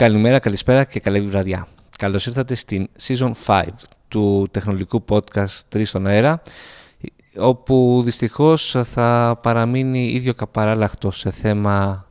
Καλημέρα, 0.00 0.38
καλησπέρα 0.38 0.84
και 0.84 1.00
καλή 1.00 1.20
βραδιά. 1.20 1.66
Καλώς 1.98 2.26
ήρθατε 2.26 2.54
στην 2.54 2.88
Season 3.06 3.30
5 3.46 3.62
του 4.08 4.48
τεχνολογικού 4.50 5.04
podcast 5.08 5.60
3 5.74 5.80
στον 5.84 6.06
αέρα, 6.06 6.42
όπου 7.36 8.02
δυστυχώς 8.04 8.76
θα 8.82 9.38
παραμείνει 9.42 10.06
ίδιο 10.06 10.34
καπαράλαχτο 10.34 11.10
σε 11.10 11.30
θέμα 11.30 12.06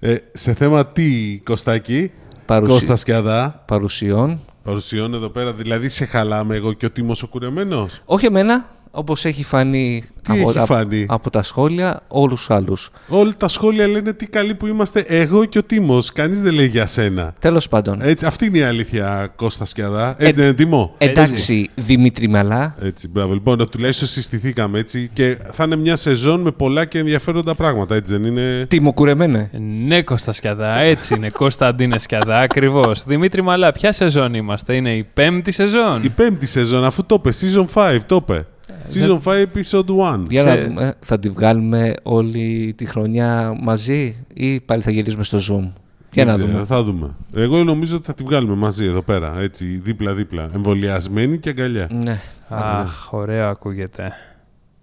Ε, 0.00 0.16
σε 0.32 0.54
θέμα 0.54 0.86
τι, 0.86 1.38
Κωστάκη, 1.44 2.10
Παρουσι- 2.46 2.72
Κώστας 2.78 3.00
Σκιαδά, 3.00 3.62
παρουσιών. 3.66 4.40
παρουσιών 4.62 5.14
εδώ 5.14 5.28
πέρα, 5.28 5.52
δηλαδή 5.52 5.88
σε 5.88 6.04
χαλάμε 6.04 6.56
εγώ 6.56 6.72
και 6.72 6.86
ο 6.86 6.90
Τίμος 6.90 7.22
ο 7.22 7.28
κουρεμένος; 7.28 8.02
Όχι 8.04 8.26
εμένα, 8.26 8.73
όπως 8.94 9.24
έχει 9.24 9.44
φανεί, 9.44 10.04
Τι 10.22 10.38
από, 10.38 10.48
έχει 10.50 10.58
από- 10.58 10.66
φανεί; 10.74 11.06
από 11.08 11.30
τα 11.30 11.42
σχόλια, 11.42 12.02
όλους 12.08 12.38
τους 12.38 12.50
άλλους. 12.50 12.90
Όλα 13.08 13.32
τα 13.36 13.48
σχόλια 13.48 13.86
λένε 13.88 14.12
τι 14.12 14.26
καλοί 14.26 14.54
που 14.54 14.66
είμαστε 14.66 15.00
εγώ 15.00 15.44
και 15.44 15.58
ο 15.58 15.62
Τίμος. 15.62 16.12
Κανείς 16.12 16.42
δεν 16.42 16.52
λέει 16.54 16.66
για 16.66 16.86
σένα. 16.86 17.34
Τέλος 17.40 17.68
πάντων, 17.68 18.02
Έτσι, 18.02 18.26
αυτή 18.26 18.46
είναι 18.46 18.58
η 18.58 18.62
αλήθεια, 18.62 19.32
Κώστας 19.36 19.68
Σκιαδά. 19.68 20.14
Έτσι 20.18 20.26
Ε, 20.28 20.32
δεν 20.32 20.44
είναι, 20.44 20.54
Τίμο. 20.54 20.94
εντάξει 20.98 21.70
Δημήτρη 21.74 22.28
Μαλά, 22.28 22.74
Έτσι, 22.80 23.08
μπράβο. 23.08 23.32
Λοιπόν, 23.34 23.70
τουλάχιστον 23.70 24.08
συστηθήκαμε 24.08 24.78
έτσι 24.78 25.10
και 25.12 25.38
θα 25.52 25.64
είναι 25.64 25.76
μια 25.76 25.96
σεζόν 25.96 26.40
με 26.40 26.50
πολλά 26.50 26.84
και 26.84 26.98
ενδιαφέροντα 26.98 27.54
πράγματα, 27.54 27.94
έτσι 27.94 28.12
δεν 28.12 28.24
είναι; 28.24 28.66
τιμοκουρεμένε. 28.68 29.50
Ναι, 29.86 30.02
Κώστας 30.02 30.36
Σκιαδά, 30.36 30.78
έτσι 30.78 31.14
είναι. 31.14 31.30
Κωνσταντίνες 31.44 32.02
Σκιαδά, 32.02 32.38
ακριβώς. 32.38 33.04
Δημήτρη 33.06 33.42
Μαλά, 33.42 33.72
ποια 33.72 33.92
σεζόν 33.92 34.34
είμαστε, 34.34 34.74
είναι 34.76 34.94
η 34.94 35.06
πέμπτη 35.14 35.50
σεζόν; 35.52 36.02
Η 36.04 36.08
πέμπτη 36.08 36.46
σεζόν, 36.46 36.84
αφού 36.84 37.04
το 37.06 37.14
είπε, 37.24 37.30
season 37.40 37.64
5, 37.74 37.98
το 38.06 38.16
είπε. 38.16 38.46
Season 38.92 39.18
5, 39.24 39.44
episode 39.54 40.14
1. 40.14 40.26
Για 40.28 40.42
να 40.44 40.54
Σε- 40.56 40.62
δούμε, 40.62 40.94
θα 41.00 41.18
τη 41.18 41.28
βγάλουμε 41.28 41.94
όλη 42.02 42.74
τη 42.76 42.84
χρονιά 42.84 43.56
μαζί 43.62 44.16
ή 44.34 44.60
πάλι 44.60 44.82
θα 44.82 44.90
γυρίσουμε 44.90 45.24
στο 45.24 45.38
Zoom; 45.38 45.70
Για 46.12 46.24
Δεν 46.24 46.26
να 46.26 46.32
ξέρω, 46.32 46.48
δούμε. 46.52 46.64
Θα 46.64 46.82
δούμε. 46.82 47.14
Εγώ 47.34 47.64
νομίζω 47.64 47.96
ότι 47.96 48.06
θα 48.06 48.14
τη 48.14 48.24
βγάλουμε 48.24 48.54
μαζί 48.54 48.84
εδώ 48.84 49.02
πέρα. 49.02 49.34
Έτσι, 49.40 49.64
δίπλα-δίπλα. 49.64 50.46
Εμβολιασμένη 50.54 51.38
και 51.38 51.48
αγκαλιά. 51.48 51.88
Ναι. 52.04 52.18
Αχ, 52.48 53.12
ωραίο 53.12 53.48
ακούγεται. 53.48 54.12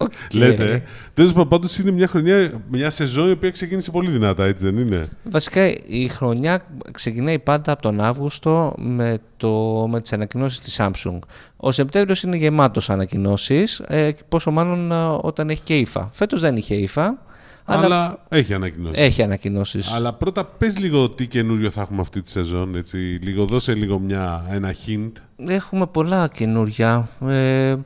Οκ. 0.00 0.12
Λέτε. 0.32 0.70
ε. 0.70 0.82
Τέλος 1.14 1.32
πάντων, 1.32 1.48
πάντως 1.48 1.78
είναι 1.78 1.90
μια 1.90 2.06
χρονιά, 2.08 2.52
μια 2.70 2.90
σεζόν 2.90 3.28
η 3.28 3.30
οποία 3.30 3.50
ξεκίνησε 3.50 3.90
πολύ 3.90 4.10
δυνατά, 4.10 4.44
έτσι 4.44 4.64
δεν 4.64 4.78
είναι; 4.78 5.08
Βασικά 5.24 5.66
η 5.86 6.08
χρονιά 6.08 6.64
ξεκινάει 6.90 7.38
πάντα 7.38 7.72
από 7.72 7.82
τον 7.82 8.00
Αύγουστο 8.00 8.74
με, 8.78 9.18
το, 9.36 9.86
με 9.90 10.00
τις 10.00 10.12
ανακοινώσεις 10.12 10.58
της 10.60 10.80
Samsung. 10.80 11.18
Ο 11.56 11.72
Σεπτέμβριος 11.72 12.22
είναι 12.22 12.36
γεμάτος 12.36 12.90
ανακοινώσεις, 12.90 13.82
ε, 13.86 14.12
και 14.12 14.22
πόσο 14.28 14.50
μάλλον 14.50 14.92
ε, 14.92 15.18
όταν 15.20 15.50
έχει 15.50 15.60
και 15.62 15.78
IFA. 15.78 16.08
Φέτος 16.12 16.40
δεν 16.40 16.56
είχε 16.56 16.74
IFA, 16.74 17.18
Αλλά, 17.64 17.84
αλλά, 17.84 18.18
έχει 18.28 18.54
ανακοινώσεις. 18.54 18.98
έχει 19.04 19.22
ανακοινώσεις. 19.22 19.92
Αλλά 19.92 20.12
πρώτα 20.12 20.44
πες 20.44 20.78
λίγο 20.78 21.10
τι 21.10 21.26
καινούριο 21.26 21.70
θα 21.70 21.80
έχουμε 21.80 22.00
αυτή 22.00 22.22
τη 22.22 22.30
σεζόν. 22.30 22.74
Έτσι. 22.74 22.96
Λίγο, 22.96 23.44
δώσε 23.44 23.74
λίγο 23.74 23.98
μια, 23.98 24.46
ένα 24.50 24.74
hint. 24.86 25.12
Έχουμε 25.48 25.86
πολλά 25.86 26.28
καινούρια. 26.28 27.08
Ε, 27.26 27.70
Θα 27.70 27.78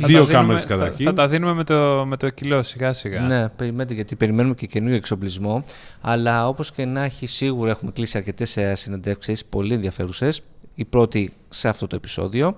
Δύο 0.00 0.06
τα 0.06 0.12
δίνουμε- 0.12 0.32
κάμερες 0.32 0.62
θα- 0.62 0.68
καταρχήν. 0.68 1.04
Θα, 1.06 1.12
τα 1.12 1.28
δίνουμε 1.28 1.52
με 1.54 1.64
το, 1.64 2.04
με 2.06 2.16
το 2.16 2.28
κιλό 2.30 2.62
σιγά 2.62 2.92
σιγά. 2.92 3.20
Ναι, 3.20 3.48
περιμένετε 3.48 3.94
γιατί 3.94 4.16
περιμένουμε 4.16 4.54
και 4.54 4.66
καινούριο 4.66 4.96
εξοπλισμό. 4.96 5.64
Αλλά 6.00 6.48
όπως 6.48 6.70
και 6.72 6.84
να 6.84 7.02
έχει, 7.02 7.26
σίγουρα 7.26 7.70
έχουμε 7.70 7.90
κλείσει 7.90 8.18
αρκετές 8.18 8.56
ε, 8.56 8.74
συνεντεύξεις, 8.74 9.44
πολύ 9.44 9.74
ενδιαφέρουσες. 9.74 10.40
Η 10.76 10.84
πρώτη 10.84 11.32
σε 11.48 11.68
αυτό 11.68 11.86
το 11.86 11.96
επεισόδιο. 11.96 12.56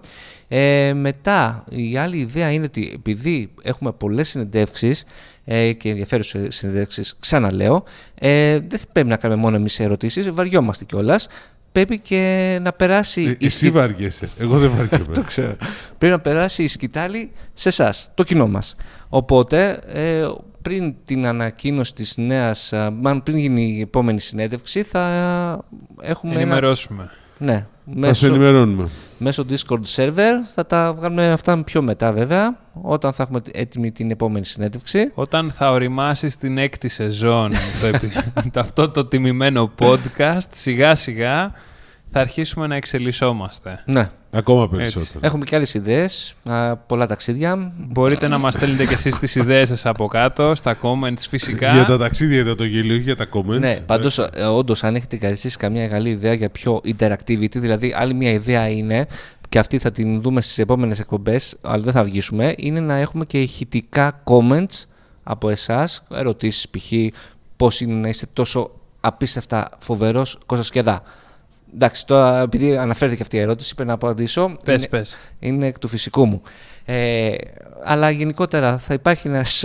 Ε, 0.49 0.93
μετά, 0.95 1.65
η 1.71 1.97
άλλη 1.97 2.17
ιδέα 2.19 2.51
είναι 2.51 2.65
ότι 2.65 2.91
επειδή 2.95 3.51
έχουμε 3.63 3.93
πολλές 3.93 4.29
συνεντεύξεις 4.29 5.05
ε, 5.45 5.73
και 5.73 5.89
ενδιαφέρουσες 5.89 6.55
συνεντεύξεις, 6.57 7.17
ξαναλέω, 7.21 7.85
ε, 8.15 8.59
δεν 8.59 8.79
θα 8.79 8.85
πρέπει 8.93 9.09
να 9.09 9.17
κάνουμε 9.17 9.41
μόνο 9.41 9.57
εμείς 9.57 9.81
ερωτήσεις, 9.81 10.31
βαριόμαστε 10.31 10.85
κιόλας. 10.85 11.29
Πρέπει 11.77 11.99
και 11.99 12.59
να 12.63 12.73
περάσει... 12.73 13.23
Ε, 13.23 13.31
η 13.39 13.45
εσύ 13.45 13.57
σκη- 13.57 13.73
βαριέσαι. 13.73 14.29
Εγώ 14.39 14.59
δεν 14.59 14.71
βαριέμαι. 14.71 15.13
το 15.15 15.23
ξέρω. 15.23 15.57
Πρέπει 15.99 16.13
να 16.15 16.21
περάσει 16.21 16.63
η 16.63 16.69
σκητάλη 16.69 17.31
σε 17.53 17.69
εσάς, 17.69 18.11
το 18.15 18.23
κοινό 18.25 18.49
μας. 18.49 18.75
Οπότε, 19.09 19.81
ε, 19.87 20.27
πριν 20.63 20.95
την 21.05 21.27
ανακοίνωση 21.27 21.95
της 21.95 22.17
νέας, 22.17 22.73
α, 22.73 22.91
μάλλον 22.91 23.23
πριν 23.23 23.37
γίνει 23.37 23.75
η 23.77 23.81
επόμενη 23.81 24.21
συνέντευξη, 24.21 24.83
θα 24.83 25.05
έχουμε 26.01 26.33
ένα... 26.33 26.41
Ενημερώσουμε. 26.41 27.11
Ναι, 27.39 27.53
θα 27.53 27.93
σε 27.93 27.99
μέσω, 27.99 28.27
ενημερώνουμε. 28.27 28.89
Μέσω 29.19 29.47
Discord 29.51 29.81
server. 29.97 30.33
Θα 30.55 30.67
τα 30.67 30.93
βγάλουμε 30.93 31.33
αυτά 31.33 31.65
πιο 31.65 31.83
μετά 31.83 32.13
βέβαια, 32.13 32.59
όταν 32.83 33.13
θα 33.13 33.23
έχουμε 33.23 33.41
έτοιμη 33.53 33.91
την 33.93 34.11
επόμενη 34.11 34.45
συνέντευξη. 34.45 35.11
Όταν 35.15 35.51
θα 35.51 35.71
οριμάσεις 35.71 36.37
την 36.37 36.59
έκτη 36.59 36.89
σεζόν 36.89 37.53
το, 37.81 37.87
επι- 37.87 38.13
το- 38.53 38.61
αυτό 38.61 38.89
το 38.91 39.05
τιμημένο 39.05 39.71
podcast, 39.79 40.49
σιγά 40.51 40.95
σιγά 40.95 41.53
θα 42.11 42.21
αρχίσουμε 42.21 42.67
να 42.67 42.75
εξελισσόμαστε. 42.75 43.83
Ναι, 43.87 44.11
Ακόμα 44.31 44.69
περισσότερο. 44.69 45.19
έχουμε 45.23 45.45
και 45.45 45.57
άλλες 45.57 45.75
ιδέες, 45.75 46.35
α, 46.45 46.77
πολλά 46.77 47.07
ταξίδια. 47.07 47.73
Μπορείτε 47.79 48.29
να 48.29 48.39
μας 48.39 48.55
στέλνετε 48.55 48.87
και 48.87 48.95
εσείς 48.95 49.19
τις 49.19 49.35
ιδέες 49.35 49.69
σας 49.69 49.87
από 49.87 50.07
κάτω, 50.07 50.55
στα 50.55 50.77
comments 50.83 51.19
φυσικά. 51.29 51.73
Για 51.73 51.85
τα 51.85 51.99
ταξίδια 51.99 52.41
ήταν 52.41 52.57
το 52.57 52.65
γελίο, 52.65 52.95
όχι 52.95 53.03
για 53.03 53.17
τα 53.17 53.27
comments. 53.33 53.59
Ναι, 53.59 53.77
πάντως, 53.87 54.19
ε, 54.19 54.43
όντως, 54.43 54.85
αν 54.85 54.95
έχετε 54.95 55.17
καθίσει 55.17 55.57
καμία 55.57 55.89
καλή 55.89 56.11
ιδέα 56.11 56.33
για 56.33 56.51
πιο 56.51 56.81
interactivity, 56.85 57.57
δηλαδή 57.57 57.93
άλλη 57.97 58.15
μια 58.15 58.31
ιδέα 58.31 58.69
είναι, 58.69 59.07
και 59.49 59.59
αυτή 59.59 59.79
θα 59.79 59.91
την 59.91 60.21
δούμε 60.21 60.41
στις 60.41 60.59
επόμενες 60.59 61.01
εκπομπές, 61.01 61.57
αλλά 61.61 61.83
δεν 61.83 61.93
θα 61.93 62.01
αργήσουμε, 62.01 62.55
είναι 62.57 62.81
να 62.81 62.95
έχουμε 62.95 63.25
και 63.25 63.41
ηχητικά 63.41 64.23
comments 64.25 64.85
από 65.23 65.49
εσάς, 65.49 66.03
ερωτήσεις 66.11 66.69
π.χ. 66.69 66.93
πώς 67.57 67.81
είναι 67.81 67.95
να 67.95 68.09
είστε 68.09 68.27
τόσο 68.33 68.71
απίστευτα 69.01 69.69
φοβερός 69.79 70.39
Κώστα 70.47 70.65
Σκεδά. 70.65 71.03
Εντάξει, 71.75 72.07
τώρα 72.07 72.41
επειδή 72.41 72.77
αναφέρθηκε 72.77 73.23
αυτή 73.23 73.37
η 73.37 73.41
ερώτηση, 73.41 73.75
πρέπει 73.75 73.89
να 73.89 73.95
απαντήσω. 73.95 74.57
Πες, 74.65 74.79
είναι, 74.79 74.89
πες. 74.89 75.19
είναι 75.39 75.67
εκ 75.67 75.79
του 75.79 75.89
φυσικού 75.89 76.27
μου. 76.27 76.43
Ε, 76.85 77.35
αλλά 77.85 78.11
γενικότερα 78.11 78.79
θα 78.79 78.95
υπάρχει 78.95 79.29
ένας 79.29 79.65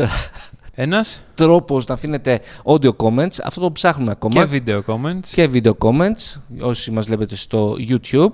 Ένας; 0.75 1.23
τρόπος 1.35 1.85
να 1.85 1.93
αφήνετε 1.93 2.41
audio 2.63 2.95
comments. 2.97 3.39
Αυτό 3.43 3.61
το 3.61 3.71
ψάχνουμε 3.71 4.11
ακόμα 4.11 4.33
και 4.33 4.45
βίντεο 4.45 4.83
comments. 4.87 5.27
και 5.31 5.49
video 5.53 5.73
comments, 5.77 6.39
όσοι 6.59 6.91
μας 6.91 7.05
βλέπετε 7.05 7.35
στο 7.35 7.75
YouTube. 7.89 8.33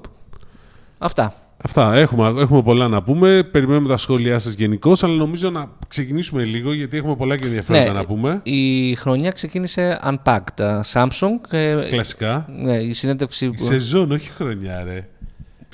Αυτά. 0.98 1.34
Αυτά. 1.68 1.94
Έχουμε, 1.96 2.28
έχουμε 2.42 2.62
πολλά 2.64 2.88
να 2.88 3.04
πούμε. 3.04 3.44
Περιμένουμε 3.52 3.88
τα 3.88 3.98
σχόλιά 3.98 4.40
σας 4.40 4.54
γενικώ, 4.54 4.96
αλλά 5.02 5.14
νομίζω 5.14 5.50
να 5.50 5.70
ξεκινήσουμε 5.88 6.44
λίγο 6.44 6.74
γιατί 6.74 6.98
έχουμε 6.98 7.16
πολλά 7.16 7.38
και 7.38 7.46
ενδιαφέροντα 7.46 7.92
Ναι, 7.94 8.00
να 8.00 8.06
πούμε. 8.06 8.40
Η 8.44 8.96
χρονιά 8.96 9.30
ξεκίνησε 9.32 10.00
Unpacked. 10.06 10.62
α, 10.64 10.80
Samsung. 10.94 11.40
ε, 11.52 11.76
Κλασικά. 11.90 12.46
ναι, 12.62 12.76
η 12.78 12.94
συνέντευξη... 12.94 13.46
Η 13.46 13.58
σεζόν, 13.58 14.12
όχι 14.12 14.30
χρονιά, 14.30 14.84
ρε. 14.84 15.08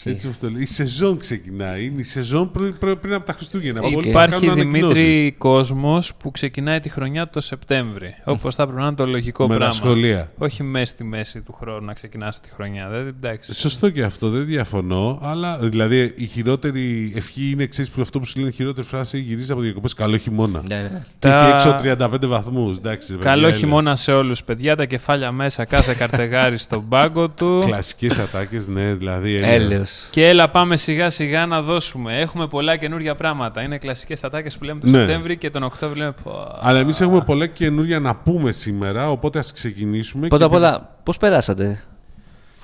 Έτσι 0.03 0.25
όπως 0.25 0.39
το 0.39 0.49
λέει. 0.49 0.61
Η 0.61 0.65
σεζόν 0.65 1.17
ξεκινάει. 1.17 1.85
Είναι 1.85 1.99
η 1.99 2.03
σεζόν 2.03 2.51
πριν, 2.51 2.77
πριν, 2.77 2.99
πριν 2.99 3.13
από 3.13 3.25
τα 3.25 3.33
Χριστούγεννα. 3.33 3.81
Οκ. 3.81 3.95
Όλοι 3.97 4.09
Υπάρχει 4.09 4.39
κάνουν 4.45 4.49
ανακοινώσεις. 4.59 5.01
Δημήτρη 5.03 5.35
κόσμος 5.37 6.13
που 6.15 6.31
ξεκινάει 6.31 6.79
τη 6.79 6.89
χρονιά 6.89 7.29
το 7.29 7.41
Σεπτέμβρη. 7.41 8.15
Όπως 8.23 8.55
θα 8.55 8.63
πρέπει 8.65 8.79
να 8.79 8.85
είναι 8.87 8.95
το 8.95 9.07
λογικό 9.07 9.43
Με 9.43 9.49
τα 9.53 9.55
πράγμα. 9.55 9.73
σχολεία. 9.75 10.31
Όχι 10.37 10.63
μέσα 10.63 10.85
στη 10.85 11.03
μέση 11.03 11.41
του 11.41 11.53
χρόνου 11.53 11.85
να 11.85 11.93
ξεκινάς 11.93 12.39
τη 12.39 12.49
χρονιά. 12.55 12.87
Δεν, 12.89 13.07
εντάξει. 13.07 13.53
Σωστό 13.53 13.89
και 13.89 14.03
αυτό, 14.03 14.29
δεν 14.29 14.45
διαφωνώ. 14.45 15.19
Αλλά 15.21 15.57
δηλαδή 15.59 16.11
η 16.15 16.25
χειρότερη 16.25 17.11
ευχή 17.15 17.49
είναι 17.51 17.63
εξή 17.63 17.91
που 17.91 18.01
αυτό 18.01 18.19
που 18.19 18.25
σου 18.25 18.37
λένε 18.39 18.49
η 18.49 18.53
χειρότερη 18.53 18.87
φράση 18.87 19.19
γυρίζεις 19.19 19.49
από 19.49 19.61
διακοπές. 19.61 19.93
Καλό 19.93 20.17
χειμώνα. 20.17 20.63
Ναι, 20.67 20.75
ναι. 20.75 21.01
Και 21.19 21.27
Τα- 21.27 21.45
έχει 21.45 21.53
έξω 21.53 21.79
35 21.83 22.27
βαθμούς. 22.27 22.77
Καλό 23.19 23.51
χειμώνα 23.51 23.95
σε 23.95 24.11
όλους 24.11 24.43
παιδιά, 24.43 24.75
τα 24.75 24.85
κεφάλια 24.85 25.31
μέσα, 25.31 25.65
κάθε 25.65 25.93
κατεργάρης 25.93 26.57
στον 26.57 26.87
πάγκο 26.89 27.29
του. 27.29 27.61
Κλασικές 27.65 28.17
ατάκες, 28.19 28.67
ναι, 28.67 28.93
δηλαδή. 28.93 29.35
έλεος. 29.35 29.82
Έλεος. 29.83 30.07
Και 30.09 30.27
έλα 30.27 30.49
πάμε 30.49 30.75
σιγά 30.75 31.09
σιγά 31.09 31.45
να 31.45 31.61
δώσουμε. 31.61 32.19
Έχουμε 32.19 32.47
πολλά 32.47 32.75
καινούργια 32.77 33.15
πράγματα. 33.15 33.61
Είναι 33.61 33.77
κλασικές 33.77 34.23
ατάκες 34.23 34.57
που 34.57 34.63
λέμε 34.63 34.79
τον 34.79 34.89
Ναι. 34.89 34.97
Σεπτέμβρη 34.97 35.37
και 35.37 35.49
τον 35.49 35.63
Οκτώβριο 35.63 35.99
λέμε 36.01 36.13
πω, 36.23 36.57
Αλλά 36.61 36.79
εμείς 36.79 37.01
έχουμε 37.01 37.21
πολλά 37.25 37.47
καινούργια 37.47 37.99
να 37.99 38.15
πούμε 38.15 38.51
σήμερα, 38.51 39.11
οπότε 39.11 39.39
ας 39.39 39.53
ξεκινήσουμε. 39.53 40.27
Πρώτα 40.27 40.45
απ' 40.45 40.51
και- 40.51 40.57
όλα, 40.57 40.95
πώς 41.03 41.17
περάσατε; 41.17 41.83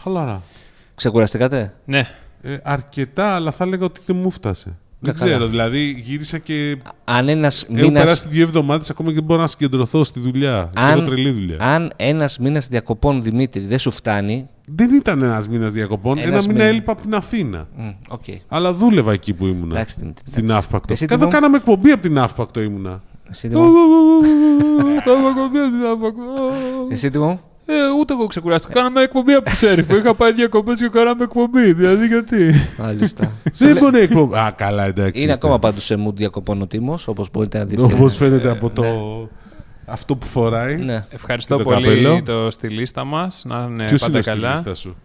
Χαλαρά. 0.04 0.42
Ξεκουραστήκατε; 0.96 1.74
Ναι, 1.86 2.08
Ε, 2.42 2.58
αρκετά, 2.64 3.36
αλλά 3.36 3.52
θα 3.52 3.64
έλεγα 3.64 3.86
ότι 3.86 4.00
δεν 4.06 4.16
μου 4.16 4.32
φτάσε. 4.32 4.78
Δεν 5.00 5.14
καλά. 5.16 5.26
ξέρω, 5.32 5.48
δηλαδή 5.48 6.02
γύρισα 6.04 6.38
και. 6.38 6.78
Αν 7.04 7.30
ένας 7.30 7.64
Έχω 7.64 7.74
περάσει 7.74 7.92
μήνας, 7.92 8.28
δύο 8.28 8.44
εβδομάδες 8.44 8.90
ακόμα 8.90 9.10
και 9.10 9.16
δεν 9.16 9.24
μπορώ 9.24 9.42
να 9.42 9.48
συγκεντρωθώ 9.48 10.04
στη 10.04 10.20
δουλειά. 10.20 10.70
Αν- 10.76 10.92
Έχω 10.98 11.02
τρελή 11.02 11.32
δουλειά. 11.32 11.58
αν 11.60 11.92
ένας 11.96 12.38
μήνας 12.40 12.68
διακοπών, 12.68 13.24
Δημήτρη, 13.24 13.62
δεν 13.66 13.80
σου 13.80 13.92
φτάνει... 13.92 14.50
Δεν 14.76 14.90
ήταν 14.94 15.22
ένα 15.22 15.44
μήνα 15.50 15.68
διακοπών. 15.68 16.18
Ένας 16.18 16.28
ένα 16.28 16.38
μήνα 16.42 16.54
μήνα. 16.54 16.64
έλειπα 16.66 16.92
από 16.92 17.02
την 17.02 17.16
Αθήνα. 17.16 17.68
μ, 17.78 17.88
Οκ. 18.08 18.24
Αλλά 18.48 18.74
δούλευα 18.74 19.12
εκεί 19.12 19.34
που 19.34 19.46
ήμουνα. 19.48 19.76
Εντάξει, 19.76 19.96
Δημήτρη. 20.00 20.24
στην 20.28 20.44
εντάξει. 20.44 20.66
Ναύπακτο. 20.68 20.94
Εσύ, 20.94 21.06
Εδώ 21.10 21.18
Τίμο? 21.18 21.30
κάναμε 21.32 21.58
εκπομπή 21.58 21.92
από 21.92 22.02
τη 22.02 22.20
Ναύπακτο 22.20 22.62
ήμουνα. 22.62 23.02
Εσύ, 23.30 23.48
Τίμο? 23.48 23.72
Εσύ, 26.92 27.10
Τίμο? 27.10 27.40
Ε, 27.66 27.74
ούτε 28.00 28.14
εγώ 28.14 28.26
ξεκουράστηκα. 28.28 28.74
Κάναμε 28.74 29.02
εκπομπή 29.02 29.34
από 29.34 29.46
τη 29.50 29.56
Σέριφο. 29.56 29.96
Είχα 29.96 30.14
πάει 30.14 30.32
διακοπές 30.34 30.72
και 30.72 30.88
κάναμε 30.88 31.24
εκπομπή. 31.24 31.74
Δηλαδή 31.74 32.08
γιατί. 32.08 32.54
Μάλιστα. 32.80 33.32
Δεν 33.58 33.78
μπορεί 33.80 34.00
εκπομπή. 34.00 34.36
Α, 34.36 34.54
καλά, 34.58 34.86
εντάξει. 34.86 35.22
Είναι 35.22 35.32
ακόμα 35.32 35.60
πάντως 35.60 35.84
σε 35.86 35.96
mood 36.08 36.14
διακοπών 36.16 36.62
ο 36.62 36.68
Τίμος, 36.68 37.08
όπως 37.08 37.30
μπορείτε 37.32 37.58
να 37.58 37.66
δείτε. 37.66 37.82
Όπως 37.82 38.08
φαίνεται 38.08 38.50
από 38.50 38.70
το. 38.70 38.84
Αυτό 39.92 40.16
που 40.16 40.26
φοράει. 40.26 40.76
Ναι. 40.78 41.06
Ευχαριστώ 41.10 41.58
Και 41.58 41.64
το 41.64 41.70
πολύ 41.70 41.86
καπέλο. 41.88 42.22
το 42.24 42.52
στυλίστα 42.52 43.06
μας. 43.06 43.44
Να 43.46 43.68
είναι 43.70 43.86
Ποιος 43.86 44.00
πάντα 44.02 44.14
είναι 44.14 44.22
στη 44.22 44.32
καλά. 44.32 44.52
λίστα 44.52 44.74
σου; 44.76 44.96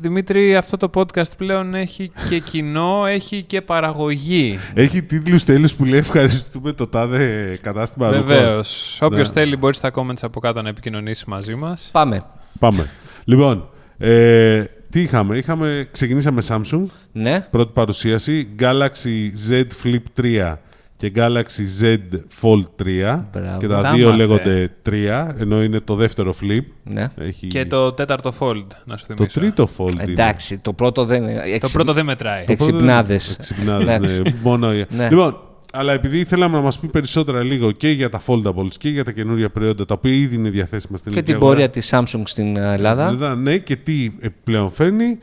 Δημήτρη, 0.00 0.56
αυτό 0.56 0.76
το 0.76 0.90
podcast 0.94 1.36
πλέον 1.36 1.74
έχει 1.74 2.12
και 2.28 2.38
κοινό, 2.38 3.06
έχει 3.06 3.42
και 3.42 3.60
παραγωγή. 3.60 4.58
Έχει 4.74 5.02
τίτλους 5.02 5.44
τέλους 5.44 5.74
που 5.74 5.84
λέει 5.84 5.98
ευχαριστούμε 5.98 6.72
το 6.72 6.86
τάδε 6.86 7.58
κατάστημα 7.62 8.08
ρούχων. 8.10 8.24
Βεβαίως. 8.24 8.98
Όποιος 9.02 9.28
Ναι. 9.28 9.34
θέλει 9.34 9.56
μπορείς 9.56 9.76
στα 9.76 9.90
comments 9.94 10.20
από 10.22 10.40
κάτω 10.40 10.62
να 10.62 10.68
επικοινωνήσει 10.68 11.24
μαζί 11.26 11.54
μας. 11.54 11.88
Πάμε. 11.92 12.24
Πάμε. 12.58 12.88
Λοιπόν, 13.24 13.68
ε, 13.98 14.64
τι 14.90 15.00
είχαμε; 15.00 15.36
είχαμε. 15.36 15.88
Ξεκινήσαμε 15.90 16.42
Samsung. 16.48 16.84
Ναι. 17.12 17.46
Πρώτη 17.50 17.70
παρουσίαση. 17.74 18.48
Galaxy 18.58 19.48
Z 19.50 19.62
Flip 19.82 20.22
3 20.22 20.54
και 21.00 21.12
Galaxy 21.16 21.82
Z 21.82 21.96
Fold 22.40 22.64
3. 22.82 23.24
Μπράβο. 23.32 23.58
Και 23.58 23.66
τα 23.68 23.80
Τα 23.82 23.92
δύο 23.92 24.04
μάθε. 24.06 24.16
λέγονται 24.16 24.70
3, 24.88 25.34
ενώ 25.38 25.62
είναι 25.62 25.80
το 25.80 25.94
δεύτερο 25.94 26.34
Flip. 26.42 26.64
ναι. 26.84 27.08
Έχει... 27.16 27.46
Και 27.46 27.64
το 27.66 27.92
τέταρτο 27.92 28.32
fold, 28.38 28.64
να 28.84 28.96
σου 28.96 29.06
το 29.06 29.14
θυμίσω. 29.14 29.40
τρίτο 29.40 29.68
Fold 29.78 29.92
είναι. 29.92 30.02
Εντάξει, 30.02 30.58
το 30.62 30.72
πρώτο 30.72 31.04
δεν 31.04 31.22
είναι. 31.22 31.32
Το 31.34 31.40
Εξυ- 31.44 31.72
πρώτο 31.74 31.92
δεν 31.92 32.04
μετράει. 32.04 32.44
Το- 32.44 32.52
Εξυπνάδες. 32.52 33.34
Εξυπνάδες, 33.34 33.86
Εντάξει. 33.94 34.22
ναι. 34.22 34.34
Μόνο... 34.42 34.68
Ναι. 34.70 35.08
Λοιπόν, 35.08 35.36
αλλά 35.72 35.92
επειδή 35.92 36.24
θέλαμε 36.24 36.56
να 36.56 36.62
μας 36.62 36.78
πει 36.78 36.86
περισσότερα 36.86 37.42
λίγο 37.42 37.70
και 37.72 37.88
για 37.88 38.08
τα 38.08 38.20
foldables 38.26 38.74
και 38.78 38.88
για 38.88 39.04
τα 39.04 39.12
καινούργια 39.12 39.50
προϊόντα, 39.50 39.84
τα 39.84 39.94
οποία 39.94 40.12
ήδη 40.12 40.34
είναι 40.34 40.50
διαθέσιμα 40.50 40.96
στην 40.96 41.12
Και 41.12 41.18
ελληνική 41.18 41.32
την 41.32 41.34
αγορά. 41.34 41.50
πορεία 41.52 41.70
της 41.70 41.90
Samsung 41.94 42.22
στην 42.24 42.56
ε, 42.56 42.72
Ελλάδα. 42.72 43.06
Ελλάδα, 43.06 43.34
ναι, 43.36 43.58
και 43.58 43.76
τι 43.76 44.10
πλέον 44.44 44.70
φέρνει. 44.70 45.18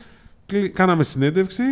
Κλει- 0.46 0.72
Κάναμε 0.72 1.02
συνέντευξη 1.02 1.62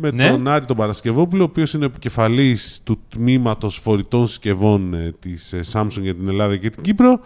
με 0.00 0.10
Ναι. 0.10 0.28
τον 0.28 0.48
Άρη 0.48 0.64
τον 0.64 0.76
Παρασκευόπουλο, 0.76 1.42
ο 1.42 1.46
οποίος 1.50 1.72
είναι 1.72 1.84
επικεφαλής 1.86 2.80
του 2.84 3.00
τμήματος 3.08 3.76
φορητών 3.78 4.26
συσκευών 4.26 4.94
ε, 4.94 5.12
της 5.18 5.52
ε, 5.52 5.60
Samsung 5.72 6.00
για 6.00 6.14
την 6.14 6.28
Ελλάδα 6.28 6.56
και 6.56 6.70
την 6.70 6.82
Κύπρο 6.82 7.20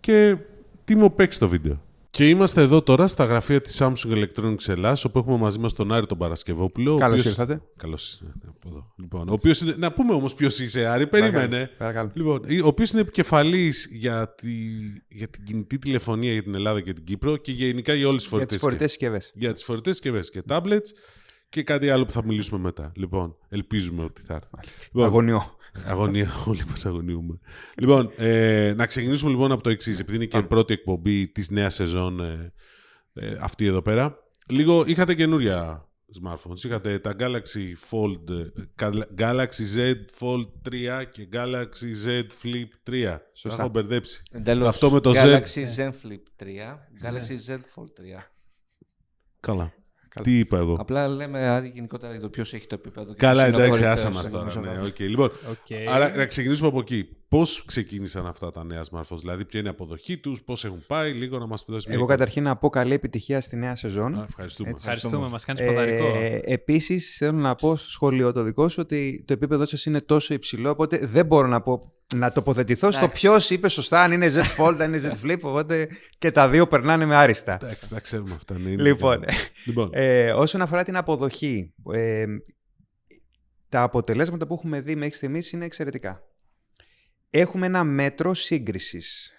και 0.00 0.36
τι 0.84 0.94
μου 0.96 1.14
παίξει 1.14 1.38
το 1.38 1.48
βίντεο. 1.48 1.82
Και 2.10 2.28
είμαστε 2.28 2.60
εδώ 2.62 2.82
τώρα 2.82 3.06
στα 3.06 3.24
γραφεία 3.24 3.60
της 3.60 3.82
Samsung 3.82 4.12
Electronics 4.12 4.68
Ελλάς, 4.68 5.04
όπου 5.04 5.18
έχουμε 5.18 5.36
μαζί 5.36 5.58
μας 5.58 5.72
τον 5.72 5.92
Άρη 5.92 6.06
τον 6.06 6.18
Παρασκευόπουλο. 6.18 6.94
ο 6.94 6.96
Καλώς 6.96 7.18
οποίος- 7.18 7.38
ήρθατε. 7.38 7.62
Καλώς 7.76 8.20
ήρθατε 8.22 8.46
από 8.48 8.68
εδώ. 8.68 8.92
Λοιπόν, 8.96 9.28
ο 9.28 9.32
οποίος 9.32 9.60
είναι... 9.60 9.74
Να 9.78 9.92
πούμε 9.92 10.12
όμως 10.12 10.34
ποιος 10.34 10.58
είσαι, 10.58 10.86
Άρη, 10.86 11.06
περίμενε. 11.06 11.70
Παρακαλώ. 11.78 12.10
Λοιπόν, 12.14 12.40
ο 12.64 12.66
οποίος 12.66 12.90
είναι 12.90 13.00
επικεφαλής 13.00 13.88
για, 13.92 14.34
τη, 14.36 14.48
για 15.08 15.28
την 15.28 15.44
κινητή 15.44 15.78
τηλεφωνία 15.78 16.32
για 16.32 16.42
την 16.42 16.54
Ελλάδα 16.54 16.80
και 16.80 16.92
την 16.92 17.04
Κύπρο 17.04 17.36
και 17.36 17.52
γενικά 17.52 17.94
για 17.94 18.08
όλες 18.08 18.20
τις 18.22 18.28
Για 18.30 18.38
φορητές 18.38 18.56
τι 18.56 18.62
φορητέ 18.62 18.86
συσκευές. 18.88 19.32
Για 19.34 19.52
τις 19.52 19.64
φορητές 19.64 19.92
συσκευές 19.96 20.30
και 20.30 20.42
tablets 20.48 20.88
και 21.50 21.62
κάτι 21.62 21.90
άλλο 21.90 22.04
που 22.04 22.10
θα 22.12 22.24
μιλήσουμε 22.24 22.60
μετά. 22.60 22.92
Λοιπόν, 22.96 23.36
ελπίζουμε 23.48 24.04
ότι 24.04 24.22
θα 24.22 24.34
έρθει. 24.34 24.82
Λοιπόν, 24.92 25.04
Αγωνιό. 25.04 25.56
Αγωνία, 25.86 26.30
όλοι 26.46 26.64
μας 26.68 26.86
αγωνιούμε. 26.86 27.38
λοιπόν, 27.78 28.12
ε, 28.16 28.72
να 28.76 28.86
ξεκινήσουμε 28.86 29.30
λοιπόν 29.30 29.52
από 29.52 29.62
το 29.62 29.70
εξής, 29.70 29.98
επειδή 29.98 30.16
είναι 30.16 30.26
και 30.26 30.36
η 30.38 30.42
πρώτη 30.42 30.72
εκπομπή 30.72 31.28
της 31.28 31.50
νέας 31.50 31.74
σεζόν 31.74 32.20
ε, 32.20 32.52
ε, 33.12 33.36
αυτή 33.40 33.64
εδώ 33.66 33.82
πέρα. 33.82 34.16
Λίγο 34.48 34.84
είχατε 34.86 35.14
καινούρια 35.14 35.88
smartphones. 36.22 36.64
Είχατε 36.64 36.98
τα 36.98 37.14
Galaxy 37.18 37.72
Fold, 37.90 38.30
ε, 38.30 38.44
Gal- 38.82 39.18
Galaxy 39.18 39.76
Z 39.76 39.94
Fold 40.20 40.46
3 40.68 41.04
και 41.10 41.28
Galaxy 41.32 42.06
Z 42.06 42.22
Flip 42.42 42.90
3. 42.90 43.16
Σωστά. 43.32 43.56
Τα 43.56 43.62
έχω 43.62 43.68
μπερδέψει. 43.72 44.22
Εντελώς. 44.30 44.68
Αυτό 44.68 44.90
με 44.90 45.00
το 45.00 45.10
Z. 45.10 45.14
Galaxy 45.14 45.64
Zen 45.76 45.88
Flip 45.90 46.22
3. 46.36 46.46
Galaxy 47.02 47.50
Z 47.50 47.54
Fold 47.54 47.92
3. 48.18 48.22
Καλά. 49.40 49.72
Τι 50.22 50.38
είπα 50.38 50.58
εγώ. 50.58 50.76
Απλά 50.80 51.08
λέμε 51.08 51.46
Άρη 51.48 51.70
γενικότερα 51.74 52.12
για 52.12 52.20
το 52.20 52.28
ποιος 52.28 52.54
έχει 52.54 52.66
το 52.66 52.74
επίπεδο. 52.74 53.10
και 53.12 53.18
Καλά, 53.18 53.42
ποιος 53.44 53.48
είναι 53.48 53.56
ο 53.56 53.60
εντάξει, 53.64 53.80
κορυφαίος 53.80 54.00
άσα 54.04 54.10
μας 54.14 54.20
στον 54.20 54.32
τώρα. 54.32 54.44
Ναι, 54.44 54.50
δημοσιογράφο. 54.50 54.86
οκ. 54.88 54.98
Λοιπόν, 54.98 55.30
Οκ. 55.50 55.88
άρα 55.94 56.16
να 56.16 56.26
ξεκινήσουμε 56.26 56.68
από 56.68 56.78
εκεί. 56.78 57.08
Πώς 57.28 57.64
ξεκίνησαν 57.66 58.26
αυτά 58.26 58.50
τα 58.50 58.64
νέα 58.64 58.82
smartphones, 58.90 59.18
δηλαδή 59.18 59.44
ποια 59.44 59.60
είναι 59.60 59.68
η 59.68 59.72
αποδοχή 59.72 60.16
τους, 60.18 60.42
πώς 60.42 60.64
έχουν 60.64 60.84
πάει, 60.86 61.12
λίγο 61.12 61.38
να 61.38 61.46
μας 61.46 61.64
πει 61.64 61.72
δώσει 61.72 61.86
μια 61.88 61.96
Εγώ 61.96 62.04
εικόνα. 62.04 62.18
καταρχήν 62.18 62.42
να 62.42 62.56
πω 62.56 62.68
καλή 62.68 62.94
επιτυχία 62.94 63.40
στη 63.40 63.56
νέα 63.56 63.76
σεζόν. 63.76 64.14
Α, 64.14 64.24
ευχαριστούμε. 64.28 64.68
Έτσι. 64.70 64.82
Ευχαριστούμε, 64.84 65.28
μας 65.28 65.44
κάνεις 65.44 65.62
ποδαρικό. 65.64 66.04
Ε, 66.06 66.40
Επίσης, 66.44 67.16
θέλω 67.16 67.38
να 67.38 67.54
πω 67.54 67.76
στο 67.76 67.90
σχολείο 67.90 68.32
το 68.32 68.42
δικό 68.42 68.68
σου 68.68 68.78
ότι 68.80 69.24
το 69.26 69.32
επίπεδο 69.32 69.66
σας 69.66 69.84
είναι 69.86 70.00
τόσο 70.00 70.34
υψηλό, 70.34 70.70
οπότε 70.70 70.98
δεν 71.02 71.26
μπορώ 71.26 71.46
να, 71.46 71.60
πω, 71.60 71.92
να 72.14 72.32
τοποθετηθώ 72.32 72.90
στο 72.90 72.98
Εντάξει. 73.04 73.20
ποιος 73.20 73.50
είπε 73.50 73.68
σωστά, 73.68 74.02
αν 74.02 74.12
είναι 74.12 74.26
Z 74.30 74.42
Fold, 74.58 74.76
αν 74.80 74.92
είναι 74.92 75.10
Z 75.12 75.24
Flip. 75.26 75.38
Οπότε 75.42 75.88
και 76.18 76.30
τα 76.30 76.48
δύο 76.48 76.66
περνάνε 76.66 77.04
με 77.04 77.14
άριστα. 77.16 77.58
Εντάξει, 77.62 77.90
τα 77.90 78.00
ξέρουμε 78.00 78.34
αυτά. 78.34 78.58
Ναι, 78.58 78.70
είναι 78.70 78.82
Λοιπόν, 78.82 79.20
και- 79.20 79.32
λοιπόν 79.66 79.90
Ε, 79.92 80.32
όσον 80.32 80.62
αφορά 80.62 80.82
την 80.84 80.96
αποδοχή, 80.96 81.72
ε, 81.92 82.24
τα 83.68 83.82
αποτελέσματα 83.82 84.46
που 84.46 84.54
έχουμε 84.54 84.80
δει 84.80 84.96
μέχρι 84.96 85.14
στιγμής 85.14 85.52
είναι 85.52 85.64
εξαιρετικά. 85.64 86.22
Έχουμε 87.30 87.66
ένα 87.66 87.84
μέτρο 87.84 88.34
σύγκρισης 88.34 89.32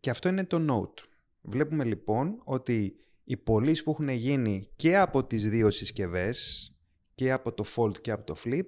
και 0.00 0.10
αυτό 0.10 0.28
είναι 0.28 0.44
το 0.44 0.64
Note. 0.68 1.02
Βλέπουμε 1.40 1.84
λοιπόν 1.84 2.40
ότι 2.44 2.94
οι 3.24 3.36
πωλήσεις 3.36 3.82
που 3.82 3.90
έχουν 3.90 4.08
γίνει 4.08 4.68
και 4.76 4.96
από 4.98 5.24
τις 5.24 5.48
δύο 5.48 5.70
συσκευές, 5.70 6.72
και 7.14 7.32
από 7.32 7.52
το 7.52 7.64
Fold 7.76 8.00
και 8.00 8.10
από 8.10 8.24
το 8.26 8.36
Flip, 8.44 8.66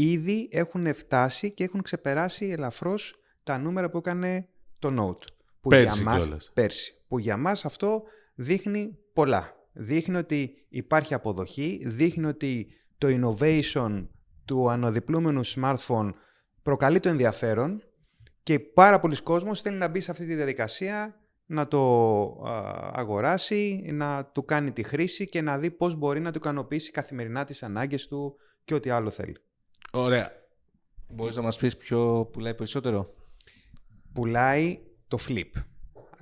ήδη 0.00 0.48
έχουν 0.52 0.94
φτάσει 0.94 1.50
και 1.52 1.64
έχουν 1.64 1.82
ξεπεράσει 1.82 2.46
ελαφρώς 2.46 3.14
τα 3.42 3.58
νούμερα 3.58 3.90
που 3.90 3.98
έκανε 3.98 4.48
το 4.78 4.88
Note. 4.88 5.26
Που 5.60 5.68
Πέρσι 5.68 6.02
για 6.02 6.10
μας, 6.10 6.22
κιόλας. 6.22 6.50
πέρσι. 6.54 7.02
Που 7.08 7.18
για 7.18 7.36
μας 7.36 7.64
αυτό 7.64 8.02
δείχνει 8.34 8.98
πολλά. 9.12 9.56
Δείχνει 9.72 10.16
ότι 10.16 10.66
υπάρχει 10.68 11.14
αποδοχή, 11.14 11.80
δείχνει 11.84 12.24
ότι 12.26 12.66
το 12.98 13.08
innovation 13.10 14.06
του 14.44 14.70
ανωδιπλούμενου 14.70 15.46
smartphone 15.46 16.10
προκαλεί 16.62 17.00
το 17.00 17.08
ενδιαφέρον 17.08 17.82
και 18.42 18.60
πάρα 18.60 19.00
πολλοί 19.00 19.22
κόσμος 19.22 19.60
θέλει 19.60 19.76
να 19.76 19.88
μπει 19.88 20.00
σε 20.00 20.10
αυτή 20.10 20.26
τη 20.26 20.34
διαδικασία, 20.34 21.20
να 21.46 21.68
το 21.68 21.80
α, 22.48 22.90
αγοράσει, 22.92 23.90
να 23.92 24.24
του 24.24 24.44
κάνει 24.44 24.72
τη 24.72 24.82
χρήση 24.82 25.28
και 25.28 25.40
να 25.40 25.58
δει 25.58 25.70
πώς 25.70 25.94
μπορεί 25.94 26.20
να 26.20 26.32
του 26.32 26.38
ικανοποιήσει 26.38 26.90
καθημερινά 26.90 27.44
τις 27.44 27.62
ανάγκες 27.62 28.06
του 28.06 28.36
και 28.64 28.74
ό,τι 28.74 28.90
άλλο 28.90 29.10
θέλει. 29.10 29.36
Ωραία. 29.92 30.32
Μπορείς 31.08 31.36
να 31.36 31.42
μας 31.42 31.56
πεις 31.56 31.76
ποιο 31.76 32.28
πουλάει 32.32 32.54
περισσότερο; 32.54 33.14
Πουλάει 34.12 34.78
το 35.08 35.18
flip 35.28 35.50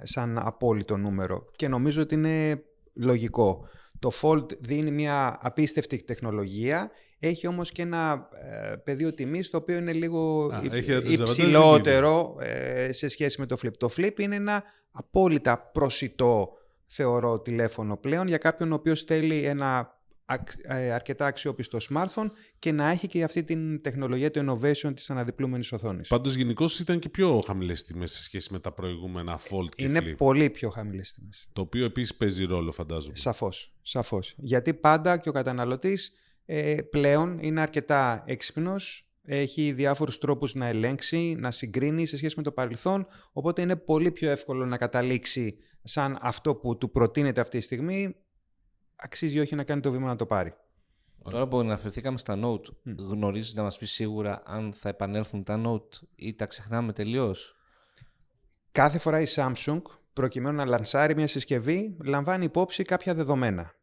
σαν 0.02 0.38
απόλυτο 0.38 0.96
νούμερο 0.96 1.46
και 1.56 1.68
νομίζω 1.68 2.02
ότι 2.02 2.14
είναι 2.14 2.62
λογικό. 2.94 3.68
Το 3.98 4.10
Fold 4.22 4.58
δίνει 4.58 4.90
μια 4.90 5.38
απίστευτη 5.42 6.02
τεχνολογία, 6.02 6.90
έχει 7.18 7.46
όμως 7.46 7.72
και 7.72 7.82
ένα 7.82 8.28
ε, 8.70 8.74
πεδίο 8.76 9.14
τιμής 9.14 9.50
το 9.50 9.56
οποίο 9.56 9.76
είναι 9.76 9.92
λίγο 9.92 10.50
Α, 10.52 10.60
υ- 10.64 10.72
έχει 10.72 10.90
ένα 10.92 11.00
desavantage, 11.00 11.10
υψηλότερο 11.20 12.36
ε, 12.40 12.92
σε 12.92 13.08
σχέση 13.08 13.40
με 13.40 13.46
το 13.46 13.56
Flip. 13.62 13.72
Το 13.78 13.88
Flip 13.96 14.20
είναι 14.20 14.36
ένα 14.36 14.62
απόλυτα 14.90 15.58
προσιτό 15.72 16.50
θεωρώ 16.86 17.40
τηλέφωνο 17.40 17.96
πλέον 17.96 18.26
για 18.28 18.38
κάποιον 18.38 18.72
ο 18.72 18.74
οποίος 18.74 19.02
θέλει 19.02 19.44
ένα 19.44 19.78
ακ- 19.78 19.90
ε, 19.90 19.95
αρκετά 20.92 21.26
αξιόπιστο 21.26 21.78
smartphone 21.90 22.30
και 22.58 22.72
να 22.72 22.90
έχει 22.90 23.06
και 23.06 23.24
αυτή 23.24 23.44
την 23.44 23.82
τεχνολογία, 23.82 24.30
το 24.30 24.40
innovation 24.60 24.92
της 24.94 25.10
αναδιπλούμενης 25.10 25.72
οθόνης. 25.72 26.08
Πάντως 26.08 26.34
γενικώς 26.34 26.80
ήταν 26.80 26.98
και 26.98 27.08
πιο 27.08 27.40
χαμηλές 27.40 27.84
τιμές 27.84 28.12
σε 28.12 28.22
σχέση 28.22 28.52
με 28.52 28.58
τα 28.58 28.72
προηγούμενα 28.72 29.38
Fold 29.38 29.68
και 29.74 29.84
Είναι 29.84 30.00
Flip. 30.00 30.14
πολύ 30.16 30.50
πιο 30.50 30.70
χαμηλές 30.70 31.12
τιμές. 31.12 31.48
Το 31.52 31.60
οποίο 31.60 31.84
επίσης 31.84 32.14
παίζει 32.14 32.44
ρόλο, 32.44 32.72
φαντάζομαι. 32.72 33.16
Σαφώς, 33.16 33.74
σαφώς. 33.82 34.34
Γιατί 34.36 34.74
πάντα 34.74 35.16
και 35.18 35.28
ο 35.28 35.32
καταναλωτής 35.32 36.12
ε, 36.44 36.76
πλέον 36.90 37.38
είναι 37.40 37.60
αρκετά 37.60 38.22
έξυπνος, 38.26 39.10
έχει 39.22 39.72
διάφορους 39.72 40.18
τρόπους 40.18 40.54
να 40.54 40.66
ελέγξει, 40.66 41.36
να 41.38 41.50
συγκρίνει 41.50 42.06
σε 42.06 42.16
σχέση 42.16 42.34
με 42.36 42.42
το 42.42 42.52
παρελθόν, 42.52 43.06
οπότε 43.32 43.62
είναι 43.62 43.76
πολύ 43.76 44.10
πιο 44.10 44.30
εύκολο 44.30 44.66
να 44.66 44.76
καταλήξει 44.76 45.56
σαν 45.82 46.18
αυτό 46.20 46.54
που 46.54 46.76
του 46.78 46.90
προτείνεται 46.90 47.40
αυτή 47.40 47.58
τη 47.58 47.64
στιγμή, 47.64 48.16
αξίζει 48.96 49.36
ή 49.36 49.40
όχι 49.40 49.54
να 49.54 49.64
κάνει 49.64 49.80
το 49.80 49.90
βήμα 49.90 50.06
να 50.06 50.16
το 50.16 50.26
πάρει. 50.26 50.54
Τώρα 51.30 51.48
που 51.48 51.58
αναφερθήκαμε 51.58 52.18
στα 52.18 52.38
Note, 52.42 52.64
γνωρίζεις 52.98 53.54
να 53.54 53.62
μας 53.62 53.78
πεις 53.78 53.90
σίγουρα 53.90 54.42
αν 54.46 54.72
θα 54.72 54.88
επανέλθουν 54.88 55.42
τα 55.44 55.62
Note 55.66 56.06
ή 56.14 56.34
τα 56.34 56.46
ξεχνάμε 56.46 56.92
τελείως; 56.92 57.56
Κάθε 58.72 58.98
φορά 58.98 59.20
η 59.20 59.24
Samsung, 59.34 59.82
προκειμένου 60.12 60.56
να 60.56 60.64
λανσάρει 60.64 61.14
μια 61.14 61.26
συσκευή, 61.26 61.96
λαμβάνει 62.04 62.44
υπόψη 62.44 62.82
κάποια 62.82 63.14
δεδομένα. 63.14 63.74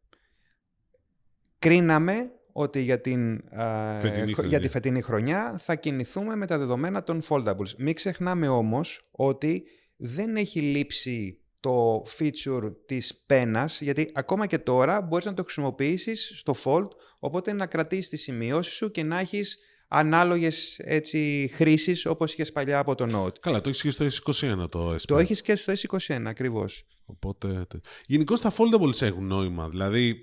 Κρίναμε 1.60 2.32
ότι 2.51 2.79
για, 2.82 3.01
την, 3.01 3.43
α, 3.60 4.00
Φετινή 4.00 4.27
χ- 4.27 4.34
χρονιά. 4.34 4.50
για 4.50 4.60
τη 4.60 4.70
φετινή 4.70 5.01
χρονιά 5.01 5.58
θα 5.58 5.75
κινηθούμε 5.75 6.36
με 6.36 6.46
τα 6.46 6.58
δεδομένα 6.58 7.03
των 7.03 7.22
foldables. 7.29 7.74
Μην 7.77 7.93
ξεχνάμε 7.96 8.48
όμως 8.48 9.10
ότι 9.12 9.63
δεν 9.96 10.36
έχει 10.36 10.62
λείψει 10.62 11.42
το 11.63 12.03
feature 12.17 12.74
της 12.86 13.24
πένας, 13.25 13.82
γιατί 13.82 14.12
ακόμα 14.13 14.48
και 14.48 14.58
τώρα 14.58 15.01
μπορείς 15.01 15.25
να 15.25 15.34
το 15.34 15.43
χρησιμοποιήσεις 15.43 16.32
στο 16.36 16.55
fold, 16.63 16.88
οπότε 17.20 17.53
να 17.53 17.65
κρατήσεις 17.65 18.10
τις 18.10 18.22
σημειώσεις 18.22 18.74
σου 18.74 18.91
και 18.91 19.03
να 19.03 19.20
έχεις 19.20 19.58
ανάλογες 19.88 20.79
έτσι, 20.79 21.51
χρήσεις 21.53 22.05
όπως 22.05 22.34
είχες 22.34 22.51
παλιά 22.51 22.79
από 22.79 22.96
το 22.96 23.05
Note. 23.12 23.39
Καλά, 23.39 23.62
το 23.62 23.70
έχεις 23.70 23.82
και 23.82 23.91
στο 23.91 24.05
S21 24.05 24.70
το 24.70 24.93
S. 24.93 25.01
Το 25.01 25.17
έχεις 25.17 25.41
και 25.41 25.55
στο 25.55 25.74
S21 25.74 26.22
ακριβώς. 26.25 26.86
Οπότε. 27.05 27.67
Γενικώς 28.05 28.41
τα 28.41 28.53
foldables 28.58 29.01
έχουν 29.01 29.25
νόημα. 29.25 29.70
Δηλαδή, 29.70 30.15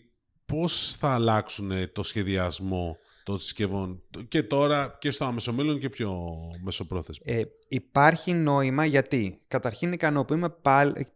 πώς 0.46 0.96
θα 0.98 1.14
αλλάξουν 1.14 1.92
το 1.92 2.02
σχεδιασμό 2.02 2.96
των 3.30 3.38
συσκευών 3.38 4.02
και 4.28 4.42
τώρα 4.42 4.96
και 5.00 5.10
στο 5.10 5.24
άμεσο 5.24 5.52
μέλλον 5.52 5.78
και 5.78 5.88
πιο 5.88 6.28
μεσοπρόθεσμα. 6.62 7.34
Ε, 7.34 7.42
υπάρχει 7.68 8.32
νόημα 8.32 8.84
γιατί 8.84 9.40
καταρχήν 9.48 9.92
ικανοποιούμε 9.92 10.54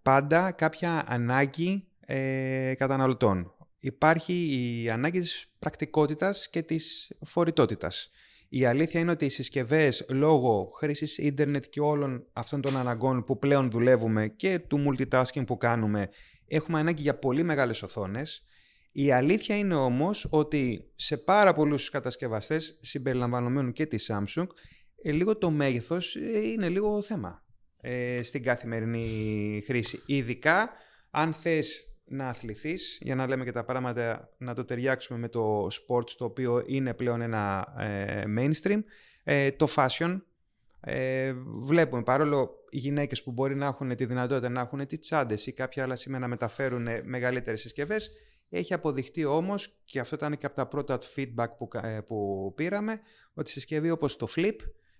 πάντα 0.02 0.52
κάποια 0.52 1.04
ανάγκη 1.06 1.86
ε, 2.00 2.74
καταναλωτών. 2.78 3.54
Υπάρχει 3.80 4.32
η 4.82 4.90
ανάγκη 4.90 5.20
της 5.20 5.46
πρακτικότητας 5.58 6.50
και 6.50 6.62
της 6.62 7.12
φορητότητας. 7.24 8.10
Η 8.48 8.64
αλήθεια 8.64 9.00
είναι 9.00 9.10
ότι 9.10 9.24
οι 9.24 9.28
συσκευές 9.28 10.06
λόγω 10.08 10.70
χρήσης 10.76 11.18
ίντερνετ 11.18 11.64
και 11.70 11.80
όλων 11.80 12.26
αυτών 12.32 12.60
των 12.60 12.76
αναγκών 12.76 13.24
που 13.24 13.38
πλέον 13.38 13.70
δουλεύουμε 13.70 14.28
και 14.28 14.58
του 14.58 14.84
multitasking 14.86 15.46
που 15.46 15.56
κάνουμε 15.56 16.08
έχουμε 16.46 16.78
ανάγκη 16.78 17.02
για 17.02 17.18
πολύ 17.18 17.42
μεγάλες 17.42 17.82
οθόνες. 17.82 18.44
Η 18.96 19.12
αλήθεια 19.12 19.56
είναι 19.56 19.74
όμως 19.74 20.26
ότι 20.30 20.90
σε 20.94 21.16
πάρα 21.16 21.54
πολλούς 21.54 21.90
κατασκευαστές 21.90 22.78
συμπεριλαμβανομένου 22.80 23.72
και 23.72 23.86
της 23.86 24.10
Samsung 24.12 24.46
ε, 25.02 25.12
λίγο 25.12 25.36
το 25.36 25.50
μέγεθος 25.50 26.16
ε, 26.16 26.48
είναι 26.48 26.68
λίγο 26.68 27.02
θέμα 27.02 27.44
ε, 27.80 28.22
στην 28.22 28.42
καθημερινή 28.42 29.62
χρήση. 29.66 30.02
Ειδικά 30.06 30.70
αν 31.10 31.32
θες 31.32 31.88
να 32.04 32.28
αθληθείς, 32.28 32.98
για 33.00 33.14
να 33.14 33.26
λέμε 33.26 33.44
και 33.44 33.52
τα 33.52 33.64
πράγματα 33.64 34.34
να 34.38 34.54
το 34.54 34.64
ταιριάξουμε 34.64 35.18
με 35.18 35.28
το 35.28 35.66
sports 35.66 36.10
το 36.18 36.24
οποίο 36.24 36.62
είναι 36.66 36.94
πλέον 36.94 37.20
ένα 37.20 37.74
ε, 37.78 38.24
mainstream, 38.38 38.82
ε, 39.24 39.50
το 39.50 39.68
fashion. 39.76 40.20
Ε, 40.80 41.32
βλέπουμε 41.58 42.02
παρόλο 42.02 42.50
οι 42.70 42.78
γυναίκες 42.78 43.22
που 43.22 43.32
μπορεί 43.32 43.56
να 43.56 43.66
έχουν 43.66 43.96
τη 43.96 44.04
δυνατότητα 44.04 44.48
να 44.48 44.60
έχουν 44.60 44.86
τις 44.86 44.98
τσάντες 44.98 45.46
ή 45.46 45.52
κάποια 45.52 45.82
άλλα 45.82 45.96
σημεία 45.96 46.18
να 46.18 46.28
μεταφέρουν 46.28 46.88
μεγαλύτερες 47.04 47.60
συσκευές, 47.60 48.10
έχει 48.48 48.74
αποδειχτεί 48.74 49.24
όμως, 49.24 49.80
και 49.84 50.00
αυτό 50.00 50.14
ήταν 50.14 50.38
και 50.38 50.46
από 50.46 50.54
τα 50.54 50.66
πρώτα 50.66 50.98
feedback 51.16 51.48
που, 51.58 51.68
που 52.06 52.52
πήραμε, 52.56 53.00
ότι 53.34 53.50
συσκευή 53.50 53.90
όπως 53.90 54.16
το 54.16 54.26
Flip 54.36 54.56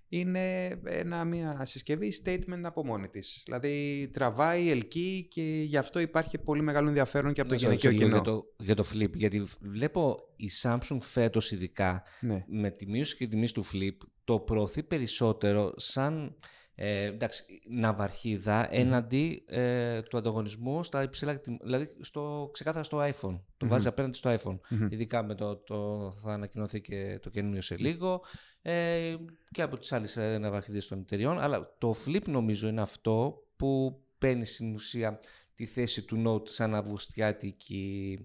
είναι 0.09 0.69
ένα, 0.85 1.25
μια 1.25 1.65
συσκευή 1.65 2.13
statement 2.25 2.61
από 2.63 2.85
μόνη 2.85 3.09
της. 3.09 3.43
Δηλαδή 3.45 4.11
τραβάει, 4.13 4.71
ελκύει 4.71 5.29
και 5.29 5.43
γι' 5.43 5.77
αυτό 5.77 5.99
υπάρχει 5.99 6.39
πολύ 6.39 6.63
μεγάλο 6.63 6.89
ενδιαφέρον 6.89 7.33
και 7.33 7.41
από 7.41 7.51
το 7.51 7.55
γυναικείο 7.55 7.93
κοινό. 7.93 8.09
Για 8.09 8.21
το, 8.21 8.45
για 8.59 8.75
το 8.75 8.85
Flip, 8.93 9.13
γιατί 9.13 9.43
βλέπω 9.61 10.19
η 10.37 10.51
Samsung 10.63 10.99
φέτος 11.01 11.51
ειδικά 11.51 12.03
ναι. 12.21 12.45
με 12.47 12.71
τη 12.71 12.87
μείωση 12.87 13.17
και 13.17 13.27
τιμή 13.27 13.51
του 13.51 13.65
Flip 13.65 13.97
το 14.25 14.41
προωθεί 14.41 14.83
περισσότερο 14.83 15.73
σαν 15.77 16.37
ε, 16.75 17.05
εντάξει, 17.05 17.45
ναυαρχίδα 17.69 18.75
έναντι 18.75 19.45
ε, 19.47 20.03
του 20.03 20.17
ανταγωνισμού 20.17 20.83
στα 20.83 21.03
υψηλά, 21.03 21.41
δηλαδή 21.63 21.89
στο, 22.01 22.51
ξεκάθαρα 22.53 22.85
στο 22.85 22.99
iPhone. 22.99 23.41
Το 23.57 23.67
βάζει 23.67 23.89
απέναντι 23.89 24.17
στο 24.17 24.37
iPhone. 24.39 24.59
Ειδικά 24.91 25.23
με 25.23 25.35
το, 25.35 25.57
το 25.57 26.11
θα 26.23 26.33
ανακοινωθεί 26.33 26.81
και 26.81 27.19
το 27.23 27.31
καινούριο 27.31 27.63
σε 27.63 27.77
λίγο 27.77 28.23
ε, 28.63 29.15
και 29.51 29.63
από 29.63 29.79
τις 29.79 29.93
άλλες 29.93 30.17
ε, 30.17 30.39
ναυαρχίδες 30.39 30.89
των 30.89 30.99
εταιριών. 30.99 31.41
Αλλά 31.41 31.75
το 31.79 31.95
Flip 32.07 32.23
νομίζω 32.27 32.69
είναι 32.69 32.81
αυτό 32.81 33.43
που 33.57 34.03
παίρνει 34.19 34.45
στην 34.45 34.75
ουσία 34.75 35.19
τη 35.55 35.67
θέση 35.67 36.03
του 36.03 36.23
Note 36.27 36.49
σαν 36.49 36.75
αυγουστιάτικη 36.75 38.19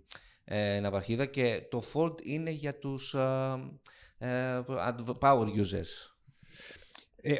ε, 0.44 0.79
ναυαρχίδα 0.79 1.25
και 1.25 1.68
το 1.70 1.82
Fold 1.94 2.22
είναι 2.22 2.50
για 2.50 2.75
τους 2.75 3.13
ε, 4.18 4.63
power 5.20 5.48
users. 5.48 6.18
Ε, 7.21 7.35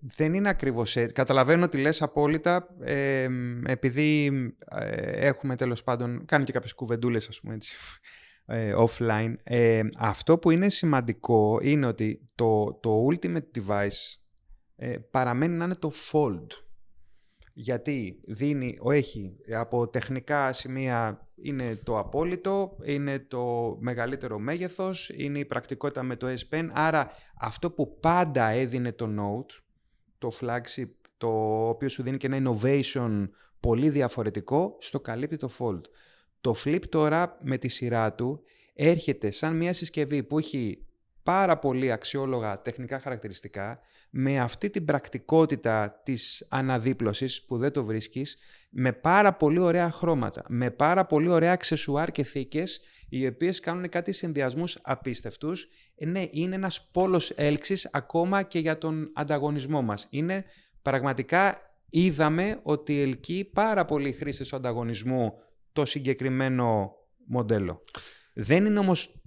δεν 0.00 0.34
είναι 0.34 0.48
ακριβώς 0.48 0.96
έτσι. 0.96 1.14
Καταλαβαίνω 1.14 1.64
ότι 1.64 1.78
λες 1.78 2.02
απόλυτα 2.02 2.68
ε, 2.80 3.28
επειδή 3.66 4.26
ε, 4.68 5.26
έχουμε 5.26 5.56
τέλος 5.56 5.82
πάντων 5.82 6.24
κάνει 6.24 6.44
και 6.44 6.52
κάποιες 6.52 6.74
κουβεντούλες 6.74 7.28
ας 7.28 7.40
πούμε 7.40 7.54
έτσι 7.54 7.76
ε, 8.46 8.74
offline. 8.76 9.34
αυτό 9.96 10.38
που 10.38 10.50
είναι 10.50 10.68
σημαντικό 10.68 11.58
είναι 11.62 11.86
ότι 11.86 12.30
το, 12.34 12.78
το 12.82 13.06
ultimate 13.10 13.50
device 13.58 14.16
παραμένει 15.10 15.56
να 15.56 15.64
είναι 15.64 15.74
το 15.74 15.92
fold. 16.10 16.46
Γιατί 17.54 18.20
δίνει, 18.24 18.78
έχει 18.90 19.36
από 19.54 19.88
τεχνικά 19.88 20.52
σημεία 20.52 21.28
είναι 21.42 21.76
το 21.76 21.98
απόλυτο, 21.98 22.76
είναι 22.84 23.18
το 23.18 23.76
μεγαλύτερο 23.80 24.38
μέγεθος, 24.38 25.10
είναι 25.16 25.38
η 25.38 25.44
πρακτικότητα 25.44 26.02
με 26.02 26.16
το 26.16 26.26
S 26.26 26.54
Pen. 26.54 26.68
Άρα 26.72 27.10
αυτό 27.40 27.70
που 27.70 27.98
πάντα 28.00 28.44
έδινε 28.44 28.92
το 28.92 29.08
Note, 29.18 29.60
το 30.18 30.30
flagship, 30.40 30.90
το 31.16 31.28
οποίο 31.68 31.88
σου 31.88 32.02
δίνει 32.02 32.16
και 32.16 32.26
ένα 32.26 32.38
innovation 32.42 33.28
πολύ 33.60 33.90
διαφορετικό, 33.90 34.76
στο 34.80 35.00
καλύπτει 35.00 35.36
το 35.36 35.50
Fold. 35.58 35.80
Το 36.40 36.54
Flip 36.64 36.82
τώρα 36.88 37.38
με 37.42 37.58
τη 37.58 37.68
σειρά 37.68 38.14
του 38.14 38.42
έρχεται 38.74 39.30
σαν 39.30 39.56
μια 39.56 39.72
συσκευή 39.72 40.22
που 40.22 40.38
έχει 40.38 40.86
πάρα 41.22 41.58
πολύ 41.58 41.92
αξιόλογα 41.92 42.60
τεχνικά 42.62 43.00
χαρακτηριστικά, 43.00 43.80
με 44.10 44.40
αυτή 44.40 44.70
την 44.70 44.84
πρακτικότητα 44.84 46.00
της 46.04 46.46
αναδίπλωσης 46.48 47.44
που 47.44 47.58
δεν 47.58 47.72
το 47.72 47.84
βρίσκεις, 47.84 48.38
με 48.70 48.92
πάρα 48.92 49.32
πολύ 49.32 49.58
ωραία 49.58 49.90
χρώματα, 49.90 50.44
με 50.48 50.70
πάρα 50.70 51.06
πολύ 51.06 51.28
ωραία 51.28 51.52
αξεσουάρ 51.52 52.10
και 52.10 52.22
θήκες, 52.22 52.80
οι 53.08 53.26
οποίες 53.26 53.60
κάνουν 53.60 53.88
κάτι 53.88 54.12
συνδυασμούς 54.12 54.78
απίστευτους. 54.82 55.68
Ε, 55.94 56.06
ναι, 56.06 56.26
είναι 56.30 56.54
ένας 56.54 56.88
πόλος 56.92 57.30
έλξης 57.30 57.88
ακόμα 57.92 58.42
και 58.42 58.58
για 58.58 58.78
τον 58.78 59.10
ανταγωνισμό 59.14 59.82
μας. 59.82 60.06
Είναι 60.10 60.44
πραγματικά 60.82 61.60
είδαμε 61.88 62.60
ότι 62.62 63.00
ελκύει 63.00 63.44
πάρα 63.44 63.84
πολύ 63.84 64.12
χρήστες 64.12 64.48
του 64.48 64.56
ανταγωνισμού 64.56 65.32
το 65.72 65.84
συγκεκριμένο 65.84 66.92
μοντέλο. 67.26 67.84
Δεν 68.34 68.64
είναι 68.64 68.78
όμως 68.78 69.21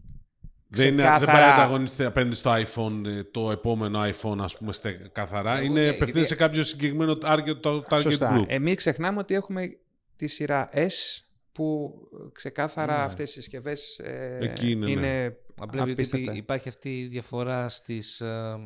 δεν, 0.76 0.88
είναι, 0.88 1.04
δεν 1.04 1.26
πάει 1.26 1.52
ανταγωνιστή 1.52 2.04
απέναντι 2.04 2.36
στο 2.36 2.54
iPhone, 2.54 3.06
ε, 3.06 3.24
το 3.24 3.52
επόμενο 3.52 4.00
iPhone, 4.02 4.38
ας 4.40 4.58
πούμε, 4.58 4.72
καθαρά. 5.12 5.62
είναι 5.62 5.90
απευθύνει 5.90 6.26
σε 6.26 6.36
κάποιο 6.36 6.64
συγκεκριμένο 6.64 7.18
target, 7.24 7.56
το 7.60 7.84
target 7.90 8.02
Σωστά. 8.02 8.38
group. 8.38 8.46
Εμείς 8.48 8.76
ξεχνάμε 8.76 9.20
ότι 9.20 9.36
έχουμε 9.36 9.78
τη 10.16 10.28
σειρά 10.28 10.70
S, 10.74 11.24
που 11.52 11.94
ξεκάθαρα 12.32 12.98
ναι. 12.98 13.04
αυτές 13.04 13.30
οι 13.30 13.34
συσκευές 13.34 14.00
ε, 14.00 14.54
είναι, 14.62 14.90
είναι 14.90 15.38
Απλά 15.60 15.86
υπάρχει 16.34 16.70
αυτή 16.70 17.00
η 17.00 17.08
διαφορά 17.08 17.70
στις 17.70 18.22
ε, 18.22 18.58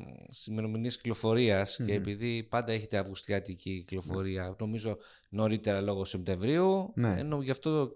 ημερομηνίες 0.47 0.95
κυκλοφορίας 0.95 1.81
και 1.85 1.93
επειδή 1.93 2.43
πάντα 2.49 2.71
έχετε 2.71 2.97
αυγουστιάτικη 2.97 3.77
κυκλοφορία, 3.77 4.51
mm. 4.51 4.55
νομίζω 4.59 4.97
νωρίτερα 5.29 5.81
λόγω 5.81 6.05
Σεπτεμβρίου, 6.05 6.91
ναι. 6.95 7.15
ενώ 7.17 7.41
γι' 7.41 7.51
αυτό 7.51 7.91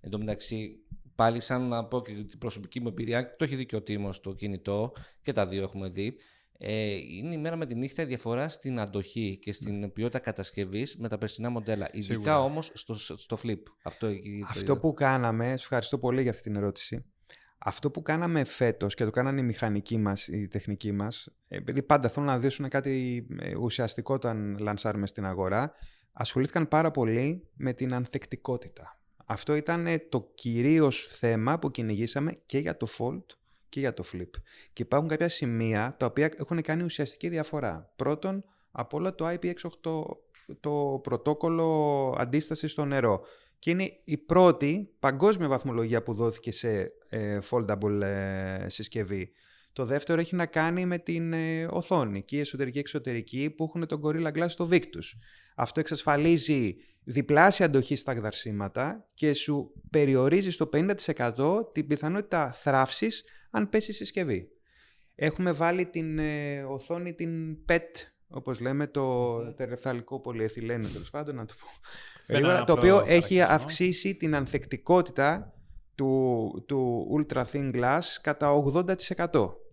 εντωμεταξύ 0.00 0.76
πάλι 1.14 1.40
σαν 1.40 1.68
να 1.68 1.84
πω 1.84 2.02
και 2.02 2.12
την 2.12 2.38
προσωπική 2.38 2.80
μου 2.80 2.88
εμπειρία, 2.88 3.36
το 3.36 3.44
έχει 3.44 3.56
δει 3.56 3.66
και 3.66 3.76
ο 3.76 3.82
Τίμος 3.82 4.20
το 4.20 4.34
κινητό 4.34 4.92
και 5.22 5.32
τα 5.32 5.46
δύο 5.46 5.62
έχουμε 5.62 5.88
δει. 5.88 6.16
Ε, 6.58 6.94
είναι 6.94 7.34
η 7.34 7.38
μέρα 7.38 7.56
με 7.56 7.66
τη 7.66 7.74
νύχτα 7.74 8.02
η 8.02 8.04
διαφορά 8.04 8.48
στην 8.48 8.80
αντοχή 8.80 9.38
και 9.38 9.52
στην 9.52 9.92
ποιότητα 9.92 10.18
κατασκευής 10.18 10.96
με 10.96 11.08
τα 11.08 11.18
περσινά 11.18 11.50
μοντέλα. 11.50 11.88
Ειδικά 11.92 12.42
όμως 12.42 12.70
στο, 12.74 12.94
στο 12.94 13.36
flip. 13.42 13.62
Αυτό, 13.82 14.08
Αυτό 14.48 14.78
που 14.78 14.94
κάναμε, 14.94 15.44
σου 15.46 15.52
ευχαριστώ 15.62 15.98
πολύ 15.98 16.22
για 16.22 16.30
αυτή 16.30 16.42
την 16.42 16.56
ερώτηση. 16.56 17.04
Αυτό 17.58 17.90
που 17.90 18.02
κάναμε 18.02 18.44
φέτος 18.44 18.94
και 18.94 19.04
το 19.04 19.10
κάνανε 19.10 19.40
οι 19.40 19.44
μηχανικοί 19.44 19.96
μας, 19.96 20.28
οι 20.28 20.48
τεχνικοί 20.48 20.92
μας, 20.92 21.28
επειδή 21.48 21.82
πάντα 21.82 22.08
θέλουν 22.08 22.28
να 22.28 22.38
δείσουν 22.38 22.68
κάτι 22.68 23.26
ε, 23.40 23.56
ουσιαστικό 23.56 24.14
όταν 24.14 24.58
λανσάρουμε 24.58 25.06
στην 25.06 25.26
αγορά, 25.26 25.72
ασχολήθηκαν 26.12 26.68
πάρα 26.68 26.90
πολύ 26.90 27.48
με 27.54 27.72
την 27.72 27.94
ανθεκτικότητα. 27.94 28.98
Αυτό 29.24 29.54
ήταν 29.54 29.86
το 30.08 30.30
κυρίως 30.34 31.06
θέμα 31.10 31.58
που 31.58 31.70
κυνηγήσαμε 31.70 32.38
και 32.46 32.58
για 32.58 32.76
το 32.76 32.86
Fold 32.98 33.24
και 33.68 33.80
για 33.80 33.94
το 33.94 34.04
Flip. 34.12 34.30
Και 34.72 34.82
υπάρχουν 34.82 35.08
κάποια 35.08 35.28
σημεία 35.28 35.96
τα 35.98 36.06
οποία 36.06 36.30
έχουν 36.36 36.62
κάνει 36.62 36.82
ουσιαστική 36.82 37.28
διαφορά. 37.28 37.92
Πρώτον, 37.96 38.44
από 38.70 38.96
όλα 38.96 39.14
το 39.14 39.28
IPX8, 39.28 40.04
το 40.60 41.00
πρωτόκολλο 41.02 42.14
αντίστασης 42.18 42.70
στο 42.70 42.84
νερό. 42.84 43.20
Και 43.58 43.70
είναι 43.70 43.92
η 44.04 44.16
πρώτη 44.16 44.90
παγκόσμια 44.98 45.48
βαθμολογία 45.48 46.02
που 46.02 46.12
δόθηκε 46.12 46.52
σε 46.52 46.92
ε, 47.08 47.38
foldable 47.50 48.00
ε, 48.02 48.68
συσκευή. 48.68 49.32
Το 49.72 49.84
δεύτερο 49.84 50.20
έχει 50.20 50.34
να 50.36 50.46
κάνει 50.46 50.86
με 50.86 50.98
την 50.98 51.32
ε, 51.32 51.66
οθόνη 51.70 52.22
και 52.22 52.36
η 52.36 52.40
εσωτερική-εξωτερική 52.40 53.50
που 53.50 53.64
έχουν 53.64 53.86
τον 53.86 54.00
Gorilla 54.04 54.32
Glass 54.32 54.48
στο 54.48 54.68
Victus. 54.70 55.04
Αυτό 55.54 55.80
εξασφαλίζει 55.80 56.76
διπλάσια 57.04 57.66
αντοχή 57.66 57.96
στα 57.96 58.12
γδαρσίματα 58.12 59.08
και 59.14 59.34
σου 59.34 59.72
περιορίζει 59.90 60.50
στο 60.50 60.68
50% 60.72 61.72
την 61.72 61.86
πιθανότητα 61.86 62.52
θράψης 62.52 63.24
αν 63.50 63.68
πέσει 63.68 63.90
η 63.90 63.94
συσκευή. 63.94 64.48
Έχουμε 65.14 65.52
βάλει 65.52 65.86
την 65.86 66.18
ε, 66.18 66.62
οθόνη 66.62 67.14
την 67.14 67.58
PET, 67.68 67.80
όπως 68.28 68.60
λέμε, 68.60 68.86
το 68.86 69.36
mm. 69.36 69.56
τερεφθαλικό 69.56 70.20
πολυεθυλένιο, 70.20 70.88
τέλος 70.88 71.10
πάντων, 71.10 71.34
να 71.34 71.46
το 71.46 71.54
πω. 71.60 72.64
το 72.64 72.72
οποίο 72.72 73.04
έχει 73.06 73.40
αυξήσει 73.40 74.14
την 74.14 74.34
ανθεκτικότητα 74.34 75.54
του, 75.94 76.64
του 76.66 77.06
Ultra 77.16 77.42
Thin 77.52 77.74
Glass 77.74 78.00
κατά 78.22 78.64
80%. 78.74 79.63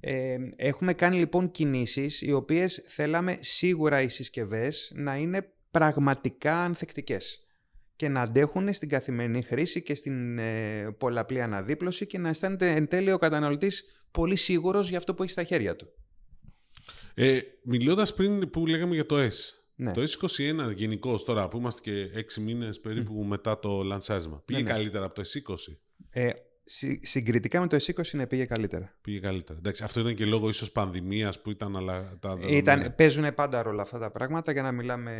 Ε, 0.00 0.36
έχουμε 0.56 0.92
κάνει 0.94 1.18
λοιπόν 1.18 1.50
κινήσεις 1.50 2.22
οι 2.22 2.32
οποίες 2.32 2.84
θέλαμε 2.86 3.38
σίγουρα 3.40 4.00
οι 4.02 4.08
συσκευές 4.08 4.92
να 4.94 5.16
είναι 5.16 5.52
πραγματικά 5.70 6.56
ανθεκτικές 6.64 7.44
και 7.96 8.08
να 8.08 8.20
αντέχουν 8.22 8.72
στην 8.74 8.88
καθημερινή 8.88 9.42
χρήση 9.42 9.82
και 9.82 9.94
στην 9.94 10.38
ε, 10.38 10.90
πολλαπλή 10.98 11.42
αναδίπλωση 11.42 12.06
και 12.06 12.18
να 12.18 12.28
αισθάνεται 12.28 12.70
εν 12.70 12.86
τέλει 12.88 13.12
ο 13.12 13.18
καταναλωτής 13.18 13.84
πολύ 14.10 14.36
σίγουρος 14.36 14.88
για 14.88 14.98
αυτό 14.98 15.14
που 15.14 15.22
έχει 15.22 15.32
στα 15.32 15.44
χέρια 15.44 15.76
του. 15.76 15.88
Ε, 17.14 17.38
Μιλώντας 17.62 18.14
πριν 18.14 18.50
που 18.50 18.66
λέγαμε 18.66 18.94
για 18.94 19.06
το 19.06 19.16
S. 19.18 19.32
Ναι. 19.74 19.92
Το 19.92 20.02
S21 20.02 20.74
γενικώς 20.74 21.24
τώρα 21.24 21.48
που 21.48 21.56
είμαστε 21.58 21.80
και 21.90 22.24
6 22.38 22.40
μήνες 22.40 22.80
περίπου 22.80 23.24
μετά 23.24 23.58
το 23.58 23.82
λανσάρισμα. 23.82 24.42
Πήγε 24.44 24.62
Ναι, 24.62 24.68
ναι. 24.68 24.72
καλύτερα 24.74 25.04
από 25.04 25.14
το 25.14 25.22
S20. 25.22 25.76
Ε, 26.10 26.30
συ- 26.30 26.36
συγκριτικά 27.00 27.60
με 27.60 27.66
το 27.66 27.76
S20 27.76 28.10
ναι, 28.12 28.26
πήγε 28.26 28.44
καλύτερα. 28.44 28.94
Πήγε 29.00 29.18
καλύτερα. 29.18 29.58
Εντάξει, 29.58 29.84
αυτό 29.84 30.00
ήταν 30.00 30.14
και 30.14 30.24
λόγω 30.24 30.48
ίσως 30.48 30.72
πανδημίας 30.72 31.40
που 31.40 31.50
ήταν 31.50 31.76
αλλά, 31.76 32.16
τα 32.20 32.28
δεδομένα. 32.34 32.56
Ήταν, 32.56 32.94
παίζουν 32.94 33.34
πάντα 33.34 33.62
ρόλο 33.62 33.80
αυτά 33.80 33.98
τα 33.98 34.10
πράγματα 34.10 34.52
για 34.52 34.62
να 34.62 34.72
μιλάμε 34.72 35.12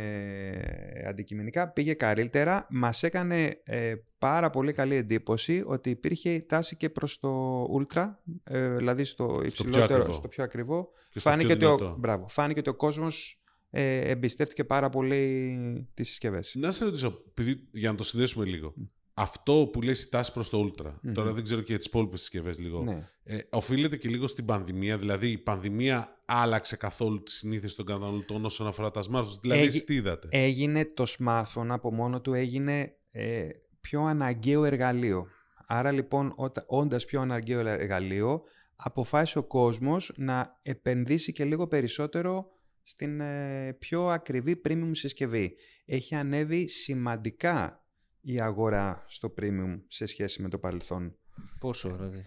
αντικειμενικά. 1.07 1.69
Πήγε 1.69 1.93
καλύτερα. 1.93 2.67
Μας 2.69 3.03
έκανε 3.03 3.61
ε, 3.63 3.93
πάρα 4.17 4.49
πολύ 4.49 4.73
καλή 4.73 4.95
εντύπωση 4.95 5.63
ότι 5.65 5.89
υπήρχε 5.89 6.39
τάση 6.39 6.75
και 6.75 6.89
προς 6.89 7.19
το 7.19 7.63
Ultra, 7.63 8.09
ε, 8.43 8.75
δηλαδή 8.75 9.03
στο 9.03 9.41
υψηλότερο, 9.45 9.93
ακριβό. 9.93 10.13
στο 10.13 10.27
πιο 10.27 10.43
ακριβό. 10.43 10.91
Και 11.09 11.19
στο 11.19 11.29
Φάνηκε 11.29 11.55
πιο 11.55 11.55
ότι, 11.55 11.65
ο, 11.65 11.77
δυνατό. 11.77 11.99
μπράβο, 11.99 12.27
φάνηκε 12.27 12.59
ότι 12.59 12.69
ο 12.69 12.75
κόσμος 12.75 13.41
ε, 13.69 13.97
εμπιστεύτηκε 13.97 14.63
πάρα 14.63 14.89
πολύ 14.89 15.87
τις 15.93 16.07
συσκευές. 16.07 16.55
Να 16.55 16.71
σε 16.71 16.85
ρωτήσω, 16.85 17.23
επειδή, 17.29 17.67
για 17.71 17.91
να 17.91 17.97
το 17.97 18.03
συνδέσουμε 18.03 18.45
λίγο. 18.45 18.73
Αυτό 19.13 19.69
που 19.73 19.81
λες 19.81 20.03
η 20.03 20.09
τάση 20.09 20.33
προς 20.33 20.49
το 20.49 20.71
Ultra, 20.73 20.91
Μμμ. 21.01 21.13
τώρα 21.13 21.33
δεν 21.33 21.43
ξέρω 21.43 21.59
και 21.59 21.65
για 21.69 21.77
τις 21.77 21.85
υπόλοιπες 21.87 22.19
συσκευές 22.19 22.59
λίγο, 22.59 22.83
Ναι. 22.83 23.07
ε, 23.23 23.37
οφείλεται 23.49 23.97
και 23.97 24.09
λίγο 24.09 24.27
στην 24.27 24.45
πανδημία, 24.45 24.97
δηλαδή 24.97 25.27
η 25.27 25.37
πανδημία 25.37 26.21
άλλαξε 26.25 26.75
καθόλου 26.75 27.23
τις 27.23 27.33
συνήθειες 27.33 27.75
των 27.75 27.85
καταναλωτών 27.85 28.45
όσον 28.45 28.67
αφορά 28.67 28.91
τα 28.91 29.01
smartphones, 29.01 29.39
δηλαδή 29.41 29.59
Έγι- 29.59 29.67
εσείς 29.69 29.83
τι 29.85 29.93
είδατε; 29.93 30.27
έγινε 30.31 30.85
το 30.85 31.05
smartphone 31.19 31.67
από 31.69 31.93
μόνο 31.93 32.21
του 32.21 32.33
έγινε 32.33 32.95
ε, 33.11 33.47
πιο 33.81 34.01
αναγκαίο 34.01 34.63
εργαλείο. 34.65 35.27
Άρα 35.67 35.91
λοιπόν 35.91 36.33
όταν, 36.35 36.63
όντας 36.67 37.05
πιο 37.05 37.21
αναγκαίο 37.21 37.59
εργαλείο 37.67 38.41
αποφάσισε 38.75 39.37
ο 39.37 39.43
κόσμος 39.43 40.11
να 40.15 40.59
επενδύσει 40.61 41.31
και 41.31 41.43
λίγο 41.45 41.67
περισσότερο 41.67 42.45
στην 42.83 43.19
ε, 43.21 43.73
πιο 43.79 44.07
ακριβή 44.07 44.61
premium 44.67 44.91
συσκευή. 44.91 45.55
Έχει 45.85 46.15
ανέβει 46.15 46.67
σημαντικά 46.67 47.80
η 48.21 48.41
αγορά 48.41 49.03
στο 49.07 49.33
premium 49.41 49.79
σε 49.87 50.05
σχέση 50.05 50.41
με 50.41 50.49
το 50.49 50.57
παρελθόν; 50.57 51.15
Πόσο, 51.59 51.89
δηλαδή. 51.95 52.23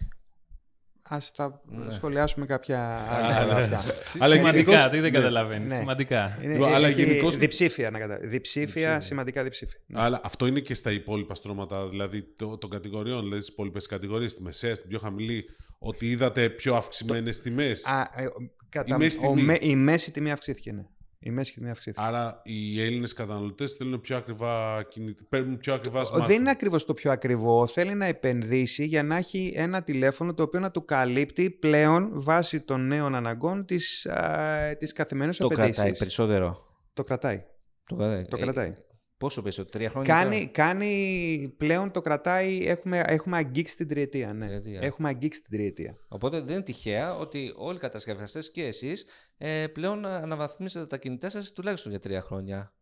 Ας 1.09 1.31
τα 1.31 1.61
Ναι. 1.65 1.91
σχολιάσουμε 1.91 2.45
κάποια 2.45 2.79
άλλα 3.09 3.55
αυτά. 3.55 3.83
Αλλά 4.19 4.35
Σημαντικά, 4.35 4.51
γενικώς- 4.51 4.83
τι 4.83 4.89
δεν 4.89 5.01
ναι. 5.01 5.09
καταλαβαίνεις. 5.09 5.71
Ναι. 5.71 5.77
Σημαντικά. 5.77 6.39
Είναι, 6.43 6.53
Λοιπόν, 6.53 6.73
αλλά 6.73 6.87
έχει 6.87 7.03
γενικώς- 7.03 7.37
διψήφια, 7.37 7.91
να 7.91 7.99
κατα... 7.99 8.17
διψήφια, 8.17 8.65
Διψήφια. 8.65 9.01
σημαντικά 9.01 9.43
διψήφια. 9.43 9.79
Ναι. 9.87 9.99
Αλλά 10.01 10.19
αυτό 10.23 10.45
είναι 10.47 10.59
και 10.59 10.73
στα 10.73 10.91
υπόλοιπα 10.91 11.35
στρώματα 11.35 11.89
δηλαδή 11.89 12.21
το- 12.35 12.57
των 12.57 12.69
κατηγοριών, 12.69 13.19
δηλαδή 13.21 13.41
στις 13.41 13.53
υπόλοιπες 13.53 13.87
κατηγορίες, 13.87 14.31
στη 14.31 14.41
μεσαία, 14.43 14.75
στην 14.75 14.89
πιο 14.89 14.99
χαμηλή, 14.99 15.45
ότι 15.79 16.09
είδατε 16.09 16.49
πιο 16.49 16.75
αυξημένες 16.75 17.41
τιμές. 17.41 17.85
Α, 17.85 18.01
ε, 18.15 18.25
κατά, 18.69 18.95
Η 18.95 18.97
μέση 18.97 19.19
ο 19.25 19.29
τιμή. 19.29 19.41
με- 19.41 19.57
η 19.61 19.75
μέση 19.75 20.11
τιμή 20.11 20.31
αυξήθηκε, 20.31 20.71
ναι. 20.71 20.85
Η 21.19 21.29
μέση 21.29 21.53
τιμή 21.53 21.69
αυξήθηκε. 21.69 22.05
Άρα 22.05 22.41
οι 22.43 22.81
Έλληνες 22.81 23.13
καταναλωτές 23.13 23.73
θέλουν 23.73 24.01
πιο 24.01 24.17
ακριβά 24.17 24.83
κινητή, 24.83 25.23
παίρνουν 25.23 25.57
πιο 25.57 25.73
ακριβά 25.73 26.01
Ο- 26.01 26.03
smartphone. 26.03 26.25
Δεν 26.25 26.39
είναι 26.39 26.49
ακριβώς 26.49 26.85
το 26.85 26.93
πιο 26.93 27.11
ακριβό. 27.11 27.67
Θέλει 27.67 27.93
να 27.93 28.05
επενδύσει 28.05 28.85
για 28.85 29.03
να 29.03 29.17
έχει 29.17 29.53
ένα 29.55 29.83
τηλέφωνο 29.83 30.33
το 30.33 30.43
οποίο 30.43 30.59
να 30.59 30.71
του 30.71 30.85
καλύπτει 30.85 31.49
πλέον 31.49 32.09
βάσει 32.13 32.61
των 32.61 32.87
νέων 32.87 33.15
αναγκών 33.15 33.65
τις, 33.65 34.05
α, 34.05 34.75
τις 34.77 34.93
καθημερινές 34.93 35.37
Το 35.37 35.45
απαιτήσεις. 35.45 35.73
κρατάει 35.75 35.97
περισσότερο. 35.97 36.65
Το 36.93 37.03
κρατάει. 37.03 37.43
Το, 37.85 37.95
κρατάει. 37.95 38.25
Το 38.25 38.37
Ε, 38.37 38.41
κρατάει. 38.41 38.73
Πόσο 39.17 39.41
περισσότερο, 39.41 39.77
τρία 39.77 39.89
χρόνια. 39.89 40.13
Κάνει, 40.13 40.37
τώρα; 40.37 40.51
κάνει 40.51 41.53
πλέον 41.57 41.91
το 41.91 42.01
κρατάει, 42.01 42.67
έχουμε, 42.67 43.03
έχουμε 43.07 43.37
αγγίξει 43.37 43.75
την 43.75 43.87
τριετία, 43.87 44.33
ναι. 44.33 44.45
Τριετία. 44.45 44.79
Έχουμε 44.81 45.07
αγγίξει 45.09 45.41
την 45.41 45.51
τριετία. 45.57 45.97
Οπότε 46.07 46.41
δεν 46.41 46.55
είναι 46.55 46.63
τυχαία 46.63 47.15
ότι 47.15 47.53
όλοι 47.55 47.75
οι 47.75 47.79
κατασκευαστές 47.79 48.51
και 48.51 48.63
εσείς 48.63 49.05
ε, 49.37 49.67
πλέον 49.67 50.05
αναβαθμίσατε 50.05 50.85
τα 50.85 50.97
κινητά 50.97 51.29
σας 51.29 51.51
τουλάχιστον 51.51 51.91
για 51.91 51.99
τρία 51.99 52.21
χρόνια. 52.21 52.73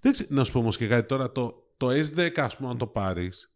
Δεν 0.00 0.12
ξέρω, 0.12 0.28
να 0.32 0.44
σου 0.44 0.52
πω 0.52 0.58
όμως 0.58 0.76
και 0.76 0.86
κάτι 0.86 1.08
τώρα. 1.08 1.32
Το, 1.32 1.68
το 1.76 1.88
S10, 1.88 2.30
ας 2.36 2.56
πούμε, 2.56 2.70
αν 2.70 2.78
το 2.78 2.86
πάρεις, 2.86 3.52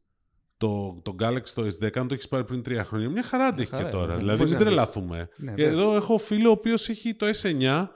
το, 0.57 1.01
το 1.03 1.17
Galaxy 1.21 1.49
το 1.55 1.63
S10, 1.63 1.99
αν 1.99 2.09
το 2.09 2.15
έχεις 2.15 2.29
πάρει 2.29 2.45
πριν 2.45 2.63
τρία 2.63 2.85
χρόνια, 2.85 3.09
μια 3.09 3.23
χαρά 3.23 3.45
αντέχει 3.45 3.71
χαρά 3.71 3.85
και 3.85 3.91
τώρα. 3.91 4.13
είναι. 4.13 4.17
Δηλαδή, 4.17 4.39
Πώς 4.39 4.51
μην 4.51 4.59
να 4.59 4.65
τρελαθούμε. 4.65 5.29
Ναι, 5.37 5.55
Και 5.55 5.65
Εδώ 5.65 5.95
έχω 5.95 6.19
φίλο 6.19 6.49
ο 6.49 6.53
οποίος 6.53 6.89
έχει 6.89 7.15
το 7.15 7.27
S9 7.43 7.87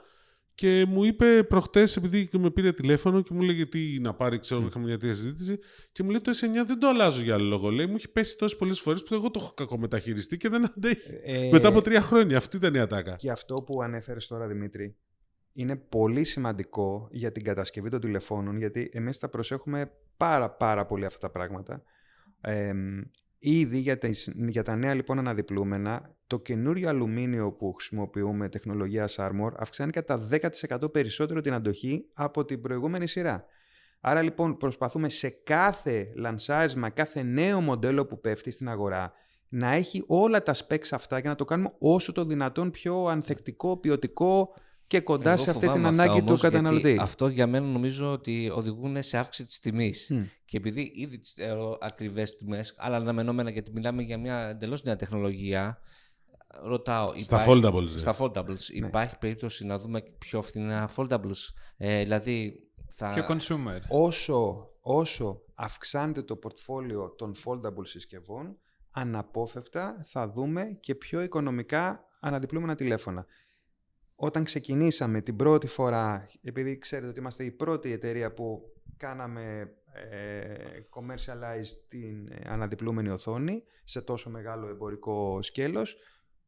και 0.57 0.85
μου 0.87 1.03
είπε 1.03 1.43
προχτές, 1.43 1.95
επειδή 1.95 2.27
και 2.27 2.37
με 2.37 2.49
πήρε 2.51 2.73
τηλέφωνο 2.73 3.21
και 3.21 3.33
μου 3.33 3.41
λέγε 3.41 3.65
τι 3.65 3.99
να 3.99 4.13
πάρει, 4.13 4.39
ξέρω, 4.39 4.65
είχαμε 4.65 4.85
μια 4.85 4.97
τέτοια 4.97 5.15
συζήτηση. 5.15 5.59
Και 5.91 6.03
μου 6.03 6.09
λέει 6.09 6.21
το 6.21 6.31
S9 6.31 6.65
δεν 6.67 6.79
το 6.79 6.87
αλλάζω 6.87 7.21
για 7.21 7.33
άλλο 7.33 7.45
λόγο. 7.45 7.69
Λέει, 7.69 7.85
μου 7.85 7.95
έχει 7.95 8.11
πέσει 8.11 8.37
τόσες 8.37 8.57
πολλές 8.57 8.79
φορές 8.79 9.03
που 9.03 9.13
εγώ 9.13 9.31
το 9.31 9.39
έχω 9.43 9.53
κακομεταχειριστεί 9.53 10.37
και 10.37 10.49
δεν 10.49 10.65
αντέχει. 10.65 11.19
Ε, 11.23 11.49
Μετά 11.51 11.67
από 11.67 11.81
τρία 11.81 12.01
χρόνια. 12.01 12.37
Αυτή 12.37 12.57
ήταν 12.57 12.73
η 12.73 12.79
ατάκα. 12.79 13.15
Και 13.15 13.31
αυτό 13.31 13.55
που 13.55 13.81
ανέφερες 13.81 14.27
τώρα, 14.27 14.47
Δημήτρη, 14.47 14.97
είναι 15.53 15.75
πολύ 15.75 16.23
σημαντικό 16.23 17.07
για 17.11 17.31
την 17.31 17.43
κατασκευή 17.43 17.89
των 17.89 17.99
τηλεφώνων, 17.99 18.57
γιατί 18.57 18.89
εμείς 18.93 19.17
τα 19.17 19.29
προσέχουμε 19.29 19.91
πάρα 20.17 20.49
πάρα 20.49 20.85
πολύ 20.85 21.05
αυτά 21.05 21.19
τα 21.19 21.31
πράγματα. 21.31 21.83
Ε, 22.41 22.73
ήδη 23.37 23.77
για, 23.77 23.97
τις, 23.97 24.31
για 24.47 24.63
τα 24.63 24.75
νέα 24.75 24.93
λοιπόν 24.93 25.19
αναδιπλούμενα, 25.19 26.16
το 26.27 26.39
καινούριο 26.39 26.89
αλουμίνιο 26.89 27.51
που 27.51 27.73
χρησιμοποιούμε 27.73 28.49
τεχνολογίας 28.49 29.15
Armor 29.19 29.51
αυξάνει 29.57 29.91
κατά 29.91 30.27
10% 30.81 30.91
περισσότερο 30.91 31.41
την 31.41 31.53
αντοχή 31.53 32.05
από 32.13 32.45
την 32.45 32.61
προηγούμενη 32.61 33.07
σειρά. 33.07 33.45
Άρα 34.01 34.21
λοιπόν 34.21 34.57
προσπαθούμε 34.57 35.09
σε 35.09 35.29
κάθε 35.29 36.11
λανσάρισμα, 36.15 36.89
κάθε 36.89 37.23
νέο 37.23 37.61
μοντέλο 37.61 38.05
που 38.05 38.19
πέφτει 38.19 38.51
στην 38.51 38.69
αγορά 38.69 39.13
να 39.49 39.71
έχει 39.71 40.03
όλα 40.07 40.43
τα 40.43 40.53
specs 40.53 40.87
αυτά 40.91 41.21
και 41.21 41.27
να 41.27 41.35
το 41.35 41.45
κάνουμε 41.45 41.73
όσο 41.79 42.11
το 42.11 42.25
δυνατόν 42.25 42.71
πιο 42.71 43.05
ανθεκτικό, 43.05 43.77
ποιοτικό 43.77 44.53
και 44.87 44.99
κοντά 44.99 45.31
Εγώ 45.31 45.41
σε 45.41 45.49
αυτή 45.49 45.65
φοβάμαι 45.65 45.79
την 45.79 45.89
αυτά 45.89 46.03
ανάγκη 46.03 46.19
του 46.19 46.25
όμως, 46.27 46.41
γιατί 46.41 46.55
καταναλωτή. 46.55 46.97
Αυτό 46.99 47.27
για 47.27 47.47
μένα 47.47 47.65
νομίζω 47.65 48.11
ότι 48.11 48.51
οδηγούν 48.53 49.03
σε 49.03 49.17
αύξηση 49.17 49.47
της 49.47 49.59
τιμής. 49.59 50.09
Μμ. 50.09 50.23
Και 50.45 50.57
επειδή 50.57 50.91
ήδη 50.95 51.19
τις 51.19 51.33
θεωρώ 51.33 51.77
ακριβές 51.81 52.35
τιμές, 52.35 52.75
αλλά 52.77 52.95
αναμενόμενα 52.95 53.49
γιατί 53.49 53.71
μιλάμε 53.71 54.01
για 54.01 54.17
μια 54.17 54.47
εντελώς 54.47 54.83
νέα 54.83 54.95
τεχνολογία, 54.95 55.79
ρωτάω... 56.63 57.13
Στα 57.19 57.41
υπάρχει- 57.41 57.65
foldables, 57.65 57.91
ναι. 57.91 57.97
Στα 57.97 58.15
foldables. 58.19 58.69
Υπάρχει 58.69 59.17
περίπτωση 59.17 59.65
να 59.65 59.77
δούμε 59.77 60.01
πιο 60.17 60.41
φθηνά 60.41 60.89
foldables; 60.95 61.53
Ε, 61.77 62.03
δηλαδή 62.03 62.67
θα... 62.89 63.13
Πιο 63.13 63.25
consumer. 63.27 63.79
Όσο, 63.89 64.69
όσο 64.81 65.41
αυξάνεται 65.55 66.21
το 66.21 66.35
πορτφόλιο 66.35 67.09
των 67.17 67.31
foldable 67.45 67.83
συσκευών, 67.83 68.57
αναπόφευκτα 68.91 70.01
θα 70.03 70.29
δούμε 70.29 70.77
και 70.79 70.95
πιο 70.95 71.21
οικονομικά 71.21 72.05
αναδιπλούμενα 72.19 72.75
τηλέφωνα. 72.75 73.25
Όταν 74.15 74.43
ξεκινήσαμε 74.43 75.21
την 75.21 75.35
πρώτη 75.35 75.67
φορά, 75.67 76.27
επειδή 76.41 76.77
ξέρετε 76.77 77.07
ότι 77.07 77.19
είμαστε 77.19 77.43
η 77.43 77.51
πρώτη 77.51 77.91
εταιρεία 77.91 78.33
που 78.33 78.61
κάναμε 78.97 79.71
ε, 80.11 80.55
commercialize 80.89 81.67
την 81.87 82.27
ε, 82.27 82.41
αναδιπλούμενη 82.45 83.09
οθόνη 83.09 83.63
σε 83.83 84.01
τόσο 84.01 84.29
μεγάλο 84.29 84.67
εμπορικό 84.67 85.41
σκέλος, 85.41 85.97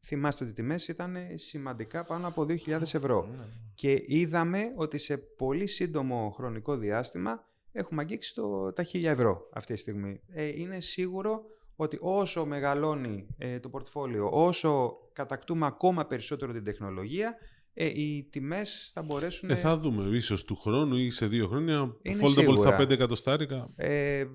θυμάστε 0.06 0.44
ότι 0.44 0.54
οι 0.54 0.56
τιμές 0.56 0.88
ήταν 0.88 1.18
σημαντικά 1.36 2.04
πάνω 2.06 2.28
από 2.28 2.46
2.000 2.50 2.82
ευρώ. 2.82 3.30
Και 3.74 4.04
είδαμε 4.08 4.74
ότι 4.76 4.98
σε 4.98 5.18
πολύ 5.18 5.68
σύντομο 5.68 6.34
χρονικό 6.36 6.78
διάστημα 6.78 7.44
έχουμε 7.72 8.02
αγγίξει 8.02 8.34
το, 8.36 8.74
τα 8.74 8.86
1.000 8.94 9.04
ευρώ 9.04 9.50
αυτή 9.54 9.74
τη 9.74 9.80
στιγμή. 9.80 10.22
Ε, 10.28 10.46
είναι 10.46 10.80
σίγουρο 10.80 11.44
ότι 11.76 11.98
όσο 12.02 12.46
μεγαλώνει 12.46 13.28
ε, 13.38 13.60
το 13.60 13.70
πορτφόλιο, 13.70 14.30
όσο 14.32 14.98
κατακτούμε 15.14 15.66
ακόμα 15.66 16.06
περισσότερο 16.06 16.52
την 16.52 16.64
τεχνολογία, 16.64 17.36
ε, 17.74 17.86
οι 17.86 18.28
τιμές 18.30 18.92
θα 18.94 19.02
μπορέσουν... 19.02 19.50
Ε, 19.50 19.56
θα 19.56 19.78
δούμε. 19.78 20.18
ίσως 20.18 20.44
του 20.44 20.56
χρόνου 20.56 20.96
ή 20.96 21.10
σε 21.10 21.28
δύο 21.28 21.48
χρόνια. 21.48 21.96
Είναι 22.02 22.22
Foldable 22.24 22.30
σίγουρα. 22.30 22.58
στα 22.58 22.82
5 22.82 22.90
εκατοστάρικα. 22.90 23.70
Ε, 23.76 24.26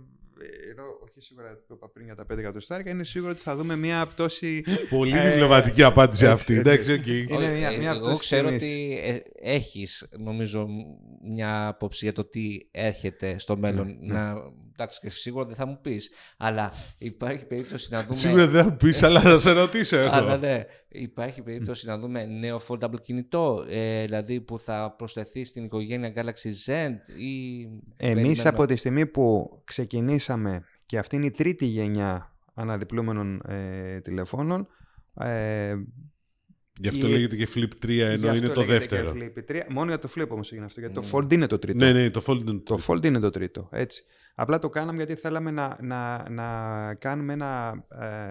ενώ 0.70 0.82
όχι 1.02 1.20
σίγουρα 1.20 1.58
που 1.66 1.74
είπα 1.74 1.88
πριν 1.88 2.04
για 2.04 2.14
τα 2.14 2.26
5 2.32 2.38
εκατοστάρικα, 2.38 2.90
είναι 2.90 3.04
σίγουρο 3.04 3.30
ότι 3.30 3.40
θα 3.40 3.56
δούμε 3.56 3.76
μια 3.76 4.06
πτώση. 4.06 4.64
Πολύ 4.90 5.16
Ε, 5.18 5.30
διπλωματική 5.30 5.82
απάντηση 5.82 6.24
έτσι, 6.24 6.34
αυτή. 6.40 6.54
έτσι. 6.54 6.70
Εντάξει, 6.70 6.92
οκ. 6.92 7.06
Είναι 7.06 7.46
Ε, 7.46 7.56
μια- 7.56 7.70
ε, 7.70 7.76
μια 7.78 7.90
Εγώ 7.90 7.98
αυτός 8.00 8.18
ξέρω 8.18 8.46
τιμής. 8.48 8.62
ότι 8.62 8.98
ε, 9.02 9.18
έχεις 9.54 10.08
νομίζω 10.18 10.68
μια 11.24 11.66
άποψη 11.68 12.04
για 12.04 12.14
το 12.14 12.24
τι 12.24 12.58
έρχεται 12.70 13.38
στο 13.38 13.56
μέλλον. 13.56 13.96
Ναι, 14.00 14.12
Να, 14.12 14.34
εντάξει 14.76 15.00
και 15.00 15.10
σίγουρα 15.10 15.44
δεν 15.44 15.54
θα 15.54 15.66
μου 15.66 15.78
πεις. 15.80 16.10
Αλλά 16.36 16.72
υπάρχει 16.98 17.44
περίπτωση 17.44 17.92
να 17.92 18.02
δούμε... 18.02 18.14
Σίγουρα 18.14 18.48
δεν 18.48 18.64
θα 18.64 18.72
πεις, 18.76 19.02
αλλά 19.02 19.20
θα 19.20 19.38
σε 19.38 19.52
ρωτήσω 19.52 19.96
εγώ. 19.96 20.10
Αλλά 20.12 20.36
ναι, 20.36 20.64
υπάρχει 20.88 21.42
περίπτωση 21.42 21.86
να 21.86 21.98
δούμε 21.98 22.24
νέο 22.24 22.60
foldable 22.68 23.00
κινητό, 23.00 23.64
ε, 23.68 24.04
δηλαδή 24.04 24.40
που 24.40 24.58
θα 24.58 24.94
προσθεθεί 24.98 25.44
στην 25.44 25.64
οικογένεια 25.64 26.12
Galaxy 26.16 26.50
Z 26.66 26.90
ή... 27.18 27.62
Εμείς 27.62 27.86
περιμένουμε- 27.96 28.46
από 28.46 28.66
τη 28.66 28.76
στιγμή 28.76 29.06
που 29.06 29.50
ξεκινήσαμε 29.64 30.64
και 30.86 30.98
αυτή 30.98 31.16
είναι 31.16 31.26
η 31.26 31.30
τρίτη 31.30 31.64
γενιά 31.64 32.32
αναδιπλούμενων 32.54 33.42
ε, 33.48 34.00
τηλεφώνων, 34.00 34.66
ε, 35.14 35.74
Γι' 36.80 36.88
αυτό 36.88 37.06
Η- 37.06 37.10
λέγεται 37.10 37.36
και 37.36 37.48
Flip 37.54 37.68
3 37.84 37.88
Γι' 37.88 38.00
ενώ 38.00 38.12
αυτό 38.14 38.34
είναι 38.44 38.48
το 38.48 38.60
λέγεται 38.60 38.72
δεύτερο. 38.78 39.12
και 39.12 39.32
Flip 39.36 39.50
3. 39.50 39.60
Μόνο 39.68 39.88
για 39.88 39.98
το 39.98 40.08
Flip 40.16 40.28
όμως 40.28 40.50
έγινε 40.50 40.66
αυτό, 40.66 40.80
γιατί 40.80 40.94
το 40.94 41.04
Fold 41.12 41.32
είναι 41.32 41.46
το 41.46 41.58
τρίτο. 41.58 41.84
Ναι, 41.84 41.92
ναι, 41.92 42.10
το 42.10 42.22
Fold 42.26 42.40
είναι 42.40 42.58
Το 42.64 42.78
Fold 42.86 43.04
είναι 43.04 43.18
το 43.18 43.30
τρίτο, 43.30 43.68
έτσι. 43.72 44.04
Απλά 44.34 44.58
το 44.58 44.68
κάναμε 44.68 44.96
γιατί 44.96 45.20
θέλαμε 45.20 45.50
να, 45.50 45.78
να, 45.80 46.30
να 46.30 46.94
κάνουμε 46.94 47.32
ένα 47.32 47.84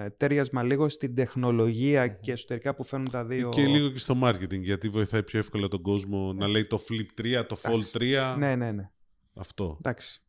ε, 0.03 0.09
τέριασμα 0.09 0.63
λίγο 0.63 0.89
στην 0.89 1.15
τεχνολογία 1.15 2.07
και 2.07 2.31
εσωτερικά 2.31 2.75
που 2.75 2.83
φέρνουν 2.83 3.09
τα 3.09 3.25
δύο. 3.25 3.49
Και 3.49 3.65
λίγο 3.65 3.89
και 3.89 3.99
στο 3.99 4.19
marketing, 4.23 4.59
γιατί 4.61 4.89
βοηθάει 4.89 5.23
πιο 5.23 5.39
εύκολα 5.39 5.67
τον 5.67 5.81
κόσμο 5.81 6.33
να 6.33 6.47
λέει 6.47 6.65
το 6.65 6.79
Flip 6.89 7.21
3, 7.21 7.43
το 7.47 7.57
Fold 7.61 7.97
3. 8.01 8.35
Ναι, 8.37 8.55
ναι, 8.55 8.71
ναι. 8.71 8.89
Αυτό. 9.33 9.77
Εντάξει. 9.79 10.21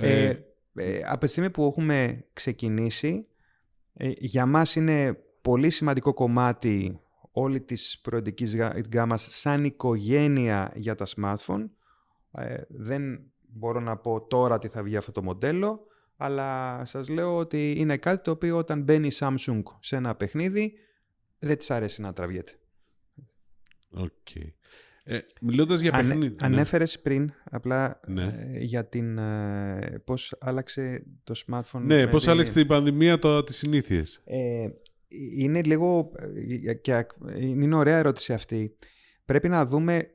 Ε, 0.00 0.24
Ε, 0.28 0.36
ε, 0.74 1.00
από 1.06 1.20
τη 1.24 1.30
στιγμή 1.30 1.50
που 1.50 1.64
έχουμε 1.66 2.24
ξεκινήσει, 2.32 3.26
ε, 3.94 4.10
για 4.18 4.46
μας 4.46 4.76
είναι 4.76 5.16
πολύ 5.42 5.70
σημαντικό 5.70 6.14
κομμάτι 6.14 6.98
όλη 7.36 7.60
της 7.60 7.98
προϊοντικής 8.02 8.56
γα- 8.56 8.80
γκάμας 8.88 9.26
σαν 9.30 9.64
οικογένεια 9.64 10.72
για 10.74 10.94
τα 10.94 11.06
smartphone. 11.16 11.68
Ε, 12.32 12.56
δεν 12.68 13.32
μπορώ 13.40 13.80
να 13.80 13.96
πω 13.96 14.26
τώρα 14.26 14.58
τι 14.58 14.68
θα 14.68 14.82
βγει 14.82 14.96
αυτό 14.96 15.12
το 15.12 15.22
μοντέλο, 15.22 15.86
αλλά 16.16 16.80
σας 16.84 17.08
λέω 17.08 17.36
ότι 17.36 17.74
είναι 17.78 17.96
κάτι 17.96 18.22
το 18.22 18.30
οποίο 18.30 18.56
όταν 18.56 18.82
μπαίνει 18.82 19.06
η 19.06 19.12
Samsung 19.18 19.62
σε 19.80 19.96
ένα 19.96 20.14
παιχνίδι, 20.14 20.72
δεν 21.38 21.58
της 21.58 21.70
αρέσει 21.70 22.00
να 22.00 22.12
τραβιέται. 22.12 22.52
οκ. 23.90 24.34
Ε, 25.06 25.18
μιλώντας 25.40 25.80
για 25.80 25.92
Ανε- 25.94 26.08
παιχνίδι. 26.08 26.30
ναι. 26.40 26.46
Ανέφερες 26.46 27.00
πριν 27.00 27.32
απλά 27.44 28.00
Ναι. 28.06 28.24
ε, 28.52 28.58
για 28.64 28.86
την, 28.86 29.18
ε, 29.18 30.02
πώς 30.04 30.36
άλλαξε 30.40 31.06
το 31.24 31.34
smartphone. 31.46 31.80
Ναι, 31.80 32.04
με 32.04 32.06
πώς 32.06 32.22
την- 32.22 32.30
άλλαξε 32.30 32.60
η 32.60 32.64
πανδημία 32.64 33.18
το, 33.18 33.44
τις 33.44 33.56
συνήθειες. 33.56 34.20
Ε, 34.24 34.68
είναι 35.36 35.62
λίγο 35.62 36.12
ε, 36.66 36.74
και 36.74 36.94
ακ- 36.94 37.16
είναι 37.36 37.74
ωραία 37.74 37.96
ερώτηση 37.98 38.32
αυτή. 38.32 38.76
Πρέπει 39.24 39.48
να 39.48 39.66
δούμε 39.66 40.10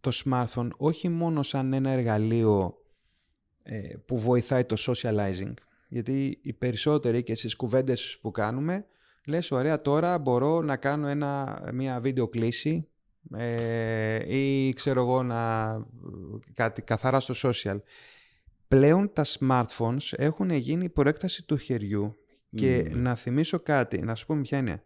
το 0.00 0.10
smartphone 0.24 0.68
όχι 0.76 1.08
μόνο 1.08 1.42
σαν 1.42 1.72
ένα 1.72 1.90
εργαλείο 1.90 2.74
ε, 3.62 3.78
που 4.04 4.18
βοηθάει 4.18 4.64
το 4.64 4.76
socializing. 4.78 5.54
Γιατί 5.88 6.38
οι 6.42 6.52
περισσότεροι 6.52 7.22
και 7.22 7.34
στις 7.34 7.56
κουβέντες 7.56 8.18
που 8.22 8.30
κάνουμε 8.30 8.86
λες 9.26 9.50
ωραία 9.50 9.80
τώρα 9.82 10.18
μπορώ 10.18 10.60
να 10.60 10.76
κάνω 10.76 11.08
ένα, 11.08 11.62
μια 11.72 12.00
βίντεο 12.00 12.28
κλήση 12.28 12.88
ε, 13.36 14.36
ή 14.36 14.72
ξέρω 14.72 15.00
εγώ 15.00 15.22
να 15.22 15.76
κάτι 16.54 16.82
καθαρά 16.82 17.20
στο 17.20 17.34
social. 17.42 17.76
Πλέον 18.68 19.12
τα 19.12 19.24
smartphones 19.24 20.12
έχουν 20.16 20.50
γίνει 20.50 20.88
προέκταση 20.88 21.46
του 21.46 21.56
χεριού 21.56 22.16
και 22.54 22.86
Ναι. 22.90 23.00
να 23.00 23.14
θυμίσω 23.14 23.60
κάτι, 23.60 23.98
να 23.98 24.14
σου 24.14 24.26
πω 24.26 24.36
ποια 24.42 24.58
είναι. 24.58 24.82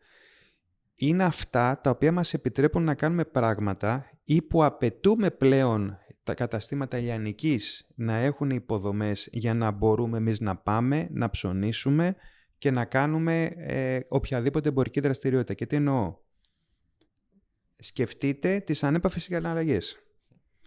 Είναι 0.94 1.24
αυτά 1.24 1.80
τα 1.82 1.90
οποία 1.90 2.12
μας 2.12 2.34
επιτρέπουν 2.34 2.82
να 2.84 2.94
κάνουμε 2.94 3.24
πράγματα 3.24 4.10
ή 4.24 4.42
που 4.42 4.64
απαιτούμε 4.64 5.30
πλέον 5.30 5.98
τα 6.22 6.34
καταστήματα 6.34 6.98
ηλιανικής 6.98 7.86
να 7.94 8.16
έχουν 8.16 8.50
υποδομές 8.50 9.28
για 9.32 9.54
να 9.54 9.70
μπορούμε 9.70 10.18
εμείς 10.18 10.40
να 10.40 10.56
πάμε, 10.56 11.08
να 11.10 11.30
ψωνίσουμε 11.30 12.16
και 12.58 12.70
να 12.70 12.84
κάνουμε 12.84 13.44
ε, 13.56 14.00
οποιαδήποτε 14.08 14.68
εμπορική 14.68 15.00
δραστηριότητα. 15.00 15.54
Και 15.54 15.66
τι 15.66 15.76
εννοώ; 15.76 16.16
Σκεφτείτε 17.80 18.60
τις 18.60 18.82
ανέπαφες 18.82 19.22
συναλλαγές. 19.22 19.96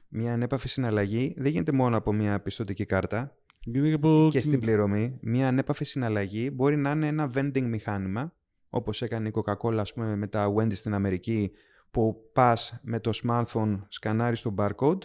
Μια 0.08 0.34
ανέπαφη 0.34 0.68
συναλλαγή 0.68 1.34
δεν 1.38 1.52
γίνεται 1.52 1.72
μόνο 1.72 1.98
από 1.98 2.14
μια 2.14 2.42
πιστοτική 2.42 2.86
κάρτα 2.86 3.18
Είναι 3.18 3.40
και 3.71 3.93
από... 3.93 4.28
και 4.32 4.39
στην 4.39 4.60
πληρωμή, 4.60 5.17
μια 5.21 5.47
ανέπαφη 5.47 5.86
συναλλαγή 5.86 6.52
μπορεί 6.54 6.78
να 6.78 6.91
είναι 6.91 7.08
ένα 7.08 7.32
vending 7.36 7.62
μηχάνημα, 7.62 8.34
όπως 8.69 9.02
έκανε 9.02 9.28
η 9.28 9.32
Coca-Cola 9.36 9.78
ας 9.78 9.93
πούμε, 9.93 10.15
με 10.15 10.28
τα 10.28 10.54
Wendy's 10.56 10.76
στην 10.76 10.93
Αμερική, 10.93 11.52
που 11.91 12.30
πας 12.34 12.80
με 12.84 13.00
το 13.00 13.12
smartphone, 13.24 13.82
σκανάρεις 13.88 14.41
το 14.41 14.56
barcode 14.58 15.02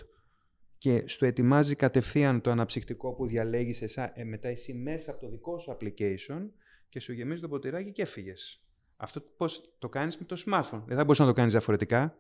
και 0.79 1.09
σου 1.09 1.25
ετοιμάζει 1.25 1.75
κατευθείαν 1.75 2.41
το 2.41 2.51
αναψυκτικό 2.51 3.13
που 3.15 3.27
διαλέγεις 3.27 3.83
εσά, 3.83 4.13
ε, 4.15 4.25
μετά 4.25 4.49
εσύ 4.49 4.75
μέσα 4.75 5.11
από 5.11 5.21
το 5.21 5.31
δικό 5.31 5.59
σου 5.59 5.77
application 5.79 6.41
και 6.89 7.01
σου 7.01 7.13
γεμίζει 7.13 7.41
το 7.41 7.49
ποτηράκι 7.49 7.93
και 7.93 8.03
έφυγες. 8.03 8.61
Αυτό 8.97 9.21
πώς 9.21 9.75
το 9.79 9.89
κάνεις 9.89 10.19
με 10.19 10.25
το 10.25 10.43
smartphone. 10.47 10.83
Δεν 10.87 10.97
θα 10.97 11.03
μπορούσε 11.03 11.23
να 11.23 11.29
το 11.29 11.35
κάνεις 11.35 11.53
διαφορετικά. 11.53 12.19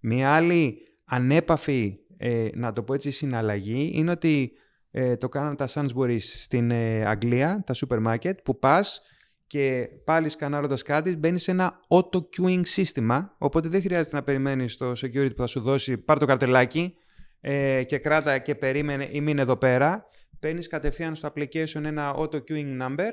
Μια 0.00 0.34
άλλη 0.34 0.78
ανέπαφη, 1.04 1.98
ε, 2.16 2.48
να 2.54 2.72
το 2.72 2.82
πω 2.82 2.94
έτσι, 2.94 3.10
συναλλαγή 3.10 3.90
είναι 3.94 4.10
ότι 4.10 4.52
ε, 4.96 5.16
το 5.16 5.28
κάνανε 5.28 5.54
τα 5.54 5.68
Sainsbury's 5.74 6.20
στην 6.20 6.70
ε, 6.70 7.06
Αγγλία, 7.06 7.62
τα 7.66 7.74
σούπερ 7.74 8.00
μάρκετ, 8.00 8.38
που 8.44 8.58
πας 8.58 9.02
και 9.46 9.88
πάλι 10.04 10.28
σκανάροντας 10.28 10.82
κάτι 10.82 11.16
μπαίνει 11.16 11.38
σε 11.38 11.50
ένα 11.50 11.80
auto-queuing 11.88 12.60
σύστημα, 12.62 13.34
οπότε 13.38 13.68
δεν 13.68 13.82
χρειάζεται 13.82 14.16
να 14.16 14.22
περιμένεις 14.22 14.76
το 14.76 14.90
security 14.90 15.30
που 15.36 15.40
θα 15.40 15.46
σου 15.46 15.60
δώσει 15.60 15.98
πάρ 15.98 16.18
το 16.18 16.26
καρτελάκι 16.26 16.94
ε, 17.40 17.84
και 17.84 17.98
κράτα 17.98 18.38
και 18.38 18.54
περίμενε 18.54 19.08
ή 19.10 19.20
μείνε 19.20 19.42
εδώ 19.42 19.56
πέρα. 19.56 20.06
Παίρνεις 20.38 20.68
κατευθείαν 20.68 21.14
στο 21.14 21.32
application 21.34 21.84
ένα 21.84 22.14
auto-queuing 22.18 22.80
number 22.82 23.10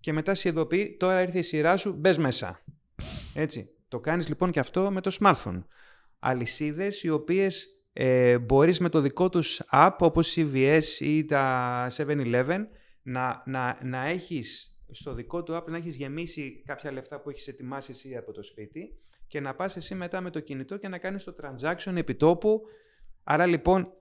και 0.00 0.12
μετά 0.12 0.34
σε 0.34 0.48
ειδοποιεί 0.48 0.96
τώρα 0.98 1.22
ήρθε 1.22 1.38
η 1.38 1.42
σειρά 1.42 1.76
σου, 1.76 1.92
μπες 1.98 2.18
μέσα. 2.18 2.64
Έτσι. 3.34 3.68
Το 3.88 4.00
κάνεις 4.00 4.28
λοιπόν 4.28 4.50
και 4.50 4.60
αυτό 4.60 4.90
με 4.90 5.00
το 5.00 5.16
smartphone. 5.20 5.62
Αλυσίδες 6.18 7.02
οι 7.02 7.10
οποίες 7.10 7.73
ε, 7.96 8.38
μπορείς 8.38 8.80
με 8.80 8.88
το 8.88 9.00
δικό 9.00 9.28
τους 9.28 9.62
app 9.72 9.96
όπως 9.98 10.36
η 10.36 10.50
CVS 10.52 11.00
ή 11.00 11.24
τα 11.24 11.86
7-Eleven 11.96 12.66
να, 13.02 13.42
να, 13.46 13.78
να 13.82 14.06
έχεις 14.06 14.78
στο 14.90 15.12
δικό 15.12 15.42
του 15.42 15.56
app 15.56 15.66
να 15.66 15.76
έχεις 15.76 15.96
γεμίσει 15.96 16.62
κάποια 16.66 16.92
λεφτά 16.92 17.20
που 17.20 17.30
έχεις 17.30 17.48
ετοιμάσει 17.48 17.90
εσύ 17.90 18.16
από 18.16 18.32
το 18.32 18.42
σπίτι 18.42 18.98
και 19.26 19.40
να 19.40 19.54
πας 19.54 19.76
εσύ 19.76 19.94
μετά 19.94 20.20
με 20.20 20.30
το 20.30 20.40
κινητό 20.40 20.76
και 20.76 20.88
να 20.88 20.98
κάνεις 20.98 21.24
το 21.24 21.34
transaction 21.42 21.96
επιτόπου. 21.96 22.62
Άρα 23.24 23.46
λοιπόν 23.46 23.92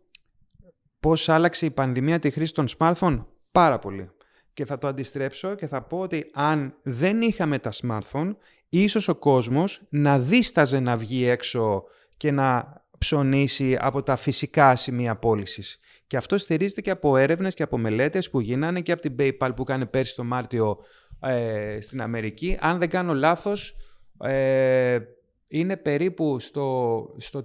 πώς 0.99 1.29
άλλαξε 1.29 1.65
η 1.65 1.71
πανδημία 1.71 2.19
τη 2.19 2.32
χρήση 2.32 2.53
των 2.53 2.67
smartphone? 2.77 3.25
Πάρα 3.51 3.79
πολύ. 3.79 4.10
Και 4.53 4.65
θα 4.65 4.77
το 4.77 4.88
αντιστρέψω 4.88 5.56
και 5.56 5.67
θα 5.67 5.82
πω 5.82 5.99
ότι 5.99 6.25
αν 6.34 6.75
δεν 6.84 7.21
είχαμε 7.21 7.60
τα 7.60 7.71
smartphone, 7.82 8.36
ίσως 8.69 9.08
ο 9.08 9.15
κόσμος 9.15 9.82
να 9.89 10.19
δίσταζε 10.19 10.79
να 10.79 10.97
βγει 10.97 11.25
έξω 11.25 11.84
και 12.17 12.32
να 12.32 12.82
ψωνίσει 12.97 13.77
από 13.79 14.03
τα 14.03 14.15
φυσικά 14.15 14.75
σημεία 14.75 15.15
πώλησης. 15.15 15.79
Και 16.08 16.17
αυτό 16.17 16.38
στηρίζεται 16.38 16.82
και 16.82 16.91
από 16.91 17.17
έρευνες 17.17 17.53
και 17.53 17.63
από 17.63 17.77
μελέτες 17.77 18.29
που 18.29 18.39
γίνανε 18.39 18.82
και 18.82 18.91
από 18.91 19.01
την 19.01 19.15
PayPal 19.19 19.51
που 19.56 19.63
κάνει 19.63 19.86
πέρσι 19.86 20.15
το 20.15 20.23
Μάρτιο 20.23 20.77
ε, 21.19 21.77
στην 21.82 22.01
Αμερική. 22.01 22.58
Αν 22.62 22.79
δεν 22.79 22.89
κάνω 22.89 23.13
λάθος, 23.13 23.75
ε, 24.23 24.99
είναι 25.47 25.77
περίπου 25.77 26.39
στο, 26.39 27.10
στο 27.17 27.43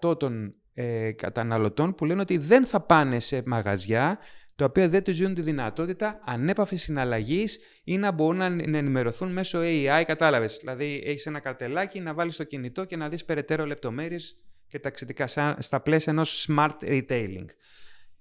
38% 0.00 0.18
των 0.18 0.54
ε, 0.74 1.12
καταναλωτών 1.12 1.94
που 1.94 2.04
λένε 2.04 2.20
ότι 2.20 2.38
δεν 2.38 2.66
θα 2.66 2.80
πάνε 2.80 3.20
σε 3.20 3.42
μαγαζιά 3.46 4.18
τα 4.56 4.64
οποία 4.64 4.88
δεν 4.88 5.02
τους 5.02 5.18
δίνουν 5.18 5.34
τη 5.34 5.42
δυνατότητα 5.42 6.20
ανέπαφης 6.24 6.82
συναλλαγής 6.82 7.58
ή 7.84 7.96
να 7.98 8.10
μπορούν 8.12 8.36
να 8.38 8.48
να 8.48 8.78
ενημερωθούν 8.78 9.32
μέσω 9.32 9.60
AI, 9.62 10.02
κατάλαβες. 10.06 10.56
Δηλαδή 10.60 11.02
έχεις 11.06 11.26
ένα 11.26 11.40
καρτελάκι 11.40 12.00
να 12.00 12.14
βάλεις 12.14 12.34
στο 12.34 12.44
κινητό 12.44 12.84
και 12.84 12.96
να 12.96 13.08
δεις 13.08 13.24
περαιτέρω 13.24 13.66
λεπτομέρειες 13.66 14.36
και 14.68 14.78
ταξιδικά 14.78 15.26
σαν- 15.26 15.56
στα 15.58 15.80
πλαίσια 15.80 16.12
ενός 16.12 16.48
smart 16.48 16.70
retailing. 16.80 17.44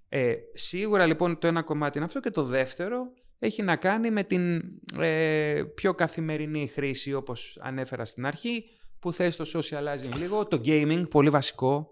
Ε, 0.09 0.33
σίγουρα 0.53 1.05
λοιπόν 1.05 1.39
το 1.39 1.47
ένα 1.47 1.61
κομμάτι 1.61 1.97
είναι 1.97 2.05
αυτό 2.05 2.19
και 2.19 2.29
το 2.29 2.43
δεύτερο 2.43 2.97
έχει 3.39 3.61
να 3.61 3.75
κάνει 3.75 4.11
με 4.11 4.23
την 4.23 4.61
ε, 4.99 5.63
πιο 5.75 5.93
καθημερινή 5.93 6.67
χρήση 6.67 7.13
όπως 7.13 7.57
ανέφερα 7.61 8.05
στην 8.05 8.25
αρχή 8.25 8.63
που 8.99 9.13
θες 9.13 9.35
το 9.35 9.45
socializing 9.53 10.15
λίγο, 10.17 10.45
το 10.45 10.61
gaming, 10.65 11.05
πολύ 11.09 11.29
βασικό. 11.29 11.89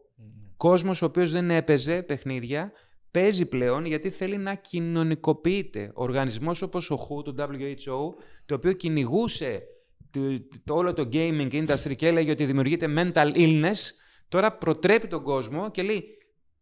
Κόσμος 0.58 1.02
ο 1.02 1.06
οποίος 1.06 1.32
δεν 1.32 1.50
έπαιζε 1.52 2.04
παιχνίδια, 2.04 2.72
παίζει 3.14 3.46
πλέον 3.46 3.86
γιατί 3.86 4.10
θέλει 4.10 4.38
να 4.38 4.56
κοινωνικοποιείται. 4.56 5.92
Ο 5.96 6.04
οργανισμός 6.04 6.62
όπως 6.62 6.92
ο 6.92 7.08
WHO, 7.10 7.24
το 7.24 7.36
WHO, 7.38 8.24
το 8.46 8.56
οποίο 8.56 8.72
κυνηγούσε 8.72 9.64
το, 10.12 10.22
το 10.64 10.74
όλο 10.76 10.94
το 10.94 11.10
gaming 11.14 11.52
industry 11.52 11.96
και 11.96 12.08
έλεγε 12.08 12.32
ότι 12.32 12.46
δημιουργείται 12.46 12.94
mental 12.98 13.36
illness, 13.36 13.80
τώρα 14.28 14.58
προτρέπει 14.58 15.08
τον 15.08 15.24
κόσμο 15.24 15.72
και 15.72 15.82
λέει 15.82 16.04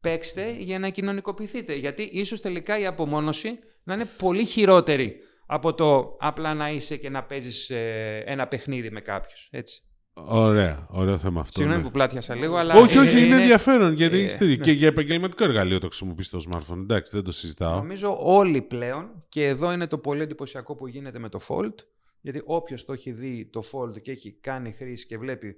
παίξτε 0.01 0.55
για 0.57 0.79
να 0.79 0.89
κοινωνικοποιηθείτε. 0.89 1.75
Γιατί 1.75 2.03
ίσως 2.03 2.41
τελικά 2.41 2.79
η 2.79 2.85
απομόνωση 2.85 3.59
να 3.83 3.93
είναι 3.93 4.05
πολύ 4.17 4.45
χειρότερη 4.45 5.15
από 5.45 5.73
το 5.73 6.17
απλά 6.19 6.53
να 6.53 6.69
είσαι 6.69 6.97
και 6.97 7.09
να 7.09 7.23
παίζεις 7.23 7.69
ε, 7.69 8.23
ένα 8.25 8.47
παιχνίδι 8.47 8.91
με 8.91 9.01
κάποιους. 9.01 9.47
Έτσι. 9.51 9.81
Ωραία, 10.27 10.87
ωραίο 10.89 11.17
θέμα 11.17 11.39
αυτό. 11.39 11.57
Συγγνώμη 11.57 11.81
ναι. 11.81 11.87
που 11.87 11.93
πλάτιασα 11.93 12.35
λίγο, 12.35 12.55
αλλά... 12.55 12.75
Όχι, 12.75 12.97
ε, 12.97 12.99
όχι, 12.99 13.17
ε, 13.17 13.25
είναι 13.25 13.35
ενδιαφέρον 13.35 13.93
γιατί 13.93 14.17
ε, 14.17 14.19
έχεις 14.19 14.33
δίκιο. 14.33 14.55
ναι. 14.55 14.63
Και 14.63 14.71
για 14.71 14.87
επαγγελματικό 14.87 15.43
εργαλείο 15.43 15.79
το 15.79 15.87
χρησιμοποιείς 15.87 16.29
το 16.29 16.43
smartphone. 16.49 16.77
Εντάξει, 16.77 17.15
δεν 17.15 17.23
το 17.23 17.31
συζητάω. 17.31 17.75
Νομίζω 17.75 18.17
όλοι 18.21 18.61
πλέον, 18.61 19.09
και 19.29 19.47
εδώ 19.47 19.71
είναι 19.71 19.87
το 19.87 19.97
πολύ 19.97 20.21
εντυπωσιακό 20.21 20.75
που 20.75 20.87
γίνεται 20.87 21.19
με 21.19 21.29
το 21.29 21.39
Fold, 21.47 21.75
γιατί 22.21 22.41
όποιος 22.45 22.85
το 22.85 22.93
έχει 22.93 23.11
δει 23.11 23.49
το 23.51 23.63
Fold 23.71 24.01
και 24.01 24.11
έχει 24.11 24.31
κάνει 24.31 24.71
χρήση 24.71 25.05
και 25.05 25.17
βλέπει 25.17 25.57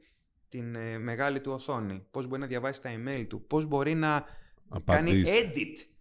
την 0.49 0.75
ε, 0.75 0.97
μεγάλη 0.99 1.39
του 1.39 1.51
οθόνη, 1.51 2.05
πώς 2.11 2.27
μπορεί 2.27 2.41
να 2.41 2.47
διαβάσει 2.47 2.81
τα 2.81 2.89
email 2.89 3.25
του, 3.27 3.45
πώς 3.47 3.65
μπορεί 3.65 3.93
να 3.93 4.09
κάνει 4.85 5.09
Απαντήσει. 5.09 5.51
edit 5.55 5.92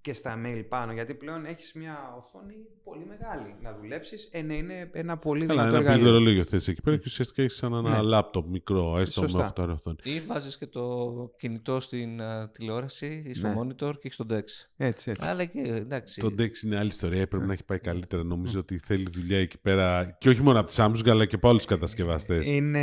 και 0.00 0.12
στα 0.12 0.40
mail 0.46 0.64
πάνω, 0.68 0.92
γιατί 0.92 1.14
πλέον 1.14 1.44
έχεις 1.44 1.72
μια 1.74 2.14
οθόνη 2.18 2.54
πολύ 2.84 3.04
μεγάλη 3.08 3.54
να 3.62 3.76
δουλέψεις. 3.80 4.28
Ε, 4.32 4.42
ναι, 4.42 4.54
είναι 4.54 4.90
ένα 4.92 5.16
πολύ 5.16 5.46
Καλά, 5.46 5.60
δυνατό 5.62 5.76
ένα 5.76 5.84
εργαλείο. 5.84 6.02
πληκτρολόγιο 6.04 6.44
θες 6.44 6.68
εκεί 6.68 6.80
πέρα 6.82 6.96
και 6.96 7.02
ουσιαστικά 7.06 7.42
έχεις 7.42 7.56
σαν 7.56 7.72
ένα 7.74 7.96
Ναι. 7.96 8.02
λάπτοπ 8.02 8.48
μικρό, 8.50 8.98
έστω 8.98 9.20
με 9.20 9.28
Σωστά. 9.28 9.52
8 9.56 9.68
οθόνη. 9.72 9.96
Ή 10.02 10.20
βάζεις 10.20 10.58
και 10.58 10.66
το 10.66 10.94
κινητό 11.38 11.80
στην 11.80 12.20
α, 12.22 12.50
τηλεόραση 12.50 13.22
ή 13.26 13.34
στο 13.34 13.48
Ναι. 13.48 13.54
monitor 13.58 13.92
και 13.92 14.00
έχεις 14.02 14.16
τον 14.16 14.26
DeX. 14.30 14.42
Έτσι, 14.76 15.10
έτσι. 15.10 15.26
Αλλά 15.28 15.44
και 15.44 15.60
εντάξει. 15.60 16.20
Το 16.20 16.34
Dex 16.38 16.62
είναι 16.64 16.76
άλλη 16.78 16.88
ιστορία. 16.88 17.26
Πρέπει 17.28 17.46
να 17.46 17.52
έχει 17.52 17.64
πάει 17.64 17.78
καλύτερα. 17.78 18.24
Νομίζω 18.24 18.58
ότι 18.60 18.78
θέλει 18.84 19.06
δουλειά 19.10 19.38
εκεί 19.38 19.58
πέρα 19.58 20.16
και 20.20 20.28
όχι 20.28 20.42
μόνο 20.42 20.58
από 20.60 20.68
τη 20.68 20.74
Samsung 20.78 21.08
αλλά 21.08 21.24
και 21.26 21.34
από 21.34 21.48
άλλους 21.48 21.64
κατασκευαστές. 21.64 22.46
Είναι... 22.46 22.78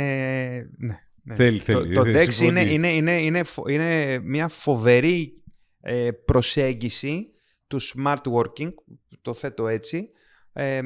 Ναι, 0.76 0.98
ναι. 1.22 1.34
Θέλει, 1.34 1.58
Το, 1.58 1.64
θέλει. 1.64 1.94
το 1.94 2.00
Ε, 2.00 2.10
DeX 2.10 2.14
είναι, 2.22 2.30
συμφωνείς. 2.30 2.70
είναι, 2.70 2.92
είναι, 2.92 3.20
είναι, 3.20 3.42
φο- 3.44 3.68
είναι 3.68 4.18
μια 4.22 4.48
φοβερή 4.48 5.42
ε, 5.88 6.10
προσέγγιση 6.10 7.30
του 7.66 7.80
smart 7.80 8.22
working, 8.32 8.74
το 9.22 9.34
θέτω 9.34 9.68
έτσι. 9.68 10.10
Ε, 10.52 10.80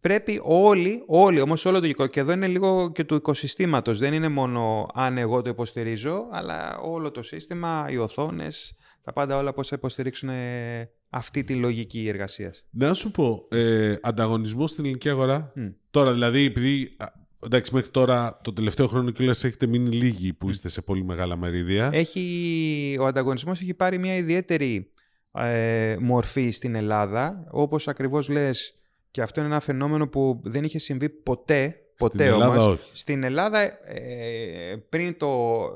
πρέπει 0.00 0.40
όλοι, 0.42 1.02
όλοι 1.06 1.40
όμως 1.40 1.64
όλο 1.64 1.80
το 1.80 1.86
οικο- 1.86 2.06
και 2.06 2.20
εδώ 2.20 2.32
είναι 2.32 2.46
λίγο 2.46 2.92
και 2.92 3.04
του 3.04 3.14
οικοσυστήματος, 3.14 3.98
δεν 3.98 4.12
είναι 4.12 4.28
μόνο 4.28 4.86
αν 4.94 5.18
εγώ 5.18 5.42
το 5.42 5.50
υποστηρίζω, 5.50 6.28
αλλά 6.30 6.78
όλο 6.78 7.10
το 7.10 7.22
σύστημα, 7.22 7.86
οι 7.90 7.96
οθόνες, 7.96 8.76
τα 9.02 9.12
πάντα 9.12 9.36
όλα 9.36 9.52
πώς 9.52 9.68
θα 9.68 9.76
υποστηρίξουν 9.78 10.28
ε, 10.28 10.90
αυτή 11.10 11.44
τη 11.44 11.54
λογική 11.54 12.08
εργασίας. 12.08 12.64
Να 12.70 12.94
σου 12.94 13.10
πω, 13.10 13.46
ε, 13.50 13.96
ανταγωνισμός 14.02 14.70
στην 14.70 14.84
ελληνική 14.84 15.08
αγορά. 15.08 15.52
Μμ. 15.54 15.66
Τώρα, 15.90 16.12
δηλαδή, 16.12 16.44
επειδή. 16.44 16.96
Α, 17.40 17.46
Εντάξει, 17.46 17.74
μέχρι 17.74 17.90
τώρα 17.90 18.40
το 18.42 18.52
τελευταίο 18.52 18.86
χρόνο 18.86 19.10
κιόλα 19.10 19.30
έχετε 19.30 19.66
μείνει 19.66 19.90
λίγοι 19.90 20.32
που 20.32 20.48
είστε 20.50 20.68
σε 20.68 20.82
πολύ 20.82 21.04
μεγάλα 21.04 21.36
μερίδια. 21.36 21.90
Έχει, 21.92 22.96
ο 23.00 23.06
ανταγωνισμός 23.06 23.60
έχει 23.60 23.74
πάρει 23.74 23.98
μια 23.98 24.16
ιδιαίτερη 24.16 24.90
ε, 25.32 25.96
μορφή 26.00 26.50
στην 26.50 26.74
Ελλάδα, 26.74 27.46
όπως 27.50 27.88
ακριβώς 27.88 28.28
λες, 28.28 28.74
και 29.10 29.22
αυτό 29.22 29.40
είναι 29.40 29.48
ένα 29.48 29.60
φαινόμενο 29.60 30.08
που 30.08 30.40
δεν 30.44 30.64
είχε 30.64 30.78
συμβεί 30.78 31.08
ποτέ, 31.08 31.76
ποτέ 31.96 32.16
Στην 32.16 32.32
Ελλάδα 32.32 32.62
όμως. 32.62 32.66
όχι. 32.66 32.90
Στην 32.92 33.22
Ελλάδα, 33.22 33.60
ε, 33.84 34.76
πριν 34.88 35.16
το 35.16 35.28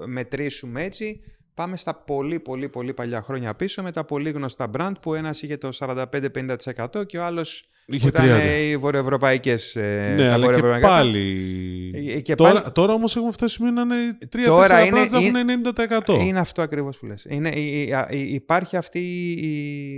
μετρήσουμε 0.07 0.83
έτσι, 0.85 1.21
πάμε 1.55 1.77
στα 1.77 1.95
πολύ 1.95 2.41
πολύ 2.41 2.69
πολύ 2.69 2.95
παλιά 2.95 3.23
χρόνια 3.23 3.55
πίσω 3.55 3.83
με 3.83 3.93
τα 3.93 4.05
πολύ 4.05 4.31
γνωστά 4.31 4.71
brand 4.77 4.93
που 5.03 5.15
ένας 5.15 5.43
είχε 5.43 5.57
το 5.57 5.69
45-50% 5.79 7.07
και 7.07 7.19
ο 7.19 7.25
άλλος 7.25 7.65
Είχε 7.87 8.01
που 8.11 8.17
ήταν 8.17 8.25
30. 8.27 8.29
ε, 8.41 8.59
οι 8.61 8.77
βορειοευρωπαϊκές 8.77 9.77
ε, 9.77 10.13
ναι, 10.17 10.27
τα 10.27 10.33
αλλά 10.33 10.37
και 10.47 10.53
βορειοευρωπαϊκά. 10.53 10.89
πάλι. 10.89 11.93
Ε, 12.15 12.21
και 12.21 12.35
τώρα, 12.35 12.53
πάλι- 12.61 12.73
τώρα 12.73 12.93
όμως 12.93 13.17
έχουμε 13.17 13.33
φτάσει 13.33 13.55
σημείο 13.55 13.71
να 13.71 13.83
είναι 13.83 14.19
3-4 14.33 14.45
Τώρα 14.47 14.81
είναι- 14.85 15.01
brands 15.03 15.11
να 15.11 15.19
έχουν 15.19 15.35
είναι- 15.37 15.55
90%. 15.55 16.15
Είναι 16.21 16.39
αυτό 16.39 16.63
ακριβώς 16.63 16.99
που 16.99 17.07
λες. 17.07 17.27
Είναι, 17.29 17.49
η- 17.51 17.81
η- 17.83 17.95
η- 18.19 18.35
υπάρχει 18.35 18.77
αυτή 18.77 18.99
η, 19.33 19.95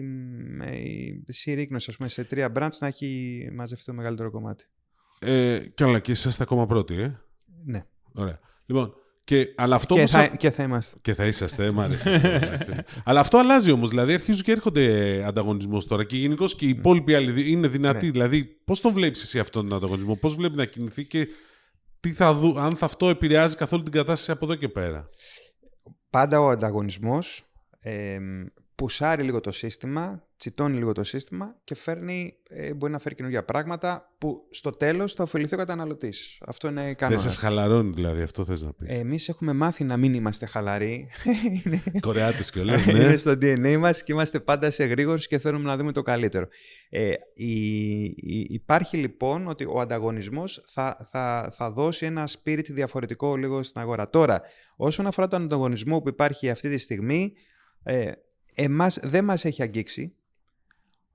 η 1.26 1.32
συρρήκνωση, 1.32 1.86
ας 1.90 1.96
πούμε, 1.96 2.08
σε 2.08 2.24
τρία 2.24 2.52
brands 2.58 2.76
να 2.80 2.86
έχει 2.86 3.48
μαζευτεί 3.54 3.84
το 3.84 3.92
μεγαλύτερο 3.92 4.30
κομμάτι. 4.30 4.64
Ε, 5.20 5.58
και 5.74 5.84
όλα 5.84 5.98
και 6.00 6.10
είσαστε 6.10 6.42
ακόμα 6.42 6.66
πρώτοι, 6.66 6.94
ε. 6.94 7.18
Ναι. 7.64 7.84
Ωραία. 8.14 8.38
Λοιπόν, 8.66 8.94
και, 9.24 9.54
αλλά 9.56 9.74
αυτό 9.74 9.94
Και 9.94 10.00
όμως 10.00 10.10
θα, 10.10 10.26
και 10.26 10.50
θα 10.50 10.62
είμαστε. 10.62 10.96
Και 11.02 11.14
θα 11.14 11.26
είσαστε, 11.26 11.70
μ' 11.70 11.80
άρεσε. 11.80 12.10
αυτό. 12.60 12.72
Αλλά 13.04 13.20
αυτό 13.20 13.38
αλλάζει 13.38 13.70
όμως. 13.70 13.88
Δηλαδή 13.88 14.12
αρχίζουν 14.14 14.42
και 14.42 14.52
έρχονται 14.52 15.24
ανταγωνισμός 15.26 15.86
τώρα 15.86 16.04
και 16.04 16.16
γενικώς 16.16 16.54
και 16.54 16.64
οι 16.66 16.68
υπόλοιποι 16.68 17.14
άλλοι 17.14 17.30
δι- 17.30 17.46
είναι 17.48 17.68
δυνατοί. 17.68 18.04
Ναι. 18.04 18.10
Δηλαδή, 18.10 18.44
πώς 18.44 18.80
τον 18.80 18.92
βλέπεις 18.92 19.22
εσύ 19.22 19.38
αυτόν 19.38 19.68
τον 19.68 19.76
ανταγωνισμό, 19.76 20.16
πώς 20.16 20.34
βλέπει 20.34 20.56
να 20.56 20.64
κινηθεί 20.64 21.04
και 21.04 21.28
τι 22.00 22.12
θα 22.12 22.34
δου, 22.34 22.58
αν 22.60 22.76
θα 22.76 22.84
αυτό 22.86 23.08
επηρεάζει 23.08 23.56
καθόλου 23.56 23.82
την 23.82 23.92
κατάσταση 23.92 24.30
από 24.30 24.44
εδώ 24.44 24.54
και 24.54 24.68
πέρα; 24.68 25.08
Πάντα 26.10 26.40
ο 26.40 26.48
ανταγωνισμός 26.48 27.42
ε, 27.80 28.18
πουσάρει 28.74 29.22
λίγο 29.22 29.40
το 29.40 29.52
σύστημα, 29.52 30.22
τσιτώνει 30.42 30.76
λίγο 30.76 30.92
το 30.92 31.04
σύστημα 31.04 31.56
και 31.64 31.74
φέρνει, 31.74 32.36
ε, 32.48 32.74
μπορεί 32.74 32.92
να 32.92 32.98
φέρει 32.98 33.14
καινούργια 33.14 33.44
πράγματα 33.44 34.14
που 34.18 34.46
στο 34.50 34.70
τέλος 34.70 35.14
θα 35.14 35.22
ωφεληθεί 35.22 35.54
ο 35.54 35.58
καταναλωτής. 35.58 36.38
Αυτό 36.46 36.68
είναι 36.68 36.82
Δεν 36.82 36.96
κανόνας. 36.96 37.22
σας 37.22 37.36
χαλαρώνει 37.36 37.92
δηλαδή, 37.94 38.22
αυτό 38.22 38.44
θες 38.44 38.62
να 38.62 38.72
πεις; 38.72 38.88
Εμείς 38.88 39.28
έχουμε 39.28 39.52
μάθει 39.52 39.84
να 39.84 39.96
μην 39.96 40.14
είμαστε 40.14 40.46
χαλαροί. 40.46 41.08
Είναι- 41.64 41.82
Κορεάτες 42.00 42.50
και 42.50 42.60
όλα. 42.60 42.80
Είναι 42.88 43.08
ναι. 43.08 43.16
στο 43.16 43.30
DNA 43.30 43.76
μας 43.78 44.02
και 44.02 44.12
είμαστε 44.12 44.40
πάντα 44.40 44.70
σε 44.70 44.84
γρήγορους 44.84 45.26
και 45.26 45.38
θέλουμε 45.38 45.64
να 45.64 45.76
δούμε 45.76 45.92
το 45.92 46.02
καλύτερο. 46.02 46.46
Ε, 46.90 47.12
η, 47.34 48.02
η- 48.04 48.46
υπάρχει 48.50 48.96
λοιπόν 48.96 49.46
ότι 49.46 49.64
ο 49.64 49.80
ανταγωνισμός 49.80 50.64
θα, 50.66 50.96
θα, 51.10 51.52
θα 51.56 51.70
δώσει 51.72 52.06
ένα 52.06 52.28
spirit 52.28 52.64
διαφορετικό 52.70 53.36
λίγο 53.36 53.62
στην 53.62 53.80
αγορά. 53.80 54.08
Τώρα, 54.10 54.42
όσον 54.76 55.06
αφορά 55.06 55.28
τον 55.28 55.42
ανταγωνισμό 55.42 56.00
που 56.00 56.08
υπάρχει 56.08 56.50
αυτή 56.50 56.68
τη 56.68 56.78
στιγμή, 56.78 57.32
ε, 57.82 58.10
εμάς 58.54 58.98
δεν 59.02 59.24
μας 59.24 59.44
έχει 59.44 59.62
αγγίξει. 59.62 60.16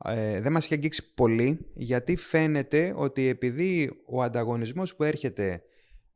Ε, 0.03 0.41
δεν 0.41 0.51
μας 0.51 0.63
έχει 0.65 0.73
αγγίξει 0.73 1.13
πολύ, 1.13 1.59
γιατί 1.73 2.15
φαίνεται 2.15 2.93
ότι 2.95 3.27
επειδή 3.27 4.01
ο 4.05 4.21
ανταγωνισμός 4.21 4.95
που 4.95 5.03
έρχεται 5.03 5.61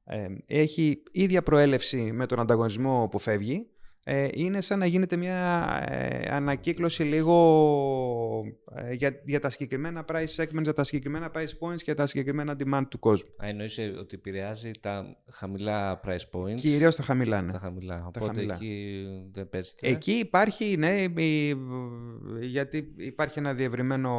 ε, 0.04 0.28
έχει 0.46 1.04
ίδια 1.12 1.44
προέλευση 1.44 2.12
με 2.12 2.26
τον 2.26 2.39
ανταγωνισμό 2.39 3.08
που 3.12 3.20
φεύγει, 3.20 3.67
ε, 4.03 4.27
είναι 4.33 4.61
σαν 4.61 4.79
να 4.79 4.85
γίνεται 4.85 5.15
μια 5.15 5.67
ε, 5.89 6.27
ανακύκλωση 6.35 7.03
λίγο 7.03 7.35
ε, 8.75 8.93
για, 8.93 9.21
για 9.25 9.39
τα 9.39 9.49
συγκεκριμένα 9.49 10.05
price 10.11 10.35
segments, 10.35 10.61
για 10.61 10.73
τα 10.73 10.83
συγκεκριμένα 10.83 11.31
price 11.35 11.39
points 11.67 11.81
και 11.81 11.93
τα 11.93 12.05
συγκεκριμένα 12.05 12.55
demand 12.63 12.83
του 12.89 12.99
κόσμου. 12.99 13.29
Α, 13.43 13.47
εννοείς 13.47 13.77
ε, 13.77 13.83
ότι 13.99 14.15
επηρεάζει 14.15 14.71
τα 14.79 15.17
χαμηλά 15.31 15.99
price 16.05 16.29
points; 16.39 16.55
Κυρίως 16.55 16.95
τα 16.95 17.03
χαμηλά, 17.03 17.41
ναι. 17.41 17.51
τα 17.51 17.59
χαμηλά. 17.59 17.95
Τα 17.99 18.05
Οπότε 18.07 18.25
χαμηλά. 18.25 18.53
εκεί 18.53 19.05
δεν 19.31 19.49
παίζεται. 19.49 19.87
Εκεί 19.87 20.11
υπάρχει, 20.11 20.77
ναι, 20.77 21.01
η- 21.15 21.57
γιατί 22.39 22.93
υπάρχει 22.97 23.39
ένα 23.39 23.53
διευρυμένο 23.53 24.11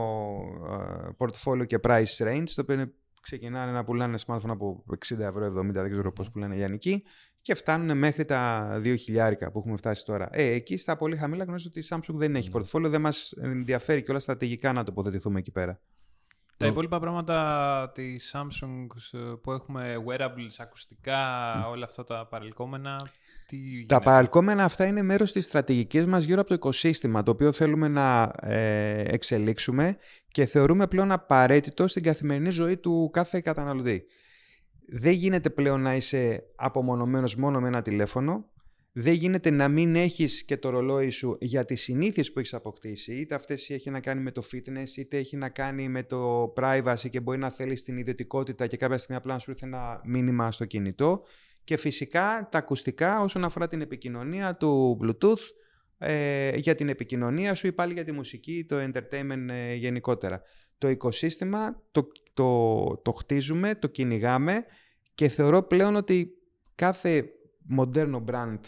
ε, 1.07 1.09
portfolio 1.19 1.67
και 1.67 1.79
price 1.83 2.17
range, 2.27 2.45
το 2.55 2.61
οποίο 2.63 2.75
είναι- 2.75 2.93
ξεκινάνε 3.23 3.73
να 3.73 3.85
πουλάνε 3.85 4.19
smartphone 4.27 4.49
από 4.49 4.85
60 5.09 5.19
ευρώ, 5.19 5.47
70, 5.47 5.71
δεν 5.73 5.91
ξέρω 5.91 6.13
πώς 6.13 6.31
πουλάνε 6.31 6.55
οι 6.55 6.59
Ιαννικοί, 6.59 7.03
και 7.43 7.55
φτάνουν 7.55 7.99
μέχρι 7.99 8.25
τα 8.25 8.71
2.000 8.85 8.97
που 9.53 9.59
έχουμε 9.59 9.77
φτάσει 9.77 10.05
τώρα. 10.05 10.29
Ε, 10.33 10.43
εκεί 10.43 10.77
στα 10.77 10.97
πολύ 10.97 11.17
χαμηλά 11.17 11.45
γνωρίζω 11.45 11.69
ότι 11.69 11.79
η 11.79 11.85
Samsung 11.91 12.15
δεν 12.15 12.37
έχει 12.37 12.51
portfolio, 12.53 12.87
δεν 12.87 13.01
μας 13.01 13.33
ενδιαφέρει 13.33 14.03
και 14.03 14.11
όλα 14.11 14.21
στρατηγικά 14.21 14.73
να 14.73 14.85
τοποθετηθούμε 14.85 15.39
εκεί 15.39 15.51
πέρα. 15.51 15.81
Τα 16.57 16.67
υπόλοιπα 16.67 17.01
πράγματα 17.01 17.91
της 17.95 18.35
Samsung 18.35 18.87
ε, 19.13 19.19
που 19.43 19.53
έχουμε 19.53 19.95
wearables, 20.09 20.55
ακουστικά, 20.59 21.21
όλα 21.69 21.85
αυτά 21.85 22.05
τα 22.05 22.27
παρελκόμενα, 22.27 22.97
τι 23.47 23.57
Τα 23.57 23.63
γίνεται; 23.67 23.99
παραλκόμενα 23.99 24.65
αυτά 24.65 24.87
είναι 24.87 25.03
μέρος 25.03 25.33
της 25.33 25.45
στρατηγικής 25.45 26.07
μας 26.07 26.25
γύρω 26.25 26.41
από 26.41 26.49
το 26.49 26.55
οικοσύστημα, 26.55 27.23
το 27.23 27.31
οποίο 27.31 27.53
θέλουμε 27.53 27.89
να 27.89 28.33
ε, 28.41 29.03
εξελίξουμε 29.07 29.97
και 30.29 30.47
θεωρούμε 30.47 30.87
πλέον 30.87 31.13
απαραίτητο 31.13 31.89
στην 31.89 32.03
καθημερινή 32.03 32.51
ζωή 32.51 32.77
του 32.77 33.11
κάθε 33.13 33.41
καταναλωτή. 33.41 34.05
Δεν 34.89 35.13
γίνεται 35.13 35.51
πλέον 35.51 35.81
να 35.81 35.95
είσαι 35.95 36.45
απομονωμένος 36.57 37.37
μόνο 37.37 37.61
με 37.61 37.69
ένα 37.69 37.83
τηλέφωνο. 37.83 38.51
Δεν 38.95 39.13
γίνεται 39.13 39.51
να 39.51 39.69
μην 39.69 39.97
έχεις 39.97 40.45
και 40.45 40.57
το 40.57 40.69
ρολόι 40.69 41.11
σου 41.11 41.37
για 41.41 41.65
τις 41.65 41.83
συνήθειες 41.83 42.33
που 42.33 42.39
έχεις 42.39 42.55
αποκτήσει. 42.55 43.15
Είτε 43.15 43.35
αυτές 43.35 43.71
έχει 43.71 43.91
να 43.91 44.01
κάνει 44.01 44.23
με 44.23 44.31
το 44.31 44.43
fitness, 44.53 44.97
είτε 44.97 45.17
έχει 45.17 45.37
να 45.37 45.49
κάνει 45.49 45.89
με 45.89 46.03
το 46.03 46.53
privacy 46.57 47.09
και 47.11 47.21
μπορεί 47.21 47.39
να 47.39 47.51
θέλεις 47.51 47.83
την 47.83 47.99
ιδιωτικότητα 47.99 48.67
και 48.67 48.77
κάποια 48.77 48.99
στιγμή 48.99 49.17
απλά 49.17 49.33
να 49.33 49.39
σου 49.39 49.51
ήρθε 49.51 49.67
ένα 49.67 50.01
μήνυμα 50.05 50.53
στο 50.53 50.65
κινητό. 50.65 51.23
Και 51.65 51.77
φυσικά 51.77 52.49
τα 52.51 52.59
ακουστικά 52.59 53.21
όσον 53.21 53.45
αφορά 53.45 53.67
την 53.67 53.81
επικοινωνία 53.81 54.57
του 54.57 54.99
Bluetooth 55.03 55.43
ε, 55.99 56.57
για 56.57 56.75
την 56.75 56.89
επικοινωνία 56.89 57.55
σου 57.55 57.67
ή 57.67 57.73
πάλι 57.73 57.93
για 57.93 58.05
τη 58.05 58.13
μουσική, 58.13 58.65
το 58.69 58.77
entertainment 58.77 59.49
ε, 59.49 59.75
γενικότερα. 59.75 60.43
Το 60.83 60.89
οικοσύστημα 60.89 61.83
το, 61.91 62.09
το, 62.33 62.97
το 63.03 63.13
χτίζουμε, 63.13 63.75
το 63.75 63.89
κυνηγάμε 63.89 64.65
και 65.15 65.29
θεωρώ 65.29 65.63
πλέον 65.63 65.97
ότι 65.97 66.33
κάθε 66.75 67.31
μοντέρνο 67.63 68.25
brand 68.29 68.59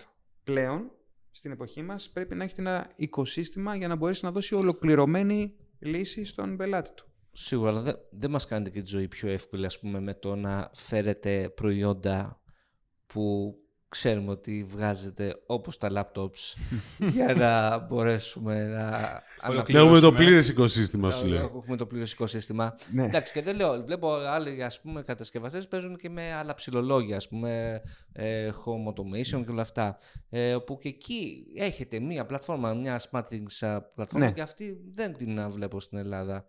πλέον 0.44 0.90
στην 1.30 1.50
εποχή 1.50 1.82
μας 1.82 2.10
πρέπει 2.10 2.34
να 2.34 2.44
έχει 2.44 2.54
ένα 2.56 2.90
οικοσύστημα 2.96 3.76
για 3.76 3.88
να 3.88 3.96
μπορέσει 3.96 4.24
να 4.24 4.30
δώσει 4.30 4.54
ολοκληρωμένη 4.54 5.56
λύση 5.78 6.24
στον 6.24 6.56
πελάτη 6.56 6.92
του. 6.94 7.06
Σίγουρα, 7.32 7.70
αλλά 7.70 7.80
δεν, 7.80 7.96
δεν 8.10 8.30
μας 8.30 8.46
κάνετε 8.46 8.70
και 8.70 8.82
τη 8.82 8.88
ζωή 8.88 9.08
πιο 9.08 9.28
εύκολη, 9.28 9.66
ας 9.66 9.78
πούμε, 9.80 10.00
με 10.00 10.14
το 10.14 10.36
να 10.36 10.70
φέρετε 10.74 11.48
προϊόντα 11.48 12.40
που 13.06 13.54
ξέρουμε 13.98 14.30
ότι 14.30 14.66
βγάζετε 14.68 15.34
όπως 15.46 15.78
τα 15.78 15.88
laptops 15.94 16.54
για 17.14 17.34
να 17.34 17.78
μπορέσουμε 17.78 18.62
να 18.64 18.90
Να 18.90 19.00
έχουμε 19.48 19.56
το 19.56 19.62
Κληρώσουμε. 19.62 20.10
πλήρες 20.16 20.48
οικοσύστημα, 20.48 21.10
σου 21.10 21.22
να 21.24 21.28
λέω. 21.30 21.52
έχουμε 21.64 21.76
το 21.76 21.86
πλήρες 21.86 22.12
οικοσύστημα. 22.12 22.74
Ναι. 22.92 23.04
Εντάξει, 23.04 23.32
και 23.32 23.42
δεν 23.42 23.56
λέω, 23.56 23.84
βλέπω 23.84 24.12
άλλοι 24.14 24.62
ας 24.64 24.80
πούμε, 24.80 25.02
κατασκευαστές 25.02 25.68
παίζουν 25.68 25.96
και 25.96 26.10
με 26.10 26.32
άλλα 26.34 26.54
ψηλολόγια, 26.54 27.16
ας 27.16 27.28
πούμε, 27.28 27.82
ε, 28.12 28.48
home 28.48 28.92
automation 28.92 29.44
και 29.44 29.50
όλα 29.50 29.62
αυτά. 29.62 29.96
Ε, 30.30 30.54
όπου 30.54 30.78
και 30.78 30.88
εκεί 30.88 31.44
έχετε 31.56 32.00
μία 32.00 32.26
πλατφόρμα, 32.26 32.72
μια 32.74 33.00
smart 33.10 33.22
things 33.30 33.66
α, 33.68 33.80
πλατφόρμα 33.82 34.26
Ναι. 34.26 34.32
και 34.32 34.42
αυτή 34.42 34.78
δεν 34.90 35.16
την 35.16 35.40
α, 35.40 35.48
βλέπω 35.48 35.80
στην 35.80 35.98
Ελλάδα. 35.98 36.46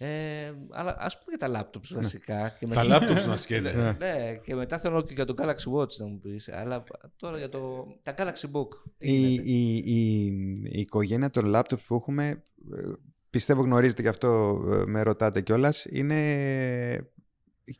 Ε, 0.00 0.52
αλλά 0.70 0.96
ας 0.98 1.18
πούμε 1.18 1.36
για 1.38 1.48
τα 1.48 1.70
laptops 1.70 1.94
βασικά. 1.94 2.56
και 2.58 2.66
Τα 2.66 2.84
μετά- 2.84 2.98
laptops 3.08 3.26
μας 3.26 3.46
καίνε. 3.46 3.72
ναι, 3.72 3.92
ναι, 3.98 4.34
και 4.42 4.54
μετά 4.54 4.78
θέλω 4.78 5.02
και 5.02 5.12
για 5.14 5.24
το 5.24 5.34
Galaxy 5.38 5.72
Watch 5.78 5.92
να 5.98 6.06
μου 6.06 6.18
πεις. 6.20 6.48
Αλλά 6.48 6.82
τώρα 7.16 7.38
για 7.38 7.48
το, 7.48 7.86
τα 8.02 8.14
Galaxy 8.18 8.50
Book. 8.52 8.68
τι 8.98 9.12
Η, 9.12 9.16
γίνεται; 9.16 9.48
η, 9.48 9.76
η, 9.76 10.26
η 10.64 10.80
οικογένεια 10.80 11.30
των 11.30 11.52
laptops 11.56 11.80
που 11.86 11.94
έχουμε, 11.94 12.28
ε, 12.76 12.82
πιστεύω 13.30 13.62
γνωρίζετε 13.62 14.02
και 14.02 14.08
αυτό 14.08 14.60
ε, 14.72 14.90
με 14.90 15.02
ρωτάτε 15.02 15.40
κιόλας, 15.40 15.86
είναι 15.90 17.10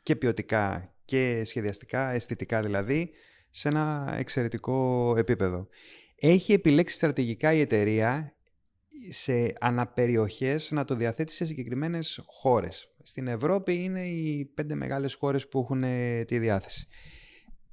και 0.03 0.17
ποιοτικά 0.17 0.95
και 1.05 1.43
σχεδιαστικά, 1.45 2.11
αισθητικά 2.11 2.63
δηλαδή, 2.63 3.11
σε 3.51 3.69
ένα 3.69 4.15
εξαιρετικό 4.19 5.15
επίπεδο. 5.17 5.69
Έχει 6.21 6.53
επιλέξει 6.53 6.95
στρατηγικά 6.95 7.53
η 7.53 7.61
εταιρεία 7.61 8.33
σε 9.09 9.53
αναπεριοχές 9.61 10.71
να 10.71 10.85
το 10.85 10.95
διαθέτεις 10.95 11.35
σε 11.35 11.47
συγκεκριμένες 11.47 12.21
χώρες. 12.27 12.95
Στην 13.03 13.27
Ευρώπη 13.27 13.83
είναι 13.83 14.03
οι 14.03 14.51
πέντε 14.55 14.75
μεγάλες 14.75 15.15
χώρες 15.15 15.49
που 15.49 15.61
έχουν 15.61 15.83
ε, 15.83 16.25
τη 16.25 16.39
διάθεση. 16.39 16.87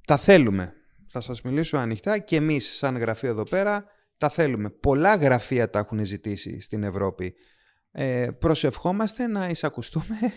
Τα 0.06 0.16
θέλουμε. 0.16 0.72
Θα 1.08 1.20
σας 1.20 1.42
μιλήσω 1.42 1.76
ανοιχτά 1.76 2.18
και 2.18 2.36
εμείς 2.36 2.76
σαν 2.76 2.96
γραφείο 2.96 3.30
εδώ 3.30 3.42
πέρα 3.42 3.84
τα 4.16 4.28
θέλουμε. 4.28 4.70
Πολλά 4.70 5.14
γραφεία 5.14 5.70
τα 5.70 5.78
έχουν 5.78 6.04
ζητήσει 6.04 6.60
στην 6.60 6.82
Ευρώπη. 6.82 7.34
Ε, 7.98 8.28
προσευχόμαστε 8.38 9.26
να 9.26 9.48
εισακουστούμε 9.48 10.16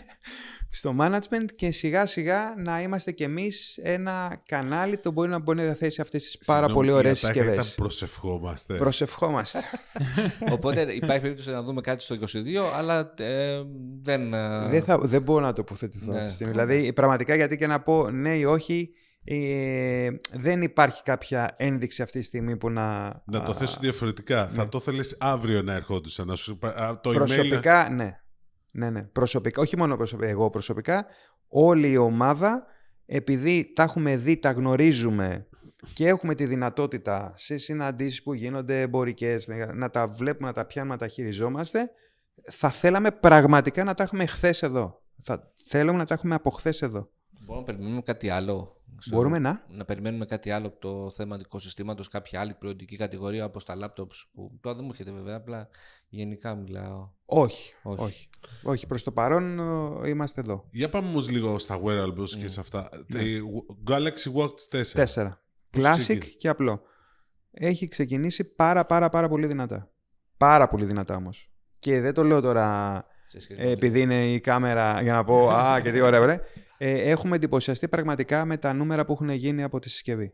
στο 0.78 0.94
management 1.00 1.44
και 1.56 1.70
σιγά 1.70 2.06
σιγά 2.06 2.54
να 2.58 2.82
είμαστε 2.82 3.12
κι 3.12 3.22
εμείς 3.22 3.78
ένα 3.82 4.42
κανάλι 4.48 4.96
το 4.98 5.10
μπορεί 5.10 5.30
να 5.30 5.38
μπορεί 5.38 5.58
να 5.58 5.64
διαθέσει 5.64 6.00
αυτές 6.00 6.24
τις 6.24 6.38
πάρα 6.44 6.58
Συγγνώμη, 6.66 6.86
πολύ 6.86 6.90
η 6.90 6.98
ωραίες 6.98 7.24
ατάκα 7.24 7.40
ήταν 7.40 7.52
συσκευές. 7.52 7.74
προσευχόμαστε. 7.74 8.74
Προσευχόμαστε. 8.74 9.58
Οπότε 10.54 10.80
υπάρχει 10.80 11.20
περίπτωση 11.22 11.50
να 11.50 11.62
δούμε 11.62 11.80
κάτι 11.80 12.02
στο 12.02 12.16
22, 12.20 12.26
αλλά 12.74 13.14
ε, 13.18 13.62
δεν... 14.02 14.34
ε, 14.34 14.68
δεν, 14.68 14.82
θα, 14.82 14.98
δεν 14.98 15.22
μπορώ 15.22 15.44
να 15.44 15.52
τοποθετηθώ 15.52 16.10
Ναι. 16.12 16.16
αυτή 16.16 16.28
τη 16.28 16.34
στιγμή. 16.34 16.52
Δηλαδή, 16.52 16.92
πραγματικά 16.92 17.34
γιατί 17.34 17.56
και 17.56 17.66
να 17.66 17.80
πω 17.80 18.10
ναι 18.10 18.34
ή 18.34 18.44
όχι, 18.44 18.90
ε, 19.24 20.10
δεν 20.30 20.62
υπάρχει 20.62 21.02
κάποια 21.02 21.54
ένδειξη 21.56 22.02
αυτή 22.02 22.18
τη 22.18 22.24
στιγμή 22.24 22.56
που 22.56 22.70
να. 22.70 23.00
Να 23.24 23.42
το 23.42 23.50
α, 23.50 23.54
θέσω 23.54 23.78
διαφορετικά. 23.80 24.48
Θα 24.48 24.68
το 24.68 24.80
θέλεις 24.80 25.16
αύριο 25.20 25.62
να 25.62 25.72
ερχόντουσαν. 25.74 26.26
Να 26.26 26.34
σου... 26.34 26.58
α, 26.62 27.00
το 27.00 27.10
email... 27.10 27.14
Προσωπικά, 27.14 27.90
ναι. 27.90 28.20
Ναι, 28.72 28.90
ναι. 28.90 29.02
Προσωπικά, 29.02 29.60
όχι 29.60 29.76
μόνο 29.76 29.96
προσωπικά, 29.96 30.28
εγώ 30.28 30.50
προσωπικά, 30.50 31.06
όλη 31.48 31.90
η 31.90 31.96
ομάδα, 31.96 32.66
επειδή 33.06 33.72
τα 33.74 33.82
έχουμε 33.82 34.16
δει, 34.16 34.36
τα 34.36 34.50
γνωρίζουμε 34.50 35.46
και 35.92 36.06
έχουμε 36.06 36.34
τη 36.34 36.46
δυνατότητα 36.46 37.32
σε 37.36 37.58
συναντήσεις 37.58 38.22
που 38.22 38.32
γίνονται 38.32 38.80
εμπορικές, 38.80 39.48
να 39.74 39.90
τα 39.90 40.08
βλέπουμε, 40.08 40.48
να 40.48 40.54
τα 40.54 40.64
πιάνουμε, 40.64 40.94
να 40.94 41.00
τα 41.00 41.08
χειριζόμαστε, 41.08 41.90
θα 42.42 42.70
θέλαμε 42.70 43.10
πραγματικά 43.10 43.84
να 43.84 43.94
τα 43.94 44.02
έχουμε 44.02 44.26
χθες 44.26 44.62
εδώ. 44.62 45.02
Θα 45.22 45.52
θέλουμε 45.68 45.98
να 45.98 46.04
τα 46.04 46.14
έχουμε 46.14 46.34
από 46.34 46.50
χθες 46.50 46.82
εδώ. 46.82 47.10
Μπορούμε 47.40 47.66
να 47.66 47.72
περιμένουμε 47.72 48.02
κάτι 48.02 48.28
άλλο. 48.28 48.79
Στο- 49.00 49.16
Μπορούμε 49.16 49.38
να. 49.38 49.64
να 49.68 49.84
περιμένουμε 49.84 50.24
κάτι 50.26 50.50
άλλο 50.50 50.66
από 50.66 50.78
το 50.78 51.10
θέμα 51.10 51.36
του 51.36 51.42
οικοσυστήματος, 51.46 52.08
κάποια 52.08 52.40
άλλη 52.40 52.54
προϊόντική 52.54 52.96
κατηγορία 52.96 53.44
όπως 53.44 53.64
τα 53.64 53.74
laptops 53.76 54.14
που 54.32 54.58
τώρα 54.60 54.76
δεν 54.76 54.84
μου 54.84 54.90
έρχεται 54.90 55.10
βέβαια, 55.12 55.36
απλά 55.36 55.68
γενικά 56.08 56.54
μιλάω. 56.54 57.10
Όχι, 57.24 57.72
Όχι. 57.82 58.00
όχι. 58.02 58.28
όχι. 58.62 58.86
προς 58.86 59.02
το 59.02 59.12
παρόν 59.12 59.58
ε, 60.04 60.08
είμαστε 60.08 60.40
εδώ. 60.40 60.68
Για 60.70 60.88
πάμε 60.88 61.08
όμως 61.08 61.30
λίγο 61.30 61.58
στα 61.58 61.80
wearables 61.84 62.28
και 62.40 62.48
σε 62.48 62.60
αυτά. 62.60 62.88
Ναι. 63.06 63.20
Η 63.22 63.42
Galaxy 63.88 64.32
Watch 64.36 64.78
4. 64.80 64.92
Τέσσερα. 64.94 65.42
Πώς 65.70 65.84
Classic 65.84 65.96
ξεκίνησε; 65.98 66.30
και 66.38 66.48
απλό. 66.48 66.80
Έχει 67.52 67.88
ξεκινήσει 67.88 68.44
πάρα 68.44 68.86
πάρα 68.86 69.08
πάρα 69.08 69.28
πολύ 69.28 69.46
δυνατά. 69.46 69.90
Πάρα 70.36 70.66
πολύ 70.66 70.84
δυνατά 70.84 71.16
όμως. 71.16 71.50
Και 71.78 72.00
δεν 72.00 72.14
το 72.14 72.22
λέω 72.24 72.40
τώρα 72.40 73.04
Σε 73.26 73.40
σχέση 73.40 73.60
ε, 73.60 73.64
με 73.64 73.70
επειδή 73.70 74.00
είναι 74.00 74.32
η 74.32 74.40
κάμερα 74.40 75.02
για 75.02 75.12
να 75.12 75.24
πω 75.24 75.48
«Α, 75.58 75.80
και 75.80 75.92
τι 75.92 76.00
ωραία, 76.00 76.20
ωραία». 76.20 76.40
Ε, 76.82 77.10
έχουμε 77.10 77.36
εντυπωσιαστεί 77.36 77.88
πραγματικά 77.88 78.44
με 78.44 78.56
τα 78.56 78.72
νούμερα 78.72 79.04
που 79.04 79.12
έχουν 79.12 79.30
γίνει 79.30 79.62
από 79.62 79.78
τη 79.78 79.90
συσκευή. 79.90 80.32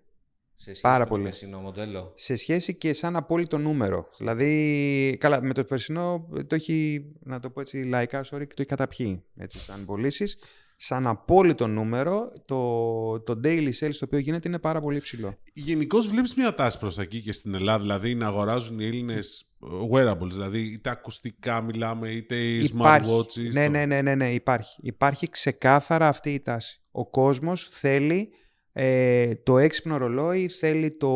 σε 0.54 0.62
σχέση 0.64 0.80
πάρα 0.80 0.98
με 0.98 1.04
το 1.04 1.10
πολύ. 1.10 1.22
περσινό 1.22 1.58
μοντέλο. 1.58 2.12
Σε 2.14 2.36
σχέση 2.36 2.74
και 2.74 2.92
σαν 2.92 3.16
απόλυτο 3.16 3.58
νούμερο. 3.58 4.08
Δηλαδή, 4.18 5.16
καλά, 5.20 5.42
με 5.42 5.54
το 5.54 5.64
περσινό 5.64 6.28
το 6.46 6.54
έχει, 6.54 7.04
να 7.20 7.40
το 7.40 7.50
πω 7.50 7.60
έτσι 7.60 7.76
λαϊκά, 7.82 8.24
sorry, 8.24 8.46
το 8.46 8.54
έχει 8.56 8.66
καταπιεί, 8.66 9.24
έτσι, 9.36 9.58
σαν 9.58 9.84
πωλήσεις. 9.84 10.36
Σαν 10.78 11.06
απόλυτο 11.06 11.66
νούμερο, 11.66 12.28
το, 12.44 13.20
το 13.20 13.40
daily 13.44 13.68
sales 13.80 13.90
το 13.98 14.04
οποίο 14.04 14.18
γίνεται 14.18 14.48
είναι 14.48 14.58
πάρα 14.58 14.80
πολύ 14.80 15.00
ψηλό. 15.00 15.38
Γενικώς 15.52 16.06
βλέπεις 16.06 16.34
μια 16.34 16.54
τάση 16.54 16.78
προς 16.78 16.94
τα 16.94 17.02
εκεί 17.02 17.20
και 17.20 17.32
στην 17.32 17.54
Ελλάδα, 17.54 17.78
δηλαδή 17.82 18.14
να 18.14 18.26
αγοράζουν 18.26 18.78
οι 18.80 18.84
Έλληνες 18.84 19.44
wearables, 19.92 20.30
δηλαδή 20.30 20.58
είτε 20.60 20.90
ακουστικά 20.90 21.62
μιλάμε, 21.62 22.08
είτε 22.10 22.36
οι 22.36 22.70
smartwatches. 22.78 23.50
Ναι, 23.52 23.64
το- 23.64 23.70
ναι, 23.70 23.86
ναι, 23.86 24.02
ναι, 24.02 24.14
ναι, 24.14 24.32
υπάρχει. 24.32 24.78
Υπάρχει 24.82 25.28
ξεκάθαρα 25.30 26.08
αυτή 26.08 26.34
η 26.34 26.40
τάση. 26.40 26.80
Ο 26.90 27.06
κόσμος 27.10 27.68
θέλει 27.70 28.28
ε, 28.72 29.34
το 29.34 29.58
έξυπνο 29.58 29.96
ρολόι, 29.96 30.48
θέλει 30.48 30.96
το 30.96 31.10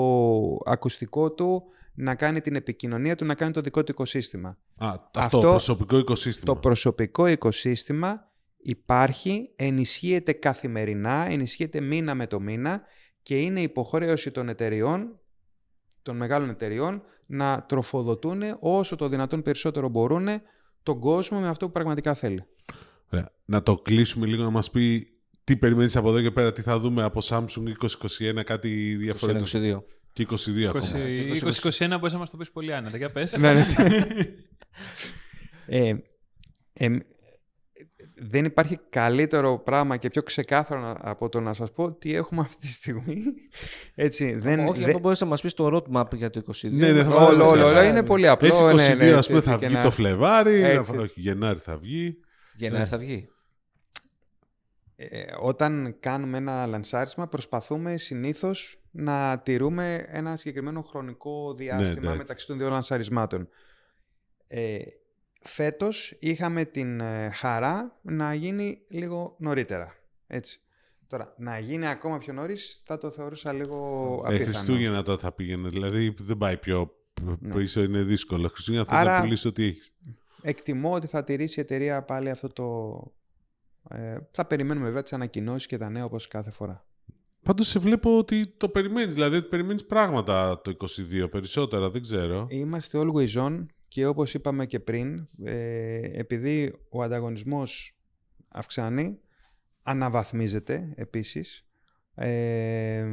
ακουστικό 0.64 1.33
του 1.33 1.62
να 1.94 2.14
κάνει 2.14 2.40
την 2.40 2.55
επικοινωνία 2.55 3.14
του, 3.16 3.25
να 3.25 3.35
κάνει 3.35 3.53
το 3.53 3.61
δικό 3.61 3.85
του 3.85 3.90
οικοσύστημα. 3.92 4.49
Α, 4.77 4.94
αυτό, 5.14 5.38
Αυτό- 5.38 5.51
προσωπικό 5.51 5.99
οικοσύστημα. 5.99 6.55
Το 6.55 6.61
προσωπικό 6.61 7.27
οικοσύστημα 7.27 8.30
υπάρχει, 8.62 9.51
ενισχύεται 9.57 10.33
καθημερινά, 10.33 11.27
ενισχύεται 11.29 11.81
μήνα 11.81 12.14
με 12.14 12.27
το 12.27 12.40
μήνα 12.40 12.83
και 13.23 13.38
είναι 13.38 13.61
υποχρέωση 13.61 14.31
των 14.31 14.49
εταιριών, 14.49 15.20
των 16.03 16.16
μεγάλων 16.16 16.49
εταιριών, 16.49 17.03
να 17.27 17.62
τροφοδοτούν 17.62 18.42
όσο 18.61 18.96
το 18.96 19.09
δυνατόν 19.09 19.42
περισσότερο 19.42 19.88
μπορούν 19.88 20.29
τον 20.83 21.01
κόσμο 21.01 21.40
με 21.40 21.49
αυτό 21.49 21.66
που 21.66 21.73
πραγματικά 21.73 22.14
θέλει. 22.14 22.44
Ωραία. 23.12 23.33
Να 23.44 23.62
το 23.62 23.75
κλείσουμε 23.77 24.27
λίγο 24.27 24.42
να 24.42 24.51
μας 24.51 24.70
πει 24.70 25.07
τι 25.44 25.57
περιμένεις 25.57 25.96
από 25.96 26.09
εδώ 26.09 26.20
και 26.20 26.31
πέρα, 26.31 26.53
τι 26.53 26.62
θα 26.62 26.79
δούμε 26.79 27.03
από 27.03 27.20
Samsung 27.25 27.73
2021, 28.38 28.42
κάτι 28.44 28.94
διαφορετικό. 28.94 29.59
22. 29.59 29.83
Και 30.12 30.27
22 30.31 30.62
ακόμα. 30.62 30.92
2021 30.92 31.96
μπορείς 31.99 32.12
να 32.12 32.18
μας 32.18 32.31
το 32.31 32.37
πεις 32.37 32.51
πολύ 32.51 32.75
άνετα. 32.75 32.96
Για 32.96 33.11
πες. 33.11 33.37
Ναι, 33.38 33.53
ναι. 33.53 33.66
ε, 35.66 35.94
ε, 36.73 36.99
δεν 38.22 38.44
υπάρχει 38.44 38.78
καλύτερο 38.90 39.59
πράγμα 39.59 39.96
και 39.96 40.11
πιο 40.11 40.22
ξεκάθαρο 40.22 40.80
να- 40.80 40.96
από 41.00 41.28
το 41.28 41.40
να 41.40 41.52
σας 41.54 41.72
πω 41.72 41.92
τι 41.92 42.14
έχουμε 42.14 42.40
αυτή 42.40 42.56
τη 42.56 42.66
στιγμή. 42.66 43.22
Έτσι, 43.94 44.35
δεν, 44.35 44.59
Όχι, 44.61 44.78
δεν- 44.78 44.88
αυτό 44.88 45.00
μπορείς 45.00 45.20
να 45.20 45.26
μας 45.26 45.40
πεις 45.40 45.54
το 45.54 45.66
roadmap 45.92 46.14
για 46.14 46.30
το 46.30 46.38
22. 46.38 46.70
Ναι, 46.70 46.92
ναι, 46.92 47.04
θα 47.04 47.14
όλο, 47.14 47.24
βάζω 47.24 47.42
όλο, 47.48 47.59
σε- 47.59 47.64
όλο 47.64 47.83
είναι 47.83 48.02
πολύ 48.02 48.28
απλό. 48.28 48.46
Έχει 48.46 48.56
22, 48.64 48.74
ναι, 48.74 48.94
ναι, 48.94 49.12
ας 49.12 49.26
πούμε, 49.26 49.38
έτσι, 49.38 49.50
θα 49.50 49.56
και 49.56 49.66
βγει 49.66 49.74
να- 49.74 49.83
το 49.83 49.90
Φλεβάρι, 49.90 50.62
Έτσι. 50.62 50.92
να- 50.92 51.00
όχι, 51.02 51.20
Γενάρη 51.20 51.59
θα 51.59 51.76
βγει. 51.78 52.16
Γενάρη 52.56 52.87
θα 52.88 52.98
βγει. 52.98 53.28
Ε, 54.96 55.22
όταν 55.40 55.96
κάνουμε 56.00 56.37
ένα 56.38 56.66
λανσάρισμα 56.66 57.28
προσπαθούμε 57.28 57.96
συνήθως 57.96 58.80
να 58.90 59.38
τηρούμε 59.44 60.04
ένα 60.09 60.37
συγκεκριμένο 60.37 60.83
χρονικό 60.83 61.54
διάστημα 61.54 61.90
εντάξει. 61.98 62.16
μεταξύ 62.18 62.46
των 62.46 62.59
δύο 62.59 62.68
λανσαρισμάτων. 62.68 63.48
Ε, 64.46 64.78
φέτος 65.40 66.16
είχαμε 66.18 66.64
την 66.64 67.00
ε, 67.00 67.31
χαρά 67.35 67.98
να 68.03 68.35
γίνει 68.35 68.81
λίγο 68.88 69.35
νωρίτερα. 69.38 69.94
Έτσι. 70.26 70.61
Τώρα, 71.07 71.35
να 71.38 71.59
γίνει 71.59 71.87
ακόμα 71.87 72.18
πιο 72.18 72.33
νωρίς 72.33 72.83
θα 72.85 72.98
το 72.98 73.11
θεωρούσα 73.11 73.53
λίγο 73.53 73.76
Ε, 74.24 74.29
απίθανο. 74.29 74.44
Χριστούγεννα 74.44 75.03
τότε 75.03 75.22
θα 75.22 75.33
πήγαινε, 75.33 75.68
δηλαδή 75.68 76.14
δεν 76.20 76.37
πάει 76.38 76.57
πιο 76.57 76.94
πίσω, 77.55 77.83
είναι 77.83 78.03
δύσκολο. 78.03 78.48
Χριστούγεννα 78.48 78.87
θες 78.87 78.98
Άρα- 78.98 79.14
να 79.16 79.20
πουλήσει 79.22 79.48
ό,τι 79.48 79.64
έχεις. 79.64 79.92
Εκτιμώ 80.42 80.92
ότι 80.92 81.07
θα 81.07 81.24
τηρήσει 81.24 81.59
η 81.61 81.62
εταιρεία 81.62 82.03
πάλι 82.03 82.31
αυτό 82.31 82.48
το... 82.48 83.00
Ε, 83.88 84.16
θα 84.31 84.44
περιμένουμε 84.46 84.87
βέβαια 84.87 85.03
τις 85.03 85.12
ανακοινώσεις 85.12 85.66
και 85.66 85.79
τα 85.79 85.90
νέα 85.90 86.05
όπως 86.05 86.29
κάθε 86.29 86.50
φορά. 86.50 86.85
Πάντως 87.42 87.66
σε 87.66 87.79
βλέπω 87.79 88.18
ότι 88.18 88.46
το 88.57 88.68
περιμένεις, 88.68 89.14
δηλαδή 89.14 89.37
ότι 89.37 89.48
περιμένεις 89.48 89.85
πράγματα 89.85 90.61
το 90.61 90.76
22 91.22 91.31
περισσότερα, 91.31 91.90
δεν 91.90 92.03
ξέρω. 92.03 92.46
Είμαστε 92.50 92.98
always 93.03 93.33
on 93.46 93.66
και 93.90 94.07
όπως 94.07 94.35
είπαμε 94.35 94.66
και 94.66 94.81
πριν, 94.81 95.29
ε, 95.44 96.18
επειδή 96.18 96.74
ο 96.88 97.03
ανταγωνισμός 97.03 97.98
αυξάνει, 98.48 99.20
αναβαθμίζεται 99.83 100.92
επίσης, 100.96 101.66
ε, 102.14 103.07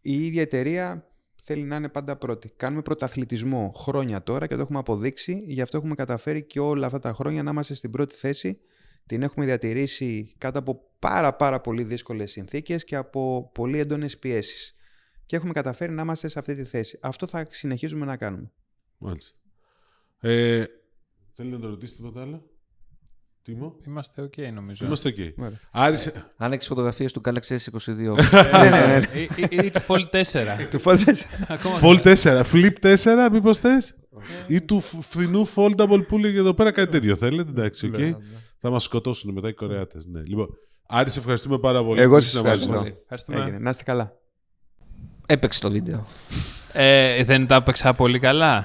η 0.00 0.26
ίδια 0.26 0.42
εταιρεία 0.42 1.08
θέλει 1.34 1.62
να 1.62 1.76
είναι 1.76 1.88
πάντα 1.88 2.16
πρώτη. 2.16 2.52
Κάνουμε 2.56 2.82
πρωταθλητισμό 2.82 3.72
χρόνια 3.76 4.22
τώρα 4.22 4.46
και 4.46 4.54
το 4.54 4.60
έχουμε 4.60 4.78
αποδείξει, 4.78 5.44
γι' 5.46 5.60
αυτό 5.60 5.76
έχουμε 5.76 5.94
καταφέρει 5.94 6.42
και 6.42 6.60
όλα 6.60 6.86
αυτά 6.86 6.98
τα 6.98 7.12
χρόνια 7.12 7.42
να 7.42 7.50
είμαστε 7.50 7.74
στην 7.74 7.90
πρώτη 7.90 8.14
θέση. 8.14 8.60
Την 9.06 9.22
έχουμε 9.22 9.44
διατηρήσει 9.44 10.34
κάτω 10.38 10.58
από 10.58 10.90
πάρα 10.98 11.34
πάρα 11.34 11.60
πολύ 11.60 11.84
δύσκολες 11.84 12.30
συνθήκες 12.30 12.84
και 12.84 12.96
από 12.96 13.50
πολύ 13.54 13.78
έντονες 13.78 14.18
πιέσεις. 14.18 14.74
Και 15.26 15.36
έχουμε 15.36 15.52
καταφέρει 15.52 15.92
να 15.92 16.02
είμαστε 16.02 16.28
σε 16.28 16.38
αυτή 16.38 16.54
τη 16.54 16.64
θέση. 16.64 16.98
Αυτό 17.02 17.26
θα 17.26 17.46
συνεχίζουμε 17.50 18.04
να 18.06 18.16
κάνουμε. 18.16 18.52
Μάλιστα. 18.98 19.38
Ε, 20.28 20.64
θέλετε 21.34 21.56
να 21.56 21.60
το 21.62 21.68
ρωτήσετε 21.68 22.02
τίποτα 22.02 22.20
άλλο. 22.22 22.42
Τίμο. 23.42 23.76
Είμαστε 23.86 24.22
OK 24.22 24.52
νομίζω. 24.52 24.86
Είμαστε 24.86 25.08
εκεί. 25.08 25.34
Ωραία. 25.38 25.60
Άρης, 25.70 26.12
Αν 26.36 26.52
έχεις 26.52 26.66
φωτογραφίες 26.66 27.12
του 27.12 27.20
Galaxy 27.24 27.56
S22. 27.56 27.86
ναι, 28.60 28.68
ναι, 28.70 28.86
ναι. 28.86 29.18
Ή- 29.20 29.28
ή- 29.50 29.56
Ή 29.66 29.70
του 29.70 29.80
Fold 29.88 30.10
4. 30.10 30.22
Του 30.70 30.80
Fold 30.84 31.02
Ακόμα 31.48 31.78
Fold 31.82 32.14
4, 32.14 32.42
Flip 32.52 32.72
4, 32.80 33.28
μήπως 33.32 33.58
θες; 33.58 33.94
Ή 34.46 34.60
του 34.62 34.80
φ- 34.80 35.00
φθηνού 35.00 35.48
foldable 35.54 36.04
που 36.08 36.18
λέγε 36.18 36.38
εδώ 36.38 36.54
πέρα 36.54 36.70
κάτι 36.72 36.90
τέτοιο 36.90 37.16
θέλετε, 37.16 37.50
εντάξει, 37.50 37.86
οκ. 37.86 37.98
Ναι, 37.98 38.06
ναι. 38.06 38.16
Θα 38.58 38.70
μας 38.70 38.82
σκοτώσουν 38.82 39.32
μετά 39.32 39.48
οι 39.48 39.52
Κορεάτες. 39.54 40.06
Ναι. 40.06 40.20
Λοιπόν, 40.26 40.48
Άρη, 40.88 41.10
σε 41.10 41.18
ευχαριστούμε 41.18 41.58
πάρα 41.58 41.84
πολύ. 41.84 42.00
Εγώ 42.00 42.14
που 42.14 42.20
σας 42.20 42.30
ήσουν 42.32 42.46
μαζί 42.46 42.60
ευχαριστώ. 42.62 42.88
μας. 42.90 42.98
Ευχαριστούμε. 43.02 43.38
Έγινε. 43.40 43.58
Να 43.58 43.70
είστε 43.70 43.82
καλά. 43.82 44.12
Έπαιξε 45.26 45.60
το 45.60 45.70
βίντεο. 45.70 46.06
Ε, 46.72 47.24
δεν 47.24 47.46
τα 47.46 47.54
έπαιξα 47.54 47.94
πολύ 47.94 48.18
καλά. 48.18 48.64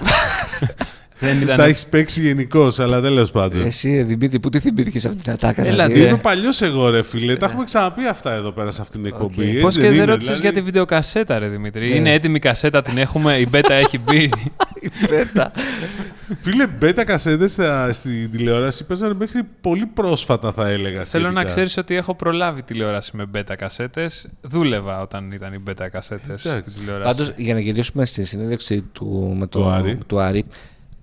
δεν 1.20 1.40
ήταν... 1.40 1.56
Τα 1.56 1.64
έχεις 1.64 1.86
παίξει 1.86 2.20
γενικώς, 2.20 2.78
αλλά 2.78 3.00
τέλος 3.00 3.30
πάντων. 3.30 3.60
Εσύ, 3.66 3.90
ε, 3.90 4.02
Δημήτρη, 4.02 4.40
πού 4.40 4.48
τη 4.48 4.58
θυμήθηκε 4.58 5.08
αυτή 5.08 5.22
την 5.22 5.32
ατάκα. 5.32 5.62
Έλα, 5.66 5.86
δηλαδή, 5.86 6.06
Είμαι 6.06 6.16
ε; 6.16 6.20
παλιός 6.22 6.62
εγώ, 6.62 6.88
ρε 6.90 7.02
φίλε. 7.02 7.36
Τα 7.36 7.46
έχουμε 7.46 7.64
ξαναπεί 7.64 8.06
αυτά 8.06 8.32
εδώ 8.32 8.50
πέρα 8.52 8.70
σε 8.70 8.82
αυτήν 8.82 9.02
την 9.02 9.12
εκπομπή. 9.12 9.42
Οκ. 9.42 9.46
έτσι 9.46 9.60
Πώ 9.60 9.68
και 9.68 9.80
δεν 9.80 9.92
είναι, 9.94 10.04
ρώτησες 10.04 10.26
δηλαδή; 10.26 10.40
για 10.42 10.52
τη 10.52 10.60
βιντεοκασέτα, 10.60 11.38
ρε 11.38 11.48
Δημήτρη. 11.48 11.88
Ναι. 11.88 11.94
Είναι 11.94 12.12
έτοιμη 12.12 12.34
η 12.34 12.38
κασέτα, 12.38 12.82
την 12.82 12.98
έχουμε. 12.98 13.36
Η 13.38 13.46
Beta 13.50 13.74
έχει 13.74 13.98
μπει. 13.98 14.30
Πέτα. 15.08 15.52
Φίλε, 16.40 16.66
Beta 16.66 17.04
κασέτες 17.04 17.58
στην 17.90 18.30
τηλεόραση 18.30 18.84
παίζανε 18.84 19.14
μέχρι 19.18 19.42
πολύ 19.60 19.86
πρόσφατα, 19.86 20.52
θα 20.52 20.68
έλεγα. 20.68 21.04
Θέλω 21.04 21.24
να 21.24 21.30
σχετικά. 21.30 21.48
ξέρεις 21.50 21.76
ότι 21.76 21.94
έχω 21.94 22.14
προλάβει 22.14 22.62
τηλεόραση 22.62 23.16
με 23.16 23.24
Beta 23.26 23.56
κασέτες. 23.56 24.26
Δούλευα 24.40 25.00
όταν 25.00 25.30
ήταν 25.32 25.52
οι 25.52 25.58
Beta 25.58 25.88
κασέτες 25.88 26.40
στην 26.40 26.50
Εντάξει. 26.50 26.78
τηλεόραση. 26.78 27.16
Πάντως, 27.18 27.32
για 27.36 27.54
να 27.54 27.60
γυρίσουμε 27.60 28.04
στη 28.04 28.24
συνέντευξη 28.24 28.84
του, 28.92 29.34
με 29.38 29.46
Του 29.46 29.58
το, 29.58 29.68
Άρη. 29.68 29.98
του 30.06 30.20
Άρη, 30.20 30.44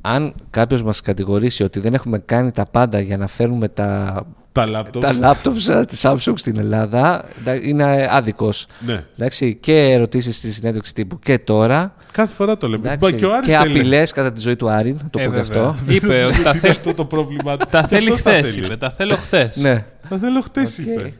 αν 0.08 0.34
κάποιος 0.50 0.84
μας 0.84 1.02
κατηγορήσει 1.02 1.64
ότι 1.64 1.80
δεν 1.80 1.94
έχουμε 1.94 2.18
κάνει 2.18 2.52
τα 2.52 2.66
πάντα 2.66 3.00
για 3.00 3.18
να 3.18 3.28
φέρουμε 3.28 3.68
τα, 3.68 4.24
Τα 4.52 4.66
λάπτοπ. 4.68 5.02
τα 5.02 5.16
laptops 5.22 5.86
της 5.88 6.06
Samsung 6.06 6.34
στην 6.36 6.58
Ελλάδα, 6.58 7.26
εντά- 7.40 7.64
είναι 7.66 8.08
άδικος. 8.12 8.68
Ναι. 8.86 9.04
Εντάξει, 9.18 9.56
και 9.56 9.74
ερωτήσεις 9.92 10.38
στη 10.38 10.52
συνέντευξη 10.52 10.94
τύπου 10.94 11.20
και 11.20 11.40
τώρα. 11.40 11.94
Κάθε 12.12 12.36
φορά 12.36 12.58
το 12.58 12.68
λέμε. 12.68 12.92
Εντάξει, 12.92 13.12
Μπα, 13.12 13.18
και 13.18 13.26
ο 13.26 13.34
Άρης 13.34 13.48
και 13.48 13.54
τα 13.54 13.66
λέει. 13.66 13.78
απειλέ 13.80 14.04
κατά 14.04 14.32
τη 14.34 14.40
ζωή 14.40 14.56
του 14.56 14.70
Άρη, 14.70 14.94
να 14.94 15.10
το 15.10 15.20
Ε, 15.20 15.24
πω 15.26 15.32
και 15.32 15.38
βέβαια. 15.38 15.64
αυτό. 15.70 15.76
Είπε 15.94 16.24
ότι 16.28 16.42
τα, 16.44 16.50
Είναι 16.50 16.60
θέλ- 16.60 16.72
αυτό 16.72 16.94
το 16.94 17.06
πρόβλημα; 17.06 17.58
τα 17.58 17.82
Και 17.82 17.88
θέλει 17.88 18.08
αυτός 18.12 18.22
τα 18.22 18.32
χθες. 18.32 18.50
θέλει. 18.54 18.66
Είπε. 18.66 18.76
Τα 18.78 18.92
θέλω 18.92 19.16
χθες. 19.16 19.56
Ναι. 19.56 19.86
Τα 20.10 20.18
θέλω 20.18 20.42
χτε, 20.42 20.62
Οκ. 20.62 20.78
είπε. 20.78 21.14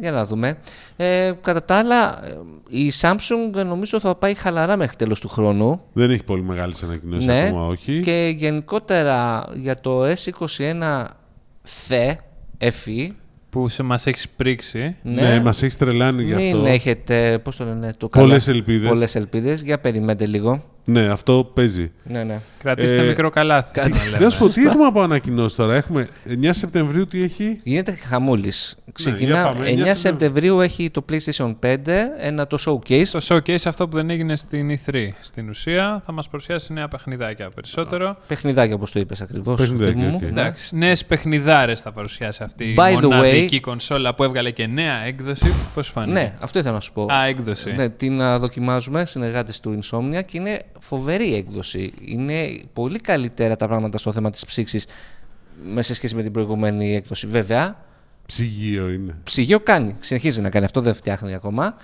Για 0.00 0.10
να 0.10 0.26
δούμε. 0.26 0.58
Ε, 0.96 1.32
κατά 1.40 1.64
τα 1.64 1.74
άλλα, 1.76 2.26
ε, 2.26 2.36
η 2.68 2.92
Samsung 3.00 3.64
νομίζω 3.66 4.00
θα 4.00 4.14
πάει 4.14 4.34
χαλαρά 4.34 4.76
μέχρι 4.76 4.96
τέλος 4.96 5.20
του 5.20 5.28
χρόνου. 5.28 5.80
Δεν 5.92 6.10
έχει 6.10 6.24
πολύ 6.24 6.42
μεγάλες 6.42 6.82
ανακοινώσεις 6.82 7.26
Ναι. 7.26 7.46
ακόμα, 7.46 7.66
όχι. 7.66 8.00
Και 8.00 8.34
γενικότερα 8.36 9.44
για 9.54 9.80
το 9.80 10.04
S21 10.04 11.04
θε, 11.62 12.14
FE, 12.58 13.08
Που 13.50 13.66
μας 13.84 14.06
έχεις 14.06 14.28
πρίξει. 14.28 14.96
Ναι, 15.02 15.22
ναι, 15.22 15.40
μας 15.40 15.62
έχεις 15.62 15.76
τρελάνει 15.76 16.22
γι' 16.22 16.34
μην 16.34 16.54
αυτό. 16.56 16.66
έχετε, 16.66 17.38
πώς 17.38 17.56
το 17.56 17.64
λένε, 17.64 17.94
το 17.98 18.08
Πολλές 18.08 18.44
καλά. 18.44 18.56
ελπίδες. 18.56 18.88
Πολλές 18.88 19.14
ελπίδες. 19.14 19.62
Για 19.62 19.78
περιμένετε 19.80 20.26
λίγο. 20.26 20.64
Ναι, 20.84 21.00
αυτό 21.08 21.50
παίζει. 21.54 21.92
Ναι, 22.04 22.22
ναι. 22.24 22.40
Κρατήστε 22.58 22.96
Ε, 23.02 23.06
μικρό 23.06 23.30
καλάθι. 23.30 23.72
κάτι- 23.72 23.92
σαν 23.92 23.98
να 24.04 24.10
λέμε. 24.10 24.24
Να 24.24 24.30
σου 24.30 24.38
πω, 24.38 24.48
τι 24.48 24.66
έχουμε 24.66 24.84
από 24.86 25.00
ανακοινώσει 25.00 25.56
τώρα; 25.56 25.74
Έχουμε 25.74 26.08
9 26.28 26.52
Σεπτεμβρίου 26.52 27.04
τι 27.04 27.22
έχει; 27.22 27.60
Γίνεται 27.62 27.92
χαμούλης. 27.92 28.74
για 28.84 28.92
Ξεκινά, 28.92 29.42
πάμε, 29.42 29.66
9 29.68 29.82
9 29.92 29.94
Σεπτεμβρίου 29.94 30.60
έχει 30.60 30.90
το 30.90 31.04
PlayStation 31.12 31.54
5, 31.60 31.76
ένα 32.18 32.46
το 32.46 32.58
showcase. 32.66 33.06
Το 33.12 33.20
showcase 33.28 33.62
αυτό 33.64 33.88
που 33.88 33.96
δεν 33.96 34.10
έγινε 34.10 34.36
στην 34.36 34.70
E3. 34.86 35.08
Στην 35.20 35.48
ουσία 35.48 36.02
θα 36.06 36.12
μας 36.12 36.26
παρουσιάσει 36.28 36.72
νέα 36.72 36.88
παιχνιδάκια 36.88 37.50
περισσότερο. 37.54 38.16
Παιχνιδάκια 38.26 38.74
όπως 38.74 38.92
το 38.92 39.00
είπες 39.00 39.20
ακριβώς. 39.20 39.60
Παιχνιδάκια, 39.60 39.92
Τίμο 39.94 40.06
μου. 40.08 40.14
οκ. 40.16 40.22
Ναι. 40.22 40.28
Εντάξει, 40.28 40.76
νέες 40.76 41.04
παιχνιδάρες 41.04 41.80
θα 41.80 41.92
παρουσιάσει 41.92 42.42
αυτή 42.42 42.74
By 42.78 42.90
η 42.92 42.96
the 42.98 43.02
μοναδική 43.02 43.60
κονσόλα 43.60 44.14
που 44.14 44.24
έβγαλε 44.24 44.50
και 44.50 44.66
νέα 44.66 44.94
έκδοση. 45.06 45.46
Πώς 45.74 45.88
φάνηκε; 45.88 46.12
Ναι, 46.12 46.34
αυτό 46.40 46.58
ήθελα 46.58 46.74
να 46.74 46.80
σου 46.80 46.92
πω. 46.92 47.06
Α, 47.12 47.24
έκδοση. 47.26 47.72
Ναι, 47.72 47.88
την 47.88 48.20
α, 48.22 48.38
δοκιμάζουμε 48.38 49.04
συνεργάτες 49.04 49.60
του 49.60 49.78
Insomnia 49.82 50.20
και 50.26 50.38
είναι 50.38 50.58
φοβερή 50.84 51.34
έκδοση. 51.34 51.92
Είναι 52.00 52.60
πολύ 52.72 52.98
καλύτερα 52.98 53.56
τα 53.56 53.66
πράγματα 53.66 53.98
στο 53.98 54.12
θέμα 54.12 54.30
της 54.30 54.44
ψύξης 54.44 54.86
με 55.64 55.82
σε 55.82 55.94
σχέση 55.94 56.14
με 56.14 56.22
την 56.22 56.32
προηγούμενη 56.32 56.94
έκδοση. 56.94 57.26
Βέβαια, 57.26 57.76
Ψυγείο 58.26 58.88
είναι. 58.88 59.16
ψυγείο 59.22 59.60
κάνει, 59.60 59.96
συνεχίζει 60.00 60.40
να 60.40 60.50
κάνει 60.50 60.64
αυτό, 60.64 60.80
δεν 60.80 60.94
φτιάχνει 60.94 61.34
ακόμα. 61.34 61.76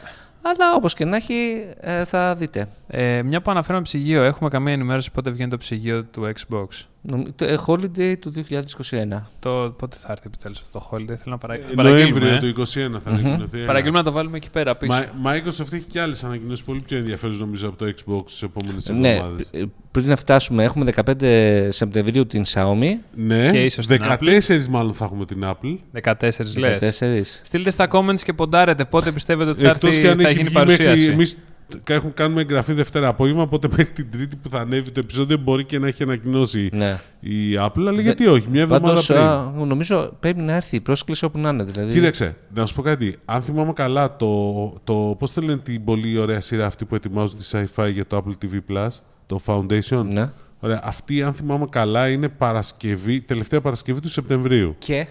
Αλλά 0.42 0.74
όπως 0.74 0.94
και 0.94 1.04
να 1.04 1.16
έχει 1.16 1.66
ε, 1.80 2.04
θα 2.04 2.34
δείτε. 2.36 2.68
Ε, 2.86 3.22
μια 3.22 3.42
που 3.42 3.50
αναφέραμε 3.50 3.82
ψυγείο, 3.82 4.22
έχουμε 4.22 4.50
καμία 4.50 4.72
ενημέρωση 4.72 5.10
πότε 5.10 5.30
βγαίνει 5.30 5.50
το 5.50 5.56
ψυγείο 5.56 6.04
του 6.04 6.32
Xbox; 6.34 6.66
Νομ- 7.02 7.26
το, 7.36 7.44
ε, 7.44 7.58
Holiday 7.66 8.14
του 8.20 8.32
2021. 8.48 9.26
Το, 9.38 9.74
πότε 9.78 9.96
θα 10.00 10.12
έρθει 10.12 10.22
επιτέλους 10.26 10.58
αυτό 10.60 10.78
το 10.78 10.88
holiday, 10.92 11.06
θέλω 11.06 11.20
να 11.24 11.38
παρα... 11.38 11.54
Ε, 11.54 11.58
παραγγείλουμε. 11.74 12.20
Νοέμβριο 12.20 12.28
ε. 12.28 12.52
του 12.52 12.62
2021 12.62 13.00
θα 13.04 13.10
ανακοινωθεί. 13.10 13.56
ένα. 13.56 13.66
Παραγγείλουμε 13.66 13.98
να 13.98 14.04
το 14.04 14.12
βάλουμε 14.12 14.36
εκεί 14.36 14.50
πέρα 14.50 14.76
πίσω. 14.76 14.92
Μα- 15.20 15.32
Microsoft 15.32 15.72
έχει 15.72 15.84
και 15.88 16.00
άλλες 16.00 16.24
ανακοινώσεις 16.24 16.64
πολύ 16.64 16.80
πιο 16.80 16.96
ενδιαφέρουσες 16.96 17.40
νομίζω 17.40 17.68
από 17.68 17.76
το 17.76 17.84
Xbox 17.86 18.24
τις 18.24 18.42
επόμενες 18.42 18.88
Ναι, 18.88 19.08
εβδομάδες. 19.14 19.48
ε, 19.52 19.62
πριν 19.90 20.06
να 20.06 20.16
φτάσουμε, 20.16 20.64
έχουμε 20.64 20.84
15 20.84 21.68
Σεπτεμβρίου 21.70 22.26
την 22.26 22.42
Xiaomi. 22.46 22.90
Ναι, 23.14 23.50
Και 23.50 23.64
ίσως 23.64 23.86
την 23.86 24.02
14 24.02 24.66
μάλλον 24.70 24.94
θα 24.94 25.04
έχουμε 25.04 25.24
την 25.26 25.42
Apple. 25.44 25.78
14 26.02 26.56
λες. 26.58 26.98
14. 27.00 27.40
Στείλτε 27.42 27.70
στα 27.70 27.88
comments 27.90 28.20
και 28.24 28.32
ποντάρετε 28.32 28.84
πότε 28.84 29.12
πιστεύετε 29.12 29.50
ότι 29.50 29.62
θα, 29.62 29.68
Εκτός 29.68 29.88
έρθει, 29.90 30.00
και 30.02 30.08
αν 30.08 30.18
θα 30.20 30.28
έχει 30.28 30.36
γίνει 30.36 30.48
βγει 30.48 30.54
παρουσίαση. 30.56 31.08
μέχρι. 31.14 31.34
Εμεί 31.88 32.10
κάνουμε 32.14 32.40
εγγραφή 32.40 32.72
Δευτέρα 32.72 33.08
απόγευμα, 33.08 33.42
οπότε 33.42 33.68
μέχρι 33.68 33.92
την 33.92 34.10
Τρίτη 34.10 34.36
που 34.36 34.48
θα 34.48 34.58
ανέβει 34.58 34.90
το 34.90 35.00
επεισόδιο 35.00 35.36
μπορεί 35.38 35.64
και 35.64 35.78
να 35.78 35.86
έχει 35.86 36.02
ανακοινώσει 36.02 36.68
Ναι. 36.72 37.00
η 37.20 37.56
Apple. 37.58 37.86
Αλλά 37.88 38.00
γιατί 38.00 38.26
όχι, 38.26 38.46
μια 38.50 38.60
εβδομάδα 38.62 38.86
Πάντως, 38.86 39.06
πριν. 39.06 39.18
α, 39.20 39.52
νομίζω 39.66 40.16
πρέπει 40.20 40.40
να 40.40 40.52
έρθει 40.52 40.76
η 40.76 40.80
πρόσκληση 40.80 41.24
όπου 41.24 41.38
να 41.38 41.48
είναι. 41.48 41.62
Δηλαδή. 41.64 41.92
Κοίταξε, 41.92 42.36
να 42.54 42.66
σου 42.66 42.74
πω 42.74 42.82
κάτι. 42.82 43.16
Αν 43.24 43.42
θυμάμαι 43.42 43.72
καλά, 43.72 44.16
το, 44.16 44.52
το 44.84 45.16
πώς 45.18 45.32
το 45.32 45.40
λένε 45.40 45.58
την 45.58 45.84
πολύ 45.84 46.18
ωραία 46.18 46.40
σειρά 46.40 46.66
αυτή 46.66 46.84
που 46.84 46.94
ετοιμάζουν 46.94 47.38
τη 47.38 47.44
sci-fi 47.52 47.90
για 47.92 48.06
το 48.06 48.24
Apple 48.24 48.44
TV 48.46 48.58
Plus, 48.76 48.88
το 49.26 49.40
Foundation; 49.46 50.04
Ναι. 50.12 50.30
Ωραία, 50.62 50.80
αυτή, 50.84 51.22
αν 51.22 51.32
θυμάμαι 51.34 51.66
καλά, 51.70 52.08
είναι 52.08 52.28
Παρασκευή, 52.28 53.20
τελευταία 53.20 53.60
Παρασκευή 53.60 54.00
του 54.00 54.08
Σεπτεμβρίου. 54.08 54.74
Και; 54.78 55.06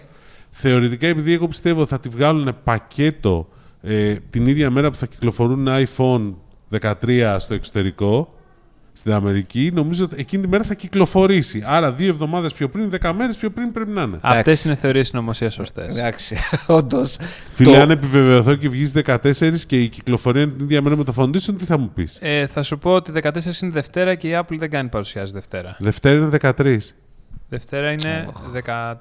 Θεωρητικά, 0.50 1.06
επειδή 1.06 1.32
εγώ 1.32 1.48
πιστεύω 1.48 1.86
θα 1.86 2.00
τη 2.00 2.08
βγάλουν 2.08 2.48
πακέτο 2.64 3.48
ε, 3.82 4.14
την 4.30 4.46
ίδια 4.46 4.70
μέρα 4.70 4.90
που 4.90 4.96
θα 4.96 5.06
κυκλοφορούν 5.06 5.66
iPhone 5.68 6.34
13 6.80 7.36
στο 7.38 7.54
εξωτερικό, 7.54 8.34
στην 8.92 9.12
Αμερική, 9.12 9.70
νομίζω 9.74 10.04
ότι 10.04 10.14
εκείνη 10.18 10.42
τη 10.42 10.48
μέρα 10.48 10.64
θα 10.64 10.74
κυκλοφορήσει. 10.74 11.62
Άρα, 11.66 11.92
δύο 11.92 12.08
εβδομάδες 12.08 12.52
πιο 12.52 12.68
πριν, 12.68 12.90
δέκα 12.90 13.12
μέρες 13.12 13.36
πιο 13.36 13.50
πριν 13.50 13.72
πρέπει 13.72 13.90
να 13.90 14.02
είναι. 14.02 14.18
Αυτές 14.20 14.40
Εντάξει. 14.40 14.68
είναι 14.68 14.76
θεωρίες 14.76 15.06
συνωμοσίας 15.08 15.54
σωστές. 15.54 15.96
εντάξει, 15.96 16.36
όντως. 16.66 17.16
Φίλε, 17.52 17.80
αν 17.80 17.90
επιβεβαιωθώ 17.90 18.54
και 18.54 18.68
βγεις 18.68 18.92
14 19.04 19.16
και 19.66 19.82
η 19.82 19.88
κυκλοφορία 19.88 20.42
είναι 20.42 20.52
την 20.52 20.64
ίδια 20.64 20.82
μέρα 20.82 20.96
με 20.96 21.04
το 21.04 21.14
Foundation, 21.16 21.54
τι 21.58 21.64
θα 21.64 21.78
μου 21.78 21.90
πεις; 21.94 22.18
Ε, 22.20 22.46
θα 22.46 22.62
σου 22.62 22.78
πω 22.78 22.90
ότι 22.90 23.12
14 23.14 23.62
είναι 23.62 23.70
Δευτέρα 23.70 24.14
και 24.14 24.28
η 24.28 24.38
Apple 24.40 24.56
δεν 24.58 24.70
κάνει 24.70 24.88
παρουσιάζει 24.88 25.32
Δευτέρα. 25.32 25.76
Δευτέρα 25.78 26.16
είναι 26.16 26.38
13. 26.40 26.76
Δευτέρα 27.48 27.90
είναι 27.92 28.28
13. 28.64 28.94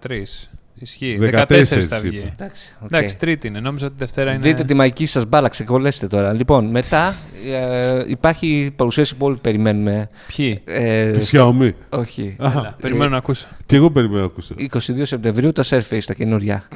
Ισχύει. 0.82 1.18
14 1.22 1.46
14 1.48 1.64
θα 1.66 1.78
είπα. 1.80 2.00
βγει. 2.00 2.34
Εντάξει, 2.40 2.76
οκ. 2.80 2.92
Εντάξει, 2.92 3.18
Τρίτη 3.18 3.48
είναι. 3.48 3.60
Νόμιζα 3.60 3.86
ότι 3.86 3.96
Δευτέρα 3.98 4.32
είναι. 4.32 4.40
Δείτε 4.40 4.64
τη 4.64 4.74
μαγική 4.74 5.06
σας 5.06 5.26
μπάλα, 5.26 5.48
ξεκολλέστε 5.48 6.08
τώρα. 6.08 6.34
Λοιπόν, 6.34 6.66
μετά 6.66 7.16
ε, 7.52 8.02
υπάρχει 8.08 8.72
παρουσίαση 8.76 9.16
που 9.16 9.26
όλοι 9.26 9.36
περιμένουμε. 9.42 10.10
Ποιοι; 10.36 10.62
Ε, 10.66 11.12
Τη 11.12 11.30
Xiaomi. 11.32 11.72
όχι. 11.90 12.36
Έλα, 12.40 12.76
περιμένω 12.82 13.10
να 13.10 13.18
ακούσω. 13.18 13.48
Και 13.66 13.76
εγώ 13.76 13.92
περιμένω 13.92 14.20
να 14.20 14.26
ακούσω. 14.26 14.56
22 14.58 15.02
Σεπτεμβρίου 15.02 15.52
τα 15.52 15.64
Surface, 15.70 16.04
τα 16.06 16.14
καινούρια. 16.14 16.68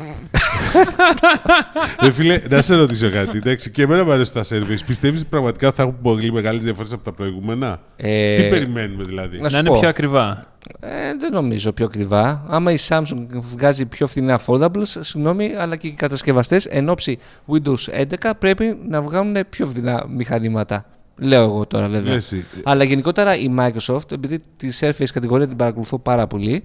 Ρε 2.04 2.12
φίλε, 2.12 2.40
να 2.50 2.62
σε 2.62 2.76
ρωτήσω 2.76 3.10
κάτι. 3.10 3.38
Εντάξει, 3.38 3.72
και 3.72 3.82
εμένα 3.82 4.04
μου 4.04 4.12
αρέσουν 4.12 4.34
τα 4.34 4.44
service. 4.44 4.80
Πιστεύεις 4.86 5.26
πραγματικά 5.26 5.72
θα 5.72 5.82
έχουν 5.84 5.98
πολύ 6.02 6.32
μεγάλες 6.32 6.64
διαφορές 6.64 6.94
από 6.94 7.04
τα 7.04 7.12
προηγούμενα; 7.14 7.80
Ε, 7.96 8.36
Τι 8.36 8.50
περιμένουμε 8.50 9.04
δηλαδή; 9.04 9.40
να 9.40 9.50
σου 9.50 9.54
Να 9.56 9.60
είναι 9.62 9.70
πω. 9.70 9.80
πιο 9.80 9.90
ακριβά. 9.90 10.46
Ε, 10.80 10.90
δεν 11.20 11.32
νομίζω 11.32 11.72
πιο 11.72 11.86
ακριβά. 11.86 12.44
Άμα 12.48 12.72
η 12.72 12.78
Samsung 12.88 13.26
βγάζει 13.32 13.86
πιο 13.86 14.08
φθηνά 14.08 14.40
affordables, 14.46 14.84
συγγνώμη, 15.00 15.54
αλλά 15.58 15.76
και 15.76 15.88
οι 15.88 15.92
κατασκευαστές 15.92 16.66
εν 16.66 16.90
ώψη 16.90 17.18
Windows 17.48 18.04
11 18.22 18.32
πρέπει 18.40 18.78
να 18.88 19.02
βγάλουν 19.02 19.36
πιο 19.50 19.66
φθηνά 19.66 20.06
μηχανήματα. 20.10 20.86
Λέω 21.18 21.44
εγώ 21.44 21.66
τώρα 21.66 21.88
βέβαια. 21.88 22.14
Λες, 22.14 22.32
ε, 22.32 22.46
Αλλά 22.64 22.84
γενικότερα 22.84 23.36
η 23.38 23.54
Microsoft, 23.60 24.12
επειδή 24.12 24.40
τη 24.58 24.68
Surface 24.80 25.08
κατηγορία 25.14 25.48
την 25.48 25.58
παρακολουθώ 25.58 26.00
πάρα 26.00 26.28
πολύ, 26.28 26.64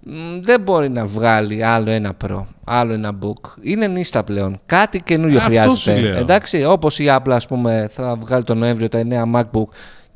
μ, 0.00 0.40
δεν 0.40 0.60
μπορεί 0.60 0.88
να 0.88 1.06
βγάλει 1.06 1.64
άλλο 1.64 1.90
ένα 1.90 2.12
Pro, 2.24 2.44
άλλο 2.64 2.92
ένα 2.92 3.18
Book. 3.22 3.50
Είναι 3.60 3.86
νύστα 3.86 4.24
πλέον. 4.24 4.60
Κάτι 4.66 5.00
καινούριο 5.00 5.36
Αυτό 5.36 5.48
χρειάζεται. 5.50 5.76
σου 5.76 6.00
λέω. 6.06 6.16
Εντάξει, 6.16 6.64
όπως 6.64 6.98
η 6.98 7.04
Apple 7.08 7.30
ας 7.30 7.46
πούμε 7.46 7.88
θα 7.92 8.16
βγάλει 8.20 8.44
τον 8.44 8.58
Νοέμβριο 8.58 8.88
τα 8.88 9.04
νέα 9.04 9.24
MacBook 9.34 9.66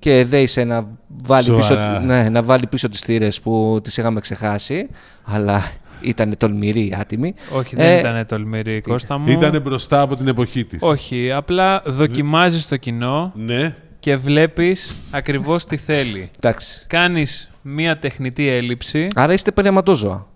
και 0.00 0.24
δέησε 0.24 0.64
να 0.64 0.86
βάλει, 1.22 1.50
πίσω, 1.50 1.62
Σοβαρά. 1.62 2.00
ναι, 2.00 2.28
να 2.28 2.42
βάλει 2.42 2.66
πίσω 2.66 2.88
τις 2.88 3.00
θύρες 3.00 3.40
που 3.40 3.80
τις 3.82 3.96
είχαμε 3.96 4.20
ξεχάσει, 4.20 4.88
αλλά 5.24 5.62
ήταν 6.00 6.34
τολμηροί, 6.36 6.94
άτιμοι. 6.98 7.34
Όχι, 7.52 7.76
δεν 7.76 7.86
Ε, 7.86 7.98
ήταν 7.98 8.26
τολμηρή, 8.26 8.80
Κώστα 8.80 9.18
μου. 9.18 9.30
Ήταν 9.32 9.60
μπροστά 9.62 10.00
από 10.00 10.16
την 10.16 10.28
εποχή 10.28 10.64
της. 10.64 10.78
Όχι, 10.82 11.32
απλά 11.32 11.82
δοκιμάζεις 11.86 12.68
το 12.68 12.76
κοινό 12.76 13.32
Ναι. 13.34 13.76
και 14.00 14.16
βλέπεις 14.16 14.94
ακριβώς 15.10 15.64
τι 15.64 15.76
θέλει. 15.76 16.30
Εντάξει. 16.36 16.84
Κάνεις 16.86 17.50
μία 17.62 17.98
τεχνητή 17.98 18.48
έλλειψη. 18.48 19.08
Άρα 19.14 19.32
είστε 19.32 19.52
πειραματόζωα. 19.52 20.26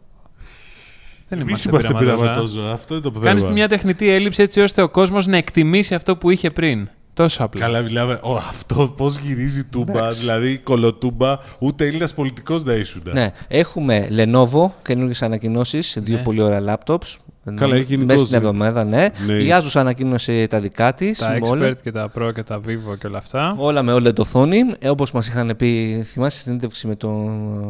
Δεν 1.29 1.41
Εμείς 1.41 1.65
είμαστε, 1.65 1.69
είμαστε 1.89 1.89
πειραματόζωα. 2.05 2.33
πειραματόζωα. 2.33 2.73
Αυτό 2.73 2.95
είναι 2.95 3.03
το 3.03 3.11
θέμα. 3.13 3.25
Κάνεις 3.25 3.51
μια 3.51 3.69
τεχνητή 3.69 4.09
έλλειψη 4.09 4.43
έτσι 4.43 4.61
ώστε 4.61 4.83
ο 4.83 4.89
κόσμος 4.89 5.27
να 5.27 5.37
εκτιμήσει 5.37 5.95
αυτό 5.95 6.17
που 6.17 6.31
είχε 6.31 6.51
πριν. 6.51 6.89
Τόσο 7.15 7.45
απλά. 7.45 7.61
Καλά, 7.61 7.81
μιλάμε. 7.81 8.21
Ο, 8.23 8.35
αυτό 8.37 8.93
πώς 8.97 9.19
γυρίζει 9.19 9.65
τούμπα, 9.65 10.11
δηλαδή 10.11 10.59
κολοτούμπα, 10.59 11.39
ούτε 11.59 11.87
Έλληνας 11.87 12.15
πολιτικός 12.15 12.63
δεν 12.63 12.81
ήσουν. 12.81 13.03
Ναι, 13.13 13.31
έχουμε 13.49 14.09
Lenovo, 14.11 14.71
καινούργιες 14.83 15.23
ανακοινώσεις, 15.23 15.97
δύο 16.01 16.17
Ναι. 16.17 16.23
πολύ 16.23 16.41
ωραία 16.43 16.63
laptops. 16.87 17.15
Καλά, 17.57 17.75
έχει 17.75 17.85
γενικώς- 17.85 18.13
Μέσα 18.15 18.25
στην 18.25 18.37
εβδομάδα, 18.37 18.85
ναι. 18.85 19.09
Ναι. 19.27 19.33
Η 19.33 19.49
Asus 19.53 19.71
ανακοίνωσε 19.81 20.47
τα 20.47 20.61
δικά 20.61 20.95
της. 20.95 21.19
Τα 21.19 21.39
Expert 21.43 21.75
και 21.83 21.91
τα 21.93 22.11
Pro 22.19 22.31
και 22.35 22.43
τα 22.43 22.59
Vivo 22.67 22.99
και 23.01 23.07
όλα 23.07 23.19
αυτά. 23.19 23.55
Όλα 23.59 23.83
με 23.83 23.93
OLED 23.95 24.19
οθόνη, 24.19 24.59
ε, 24.79 24.89
όπως 24.89 25.13
μας 25.13 25.29
είχαν 25.29 25.55
πει, 25.57 26.03
θυμάσαι 26.05 26.39
στην 26.39 26.47
συνέντευξη 26.53 26.87
με 26.87 26.97
τον 26.97 27.27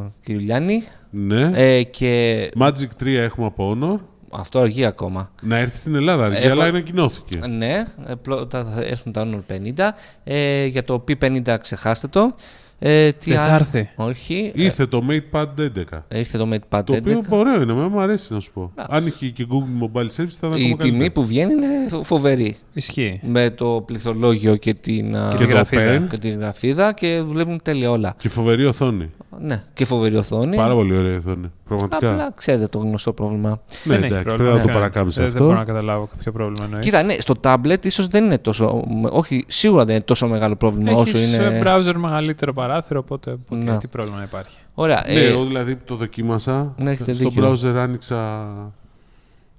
ε, 0.06 0.12
κύριο 0.24 0.40
Λιάννη; 0.40 0.82
Ναι. 1.10 1.50
Ε, 1.54 1.82
και 1.82 2.50
Magic 2.58 3.02
3 3.02 3.06
έχουμε 3.06 3.46
από 3.46 3.76
Honor. 3.80 4.04
Αυτό 4.36 4.58
αργεί 4.58 4.84
ακόμα. 4.84 5.30
Να 5.42 5.56
έρθει 5.56 5.78
στην 5.78 5.94
Ελλάδα, 5.94 6.24
αργεί, 6.24 6.36
Έχω- 6.42 6.50
αλλά 6.52 6.64
ανακοινώθηκε. 6.64 7.40
Ναι, 7.48 7.84
ε, 8.06 8.14
πρώτα 8.22 8.64
θα 8.64 8.80
έρθουν 8.82 9.12
τα 9.12 9.26
Honor 9.28 9.40
50. 9.76 9.94
Ε, 10.24 10.66
για 10.66 10.84
το 10.84 11.04
P50 11.08 11.56
ξεχάστε 11.60 12.06
το. 12.08 12.34
Ε, 12.78 13.12
τι 13.12 13.30
Δεν 13.30 13.38
θα 13.38 13.44
άλλο; 13.44 13.54
έρθει. 13.54 13.88
Όχι. 13.96 14.52
Ήρθε 14.54 14.86
το 14.86 15.02
MatePad 15.10 15.46
11. 15.58 16.04
Ε, 16.08 16.18
ήρθε 16.18 16.38
το 16.38 16.48
MatePad 16.52 16.82
Το 16.84 16.92
11. 16.94 16.98
οποίο 16.98 17.22
ωραίο 17.28 17.62
είναι, 17.62 17.72
εμένα 17.72 17.88
μου 17.88 18.00
αρέσει 18.00 18.32
να 18.32 18.40
σου 18.40 18.50
πω. 18.52 18.72
Αν 18.88 19.06
είχε 19.06 19.28
και 19.28 19.46
Google 19.50 19.84
Mobile 19.84 20.00
Service 20.06 20.08
θα 20.40 20.46
ήταν 20.46 20.52
Η 20.52 20.54
ακόμα 20.64 20.76
τιμή 20.76 20.76
καλύτερα. 20.90 21.12
που 21.12 21.24
βγαίνει 21.24 21.52
είναι 21.52 22.02
φοβερή. 22.02 22.56
Ισχύει. 22.72 23.20
Με 23.24 23.50
το 23.50 23.82
πληθρολόγιο 23.86 24.56
και 24.56 24.74
την, 24.74 25.16
α, 25.16 25.28
Και 25.30 25.36
Και 25.36 25.42
τη 25.42 25.48
το 25.50 25.54
γραφίδα. 25.56 25.98
Pen 26.04 26.08
και 26.08 26.18
την 26.18 26.38
γραφίδα 26.40 26.92
και 26.92 27.20
δουλεύουν 27.24 27.60
τέλεια 27.62 27.90
όλα. 27.90 28.14
και 28.18 28.28
φοβερή 28.28 28.64
οθόνη. 28.66 29.10
Ναι, 29.40 29.62
και 29.74 29.84
φοβερή 29.84 30.16
οθόνη. 30.16 30.56
Πάρα 30.56 30.74
πολύ 30.74 30.96
ωραία 30.96 31.16
οθόνη. 31.18 31.50
Πραγματικά. 31.68 32.10
Απλά 32.12 32.32
ξέρετε 32.36 32.66
το 32.66 32.78
γνωστό 32.78 33.12
πρόβλημα. 33.12 33.48
Ναι, 33.48 33.56
Δεν 33.84 33.96
έχει 33.96 34.06
εντάξει, 34.06 34.24
πρόβλημα. 34.24 34.36
πρέπει 34.50 34.56
να 34.56 34.60
το 34.62 34.66
Ναι. 34.68 34.74
παρακάμψει 34.74 35.20
Δεν- 35.20 35.30
Δεν 35.30 35.42
μπορώ 35.42 35.54
να 35.54 35.60
αυτό. 35.60 35.72
καταλάβω 35.72 36.08
ποιο 36.18 36.32
πρόβλημα 36.32 36.64
εννοείς. 36.64 36.84
Κοίτα, 36.84 37.02
ναι, 37.02 37.14
στο 37.18 37.34
tablet 37.40 37.84
ίσως 37.84 38.06
δεν 38.06 38.24
είναι 38.24 38.38
τόσο. 38.38 38.84
Όχι, 39.10 39.44
σίγουρα 39.46 39.84
δεν 39.84 39.94
είναι 39.94 40.04
τόσο 40.04 40.28
μεγάλο 40.28 40.56
πρόβλημα 40.56 40.92
όσο 40.92 41.16
Έχεις 41.16 41.32
είναι. 41.34 41.44
ε, 41.44 41.62
browser 41.64 41.94
μεγαλύτερο 41.96 42.52
παράθυρο, 42.52 42.98
οπότε 43.00 43.30
οκ, 43.48 43.58
Ναι. 43.58 43.78
τι 43.78 43.86
πρόβλημα 43.86 44.16
να 44.16 44.22
υπάρχει. 44.24 44.56
Ωραία. 44.74 45.04
Ναι, 45.06 45.12
ε, 45.12 45.26
εγώ 45.28 45.44
δηλαδή 45.44 45.76
που 45.76 45.82
το 45.84 45.96
δοκίμασα. 45.96 46.74
Ναι, 46.78 46.90
έχετε 46.90 47.12
στο 47.12 47.28
δίκιο. 47.28 47.52
browser 47.52 47.74
άνοιξα 47.76 48.48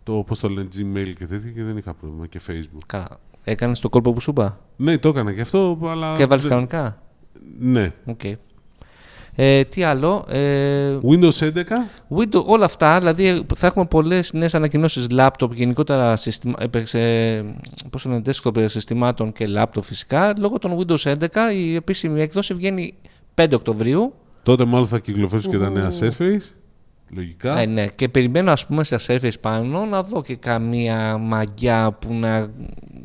το 0.04 0.14
πώς 0.14 0.40
το 0.40 0.50
λένε 0.50 0.68
Gmail 0.76 1.14
και 1.18 1.26
τέτοια 1.26 1.52
και 1.52 1.64
δεν 1.64 1.78
είχα 1.78 1.94
πρόβλημα 1.94 2.28
και 2.28 2.40
Facebook. 2.48 2.84
Καλά. 2.86 3.08
Έκανες 3.44 3.80
το 3.80 3.90
κόλπο 3.90 4.14
που 4.14 4.20
σου 4.20 4.30
είπα; 4.30 4.58
Ναι, 4.76 4.98
το 4.98 5.10
έκανα 5.10 5.34
και 5.34 5.42
αυτό, 5.42 5.78
αλλά. 5.86 6.16
Και 6.16 6.24
έβαλες 6.24 6.42
δεν- 6.42 6.52
κανονικά; 6.52 6.98
Ναι. 7.60 7.92
Οκ. 8.06 8.22
Ε, 9.36 9.64
τι 9.64 9.84
άλλο. 9.84 10.26
Ε, 10.30 10.98
Windows 11.10 11.40
11. 11.40 11.52
Windows, 12.18 12.44
όλα 12.46 12.66
αυτά, 12.66 13.00
δηλαδή 13.00 13.46
θα 13.56 13.68
έχουμε 13.68 13.86
πολλές 13.86 14.34
νέες 14.34 14.56
ανακοινώσεις 14.56 15.08
laptop, 15.12 15.50
γενικότερα 15.52 16.16
συστημα, 16.16 16.56
ε, 16.94 17.42
πώς 17.90 18.02
το 18.02 18.10
λένε, 18.10 18.22
desktop 18.26 18.66
συστημάτων 18.66 19.32
και 19.32 19.48
laptop 19.58 19.82
φυσικά. 19.82 20.34
Λόγω 20.38 20.58
των 20.60 20.78
Windows 20.78 21.14
11 21.14 21.54
η 21.54 21.76
επίσημη 21.76 22.22
έκδοση 22.22 22.54
βγαίνει 22.54 22.94
5 23.36 23.54
Οκτωβρίου. 23.54 24.14
Τότε 24.44 24.66
μάλλον 24.66 24.88
θα 24.88 25.00
κυκλοφορήσει 25.00 25.50
και 25.50 25.58
τα 25.58 25.70
νέα 25.70 25.92
Surface. 26.00 26.65
Λογικά. 27.10 27.60
Ε, 27.60 27.66
ναι, 27.66 27.88
και 27.88 28.10
περιμένω 28.10 28.52
ας 28.52 28.66
πούμε 28.66 28.84
στα 28.84 29.00
Surface 29.08 29.40
πάνω 29.42 29.86
να 29.86 30.04
δω 30.04 30.22
και 30.22 30.36
καμία 30.36 31.18
μαγκιά 31.18 31.92
που 31.92 32.14
να 32.14 32.52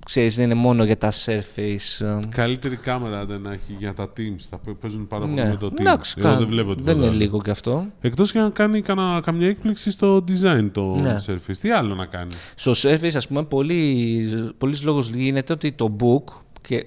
ξέρεις 0.07 0.37
δεν 0.37 0.45
είναι 0.45 0.55
μόνο 0.55 0.85
για 0.85 0.99
τα 0.99 1.13
Surface. 1.13 2.05
ε. 2.07 2.19
Καλύτερη 2.29 2.77
κάμερα 2.77 3.27
δεν 3.27 3.47
έχει 3.47 3.77
για 3.79 3.95
τα 3.95 4.05
Teams. 4.17 4.41
Θα 4.51 4.59
παί- 4.59 4.75
παίζουν 4.75 5.07
πάρα 5.07 5.23
πολύ 5.25 5.35
Ναι, 5.35 5.49
με 5.49 5.57
το 5.57 5.67
Teams. 5.67 5.81
εντάξει, 5.81 6.15
Εγώ 6.19 6.29
κα- 6.29 6.37
δεν 6.37 6.47
βλέπω 6.47 6.69
δεν 6.69 6.77
τίποτα 6.77 6.97
είναι 6.97 7.07
άλλο. 7.07 7.17
λίγο 7.17 7.41
κι 7.41 7.51
αυτό. 7.51 7.87
Εκτός 8.01 8.33
και 8.33 8.39
αν 8.39 8.53
κάνει 8.53 8.81
κανα, 8.81 9.21
καμιά 9.25 9.49
έκπληξη 9.49 9.91
στο 9.91 10.25
design 10.29 10.69
το 10.73 10.97
Ναι. 11.01 11.17
Surface. 11.27 11.57
Τι 11.61 11.71
άλλο 11.71 11.95
να 11.95 12.07
κάνει; 12.07 12.31
Στο 12.55 12.73
Surface, 12.77 13.15
ας 13.17 13.29
πούμε, 13.29 13.45
πολύ, 13.45 14.53
πολύς 14.59 14.83
λόγος 14.83 15.09
γίνεται 15.09 15.53
ότι 15.53 15.73
το 15.73 15.97
book, 16.01 16.33
και 16.61 16.87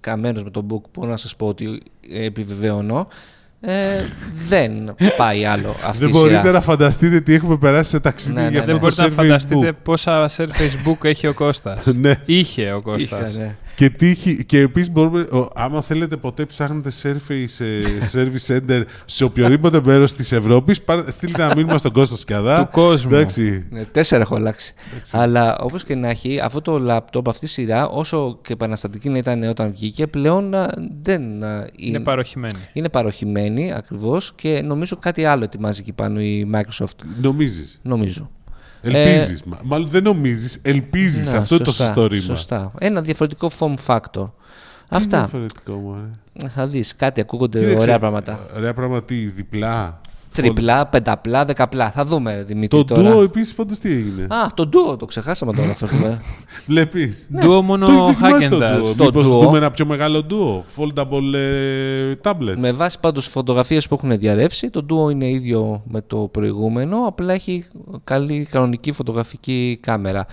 καμένος 0.00 0.44
με 0.44 0.50
το 0.50 0.66
book 0.70 0.80
μπορώ 0.98 1.10
να 1.10 1.16
σας 1.16 1.36
πω 1.36 1.46
ότι 1.46 1.82
ε, 2.12 2.24
επιβεβαιώνω, 2.24 3.08
ε, 3.64 4.04
δεν 4.48 4.94
πάει 5.16 5.44
άλλο 5.44 5.76
αυτή 5.84 5.98
δεν 5.98 6.08
η 6.08 6.12
σειρά. 6.12 6.28
μπορείτε 6.28 6.50
να 6.50 6.60
φανταστείτε 6.60 7.20
τι 7.20 7.34
έχουμε 7.34 7.56
περάσει 7.56 7.90
σε 7.90 8.00
ταξίδι 8.00 8.34
Ναι, 8.34 8.40
για 8.40 8.50
ναι, 8.50 8.58
αυτό 8.58 8.72
Δεν 8.72 8.74
ναι. 8.74 8.80
το 8.80 8.86
μπορείτε 8.86 9.02
να 9.02 9.08
Surface 9.08 9.16
φανταστείτε 9.16 9.70
Book. 9.70 9.76
πόσα 9.82 10.30
Surface 10.36 10.88
Book 10.88 11.04
έχει 11.04 11.26
ο 11.26 11.34
Κώστας. 11.34 11.86
ναι. 12.00 12.14
Είχε 12.24 12.72
ο 12.72 12.80
Κώστας. 12.82 13.34
Είχα, 13.34 13.42
ναι. 13.42 13.56
Και, 13.82 13.90
τι, 13.90 14.06
έχει- 14.06 14.44
και 14.44 14.58
επίσης 14.58 14.90
μπορούμε, 14.90 15.20
ο, 15.20 15.48
άμα 15.54 15.82
θέλετε 15.82 16.16
ποτέ 16.16 16.44
ψάχνετε 16.44 16.90
Surface 17.02 17.64
ε, 17.64 17.82
Service 18.12 18.54
Center 18.56 18.82
σε 19.04 19.24
οποιοδήποτε 19.24 19.80
μέρος 19.84 20.14
της 20.14 20.32
Ευρώπης, 20.32 20.80
στείλτε 21.08 21.42
ένα 21.42 21.54
μήνυμα 21.56 21.78
στον 21.78 21.92
Κώστας 21.92 22.18
Σκιαδά. 22.18 22.58
Του 22.64 22.68
κόσμου. 22.72 23.14
Εντάξει. 23.14 23.66
Ναι, 23.70 23.84
τέσσερα 23.84 24.22
έχω 24.22 24.34
αλλάξει. 24.34 24.74
Αλλά 25.12 25.58
όπως 25.58 25.84
και 25.84 25.94
να 25.94 26.08
έχει, 26.08 26.40
αυτό 26.40 26.60
το 26.60 26.78
λάπτοπ, 26.78 27.28
αυτή 27.28 27.44
η 27.44 27.48
σειρά, 27.48 27.88
όσο 27.88 28.38
και 28.42 28.52
επαναστατική 28.52 29.08
να 29.08 29.18
ήταν 29.18 29.42
όταν 29.42 29.70
βγήκε, 29.70 30.06
πλέον 30.06 30.54
α, 30.54 30.68
δεν 31.02 31.44
α, 31.44 31.66
Είναι 31.76 32.00
παροχημένη. 32.00 32.58
είναι 32.72 32.88
παροχημένη 32.88 33.72
ακριβώς 33.72 34.32
και 34.34 34.62
νομίζω 34.64 34.96
κάτι 34.96 35.24
άλλο 35.24 35.44
ετοιμάζει 35.44 35.80
εκεί 35.80 35.92
πάνω 35.92 36.20
η 36.20 36.50
Microsoft. 36.54 36.96
Νομίζεις; 37.22 37.78
Νομίζω. 37.82 38.30
Ελπίζεις. 38.82 39.42
Μάλλον 39.62 39.88
δεν 39.88 40.02
νομίζεις, 40.02 40.58
ελπίζεις. 40.62 41.32
Ναι, 41.32 41.38
Αυτό 41.38 41.54
είναι 41.54 41.64
το 41.64 41.70
σωστά, 41.70 41.86
σωστό 41.86 42.06
ρήμα. 42.06 42.22
Σωστά. 42.22 42.72
Ένα 42.78 43.00
διαφορετικό 43.00 43.50
form 43.58 43.74
factor. 43.86 44.30
Τι 44.88 44.98
Αυτά. 44.98 45.18
διαφορετικό 45.18 45.72
μου, 45.72 45.94
ρε. 45.94 46.48
Θα 46.48 46.66
δεις, 46.66 46.96
κάτι 46.96 47.20
ακούγονται 47.20 47.58
Κοίταξε, 47.58 47.78
ωραία 47.82 47.98
πράγματα. 47.98 48.38
Ωραία 48.56 48.74
πράγματα, 48.74 49.04
τι, 49.04 49.14
διπλά. 49.14 50.00
Τριπλά, 50.32 50.86
πενταπλά, 50.86 51.44
δεκαπλά. 51.44 51.90
Θα 51.90 52.04
δούμε, 52.04 52.34
ρε, 52.34 52.42
Δημήτρη. 52.42 52.84
Το 52.84 52.94
τώρα. 52.94 53.14
Duo 53.16 53.22
επίσης 53.22 53.54
πάντως 53.54 53.78
τι 53.78 53.90
έγινε; 53.90 54.22
Α, 54.22 54.46
το 54.54 54.68
Duo, 54.72 54.98
το 54.98 55.04
ξεχάσαμε 55.06 55.52
τώρα 55.52 55.66
να 55.66 55.74
φέρουμε. 55.74 56.20
Βλέπεις. 56.66 57.28
Duo 57.42 57.60
μόνο 57.62 57.86
Το 57.86 57.92
έχεις 57.92 58.18
δοκιμάσει 58.18 58.48
το 58.48 58.56
Hagendas. 58.58 58.90
Duo. 58.90 58.94
Το 58.96 59.04
Μήπως 59.04 59.26
Duo. 59.26 59.40
δούμε 59.40 59.58
ένα 59.58 59.70
πιο 59.70 59.86
μεγάλο 59.86 60.26
Duo. 60.30 60.80
Foldable 60.82 61.34
ε, 61.34 62.12
tablet. 62.22 62.54
με 62.56 62.72
βάση 62.72 63.00
πάντως 63.00 63.26
φωτογραφίες 63.26 63.88
που 63.88 63.94
έχουν 63.94 64.18
διαρρεύσει, 64.18 64.70
το 64.70 64.86
Duo 64.90 65.10
είναι 65.10 65.28
ίδιο 65.30 65.82
με 65.86 66.00
το 66.00 66.16
προηγούμενο, 66.16 66.96
απλά 67.06 67.32
έχει 67.32 67.64
καλή 68.04 68.46
κανονική 68.50 68.92
φωτογραφική 68.92 69.78
κάμερα. 69.82 70.26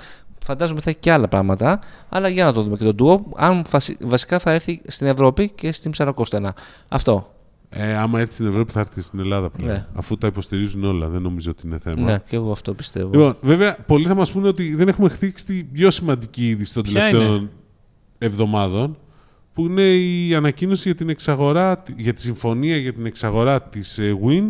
Φαντάζομαι 0.46 0.82
θα 0.82 0.90
έχει 0.90 1.00
και 1.00 1.12
άλλα 1.12 1.28
πράγματα, 1.28 1.80
αλλά 2.10 2.28
για 2.28 2.46
να 2.46 2.54
το 2.54 2.62
δούμε 2.62 2.76
και 2.78 2.92
το 2.92 3.06
Duo, 3.06 3.34
αν 3.36 3.64
φασι- 3.66 3.98
βασικά 4.08 4.40
θα 4.40 4.52
έρθει 4.52 4.82
στην 4.88 5.08
Ευρώπη 5.08 5.52
και 5.56 5.72
στην 5.72 5.92
Ψαροκόστενα. 5.92 6.54
Αυτό. 6.88 7.34
Ε, 7.72 7.96
άμα 7.96 8.20
έρθει 8.20 8.34
στην 8.34 8.48
Ευρώπη 8.48 8.72
θα 8.72 8.80
έρθει 8.80 8.94
και 8.94 9.02
στην 9.02 9.20
Ελλάδα 9.20 9.50
πλέον. 9.50 9.72
Ναι. 9.72 9.86
Αφού 9.94 10.18
τα 10.18 10.28
υποστηρίζουν 10.28 10.84
όλα, 10.84 11.08
δεν 11.08 11.22
νομίζω 11.22 11.52
ότι 11.52 11.68
είναι 11.68 11.78
θέμα. 11.78 12.02
Ναι, 12.02 12.20
και 12.28 12.36
εγώ 12.36 12.52
αυτό 12.52 12.74
πιστεύω. 12.74 13.10
Λοιπόν, 13.12 13.36
βέβαια, 13.42 13.78
πολλοί 13.86 14.06
θα 14.06 14.16
μας 14.16 14.32
πούνε 14.32 14.48
ότι 14.48 14.76
δεν 14.76 14.88
έχουμε 14.88 15.10
χτίσει 15.10 15.46
την 15.46 15.72
πιο 15.72 15.92
σημαντική 15.92 16.48
είδηση 16.48 16.74
των 16.74 16.84
Ποια 16.84 16.94
τελευταίων 16.94 17.36
είναι; 17.36 17.50
εβδομάδων, 18.18 18.98
που 19.54 19.66
είναι 19.66 19.82
η 19.82 20.36
ανακοίνωση 20.36 20.88
για 20.88 20.98
την 20.98 21.10
εξαγορά, 21.10 21.84
για 21.98 22.14
τη 22.14 22.22
συμφωνία 22.22 22.78
για 22.78 22.94
την 22.94 23.06
εξαγορά 23.06 23.62
της 23.62 23.98
ε, 23.98 24.18
Wind 24.26 24.50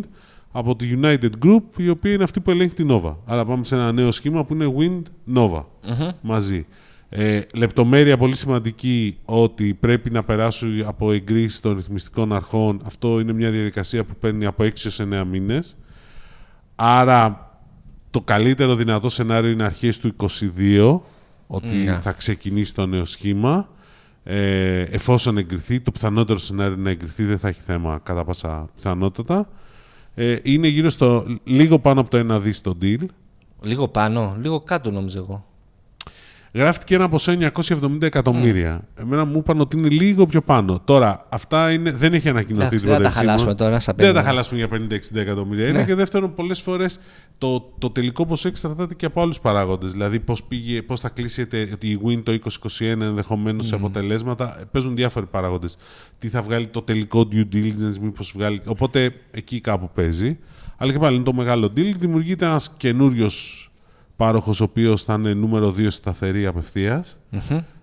από 0.52 0.76
τη 0.76 0.98
United 1.02 1.30
Group, 1.44 1.62
η 1.76 1.88
οποία 1.88 2.12
είναι 2.12 2.24
αυτή 2.24 2.40
που 2.40 2.50
ελέγχει 2.50 2.74
την 2.74 2.88
Nova. 2.90 3.14
Άρα 3.24 3.44
πάμε 3.44 3.64
σε 3.64 3.74
ένα 3.74 3.92
νέο 3.92 4.10
σχήμα 4.10 4.44
που 4.44 4.54
είναι 4.54 4.74
Wind 4.78 5.02
Nova 5.36 5.64
μαζί. 6.20 6.66
Ε, 7.12 7.40
λεπτομέρεια 7.54 8.16
πολύ 8.16 8.36
σημαντική 8.36 9.18
ότι 9.24 9.74
πρέπει 9.74 10.10
να 10.10 10.22
περάσουν 10.24 10.82
από 10.86 11.12
εγκρίσεις 11.12 11.60
των 11.60 11.76
ρυθμιστικών 11.76 12.32
αρχών. 12.32 12.80
Αυτό 12.84 13.20
είναι 13.20 13.32
μια 13.32 13.50
διαδικασία 13.50 14.04
που 14.04 14.14
παίρνει 14.20 14.46
από 14.46 14.62
6 14.64 14.66
έως 14.84 15.00
9 15.00 15.24
μήνες. 15.30 15.76
Άρα 16.74 17.50
το 18.10 18.20
καλύτερο 18.20 18.74
δυνατό 18.74 19.08
σενάριο 19.08 19.50
είναι 19.50 19.64
αρχές 19.64 19.98
του 19.98 20.16
22 20.16 21.00
ότι 21.46 21.66
Ναι. 21.74 21.98
θα 22.02 22.12
ξεκινήσει 22.12 22.74
το 22.74 22.86
νέο 22.86 23.04
σχήμα. 23.04 23.68
Ε, 24.24 24.80
εφόσον 24.80 25.38
εγκριθεί, 25.38 25.80
το 25.80 25.90
πιθανότερο 25.90 26.38
σενάριο 26.38 26.72
είναι 26.72 26.82
να 26.82 26.90
εγκριθεί, 26.90 27.24
δεν 27.24 27.38
θα 27.38 27.48
έχει 27.48 27.60
θέμα 27.62 28.00
κατά 28.02 28.24
πάσα 28.24 28.68
πιθανότατα. 28.76 29.48
Ε, 30.14 30.36
είναι 30.42 30.66
γύρω 30.68 30.90
στο 30.90 31.24
λίγο 31.44 31.78
πάνω 31.78 32.00
από 32.00 32.10
το 32.10 32.34
1 32.34 32.40
δις 32.40 32.60
το 32.60 32.78
deal. 32.82 33.04
Λίγο 33.62 33.88
πάνω, 33.88 34.36
λίγο 34.40 34.60
κάτω 34.60 34.90
νόμιζα 34.90 35.18
εγώ. 35.18 35.44
Γράφτηκε 36.52 36.94
ένα 36.94 37.08
ποσό 37.08 37.32
970 37.54 38.02
εκατομμύρια. 38.02 38.88
Εμένα 39.00 39.24
μου 39.24 39.38
είπαν 39.38 39.60
ότι 39.60 39.76
είναι 39.78 39.88
λίγο 39.88 40.26
πιο 40.26 40.42
πάνω. 40.42 40.80
Τώρα, 40.84 41.26
αυτά 41.30 41.72
είναι, 41.72 41.90
δεν 41.92 42.12
έχει 42.14 42.28
ανακοινωθεί 42.28 42.66
Εντάξει, 42.66 42.84
τίποτα. 42.84 43.00
δεν 43.02 43.10
θα 43.10 43.14
τα 43.14 43.20
επισήμως. 43.20 43.42
χαλάσουμε 43.44 43.54
τώρα 43.54 43.80
στα 43.80 43.92
Δεν 43.96 44.06
θα 44.06 44.12
τα 44.12 44.20
50. 44.20 44.24
χαλάσουμε 44.24 44.58
για 44.58 44.68
50-60 44.68 45.20
εκατομμύρια. 45.20 45.68
Είναι 45.68 45.78
Ναι. 45.78 45.84
και 45.84 45.94
δεύτερον, 45.94 46.34
πολλές 46.34 46.60
φορές 46.60 47.00
το, 47.38 47.60
το 47.78 47.90
τελικό 47.90 48.26
ποσό 48.26 48.48
εξαρτάται 48.48 48.94
και 48.94 49.06
από 49.06 49.20
άλλους 49.22 49.40
παράγοντες. 49.40 49.92
Δηλαδή, 49.92 50.20
πώς 50.20 50.42
πώς 50.86 51.00
θα 51.00 51.08
κλείσει 51.08 51.46
τε- 51.46 51.84
η 51.84 51.98
Win 52.06 52.22
το 52.22 52.32
2021 52.32 53.04
ενδεχομένως 53.06 53.66
σε 53.66 53.74
αποτελέσματα. 53.74 54.56
Ε, 54.60 54.64
Παίζουν 54.70 54.96
διάφοροι 54.96 55.26
παράγοντες. 55.26 55.76
Τι 56.18 56.28
θα 56.28 56.42
βγάλει 56.42 56.66
το 56.66 56.82
τελικό 56.82 57.28
due 57.32 57.54
diligence, 57.54 57.98
μήπως 58.00 58.32
βγάλει. 58.36 58.60
Οπότε 58.64 59.12
εκεί 59.30 59.60
κάπου 59.60 59.90
παίζει. 59.94 60.38
Αλλά 60.76 60.92
και 60.92 60.98
πάλι 60.98 61.14
είναι 61.14 61.24
το 61.24 61.32
μεγάλο 61.32 61.66
deal. 61.76 61.92
Δημιουργείται 61.98 62.44
ένας 62.44 62.74
καινούριος 62.76 63.69
πάροχος, 64.20 64.60
ο 64.60 64.64
οποίος 64.64 65.02
θα 65.04 65.14
είναι 65.14 65.34
νούμερο 65.34 65.74
2 65.78 65.90
σταθερή 65.90 66.46
απευθείας. 66.46 67.18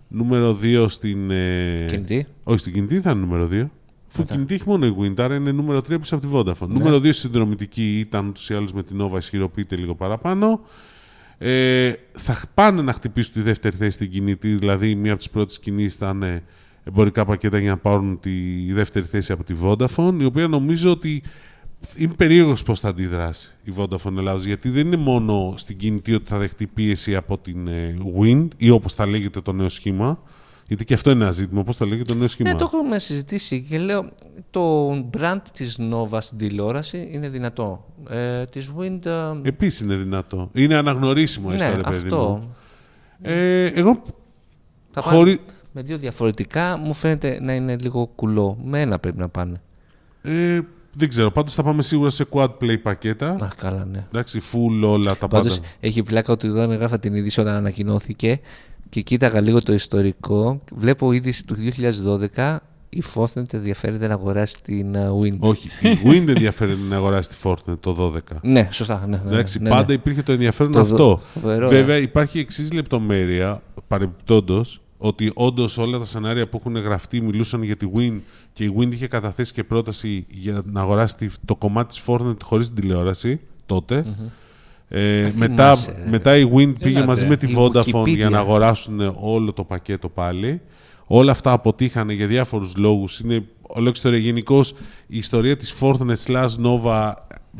Νούμερο 0.07 0.57
2 0.61 0.85
στην. 0.89 1.31
ε, 1.31 1.85
Κινητή. 1.87 2.27
όχι 2.43 2.59
στην 2.59 2.73
κινητή, 2.73 3.01
θα 3.01 3.11
είναι 3.11 3.19
νούμερο 3.19 3.47
2. 3.51 3.69
Αφού 4.11 4.23
κινητή 4.23 4.53
έχει 4.53 4.63
μόνο 4.67 4.85
η 4.85 4.95
Wind, 4.99 5.19
άρα 5.19 5.35
είναι 5.35 5.51
νούμερο 5.51 5.79
3 5.79 5.99
πίσω 5.99 6.15
από 6.15 6.27
τη 6.27 6.33
Vodafone. 6.35 6.67
Ναι. 6.67 6.77
Νούμερο 6.77 6.97
2 6.97 7.01
στη 7.01 7.11
συνδρομητική 7.13 7.99
ήταν 7.99 8.27
ούτως 8.27 8.49
ή 8.49 8.53
άλλως 8.53 8.73
με 8.73 8.83
την 8.83 9.01
Nova, 9.01 9.17
ισχυροποιείται 9.17 9.75
λίγο 9.75 9.95
παραπάνω. 9.95 10.61
Ε, 11.37 11.91
θα 12.11 12.41
πάνε 12.53 12.81
να 12.81 12.93
χτυπήσουν 12.93 13.33
τη 13.33 13.41
δεύτερη 13.41 13.75
θέση 13.75 13.91
στην 13.91 14.11
κινητή, 14.11 14.55
δηλαδή 14.55 14.95
μία 14.95 15.11
από 15.11 15.19
τις 15.19 15.29
πρώτες 15.29 15.59
κινήσεις 15.59 15.93
ήταν 15.95 16.23
ε, 16.23 16.43
εμπορικά 16.83 17.25
πακέτα 17.25 17.57
για 17.59 17.69
να 17.69 17.77
πάρουν 17.77 18.19
τη 18.19 18.31
δεύτερη 18.73 19.05
θέση 19.05 19.31
από 19.31 19.43
τη 19.43 19.53
Vodafone, 19.63 20.15
η 20.21 20.25
οποία 20.25 20.47
νομίζω 20.47 20.91
ότι 20.91 21.23
είναι 21.97 22.13
περίεργος 22.13 22.63
πώς 22.63 22.79
θα 22.79 22.89
αντιδράσει 22.89 23.55
η 23.63 23.73
Vodafone 23.77 24.17
Ελλάδος, 24.17 24.45
γιατί 24.45 24.69
δεν 24.69 24.85
είναι 24.85 24.97
μόνο 24.97 25.53
στην 25.57 25.77
κινητή 25.77 26.13
ότι 26.13 26.29
θα 26.29 26.37
δεχτεί 26.37 26.67
πίεση 26.67 27.15
από 27.15 27.37
την 27.37 27.67
ε, 27.67 27.97
Wind 28.19 28.47
ή 28.57 28.69
όπως 28.69 28.93
θα 28.93 29.05
λέγεται 29.07 29.41
το 29.41 29.51
νέο 29.51 29.69
σχήμα, 29.69 30.19
γιατί 30.67 30.85
και 30.85 30.93
αυτό 30.93 31.11
είναι 31.11 31.23
ένα 31.23 31.31
ζήτημα, 31.31 31.63
πώς 31.63 31.75
θα 31.75 31.85
λέγεται 31.85 32.13
το 32.13 32.19
νέο 32.19 32.27
σχήμα. 32.27 32.49
Ναι, 32.49 32.55
το 32.55 32.71
έχουμε 32.73 32.99
συζητήσει 32.99 33.61
και 33.61 33.77
λέω 33.77 34.09
το 34.49 34.91
brand 35.17 35.41
της 35.53 35.79
Nova 35.91 36.17
στην 36.19 36.37
τηλεόραση 36.37 37.09
είναι 37.11 37.29
δυνατό. 37.29 37.85
Ε, 38.09 38.45
της 38.45 38.71
Wind... 38.77 39.05
ε, 39.05 39.31
Επίσης 39.41 39.79
είναι 39.79 39.95
δυνατό. 39.95 40.49
Είναι 40.53 40.75
αναγνωρίσιμο 40.75 41.49
έστω, 41.53 41.69
ναι, 41.69 41.75
ρε 41.75 41.81
παιδί 41.81 41.95
αυτό. 41.95 42.39
μου. 42.41 42.55
Ε, 43.21 43.65
εγώ 43.65 44.01
Θα 44.91 45.01
πάνε 45.01 45.17
χωρί... 45.17 45.37
με 45.71 45.81
δύο 45.81 45.97
διαφορετικά 45.97 46.77
μου 46.77 46.93
φαίνεται 46.93 47.39
να 47.41 47.53
είναι 47.53 47.75
λίγο 47.75 48.07
κουλό. 48.15 48.57
Με 48.63 48.81
ένα 48.81 48.99
πρέπει 48.99 49.17
να 49.17 49.29
πάνε. 49.29 49.61
Ε, 50.21 50.59
δεν 50.97 51.09
ξέρω, 51.09 51.31
πάντως 51.31 51.53
θα 51.53 51.63
πάμε 51.63 51.81
σίγουρα 51.81 52.09
σε 52.09 52.25
quad 52.29 52.49
play 52.61 52.81
πακέτα. 52.81 53.37
Αχ, 53.41 53.55
καλά, 53.55 53.85
ναι. 53.85 54.05
Εντάξει, 54.07 54.41
full 54.51 54.87
όλα 54.87 55.17
τα 55.17 55.27
Πάντως 55.27 55.55
πάντα. 55.55 55.69
έχει 55.79 56.03
πλάκα 56.03 56.33
ότι 56.33 56.47
όταν 56.47 56.71
έγραφα 56.71 56.99
την 56.99 57.13
είδηση 57.15 57.39
όταν 57.39 57.55
ανακοινώθηκε 57.55 58.39
και 58.89 59.01
κοίταγα 59.01 59.41
λίγο 59.41 59.61
το 59.61 59.73
ιστορικό, 59.73 60.61
βλέπω 60.75 61.11
είδηση 61.11 61.45
του 61.45 61.55
2012 62.35 62.57
η 62.89 63.03
Fortnite 63.15 63.53
ενδιαφέρεται 63.53 64.07
να 64.07 64.13
αγοράσει 64.13 64.57
την 64.63 64.95
uh, 64.95 65.23
Wind. 65.23 65.39
Όχι, 65.39 65.67
η 65.81 65.97
Wind 66.09 66.27
ενδιαφέρεται 66.27 66.81
να 66.89 66.95
αγοράσει 66.95 67.29
τη 67.29 67.35
Fortnite 67.43 67.79
το 67.79 68.13
12. 68.31 68.37
Ναι, 68.41 68.69
σωστά. 68.71 69.05
Ναι, 69.07 69.21
ναι, 69.25 69.31
Εντάξει, 69.31 69.59
ναι, 69.59 69.69
πάντα 69.69 69.85
ναι. 69.87 69.93
υπήρχε 69.93 70.21
το 70.21 70.31
ενδιαφέρον 70.31 70.71
Το 70.71 70.79
αυτό. 70.79 71.21
φοβερό, 71.33 71.65
ε. 71.65 71.69
Βέβαια, 71.69 71.97
υπάρχει 71.97 72.39
εξής 72.39 72.73
λεπτομέρεια, 72.73 73.61
παρεμπιπτόντως, 73.87 74.81
ότι 74.97 75.31
όντως 75.33 75.77
όλα 75.77 75.97
τα 75.97 76.05
σενάρια 76.05 76.47
που 76.47 76.57
έχουν 76.57 76.77
γραφτεί 76.77 77.21
μιλούσαν 77.21 77.63
για 77.63 77.75
τη 77.75 77.87
Win 77.95 78.19
και 78.57 78.63
η 78.63 78.73
Win 78.79 78.91
είχε 78.93 79.07
καταθέσει 79.07 79.53
και 79.53 79.63
πρόταση 79.63 80.25
για 80.29 80.61
να 80.65 80.81
αγοράσει 80.81 81.15
τη- 81.15 81.27
το 81.45 81.55
κομμάτι 81.55 81.87
της 81.87 82.03
Fortnite 82.07 82.43
χωρίς 82.43 82.67
την 82.71 82.75
τηλεόραση 82.81 83.39
τότε. 83.65 84.05
Ε, 84.89 85.21
Τα 85.21 85.31
μετά, 85.37 85.53
θυμάσαι, 85.75 85.95
ρε. 86.03 86.09
μετά 86.09 86.35
η 86.37 86.43
Win 86.55 86.73
πήγε 86.79 86.89
Ελάτε. 86.89 87.05
μαζί 87.05 87.27
με 87.27 87.37
τη 87.37 87.51
Η 87.51 87.55
Vodafone 87.57 87.83
Wikipedia. 88.03 88.15
για 88.15 88.29
να 88.29 88.39
αγοράσουν 88.39 89.13
όλο 89.19 89.53
το 89.53 89.63
πακέτο 89.63 90.09
πάλι. 90.09 90.61
Όλα 91.05 91.31
αυτά 91.31 91.51
αποτύχανε 91.51 92.13
για 92.13 92.27
διάφορους 92.27 92.75
λόγους. 92.77 93.19
Είναι 93.19 93.43
ολόκληρη 93.61 93.91
ιστορία. 93.95 94.19
Γενικώς 94.19 94.71
η 95.07 95.17
ιστορία 95.17 95.57
της 95.57 95.73
Forthnet 95.79 96.23
slash 96.27 96.49
Nova 96.63 97.13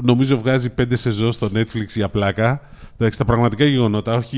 νομίζω 0.04 0.38
βγάζει 0.38 0.74
πέντε 0.74 0.96
σεζόν 0.96 1.32
στο 1.32 1.50
Netflix 1.56 1.88
για 1.96 2.10
πλάκα. 2.10 2.62
Εντάξει, 2.98 3.18
τα 3.20 3.26
πραγματικά 3.26 3.66
γεγονότα, 3.66 4.16
όχι 4.16 4.38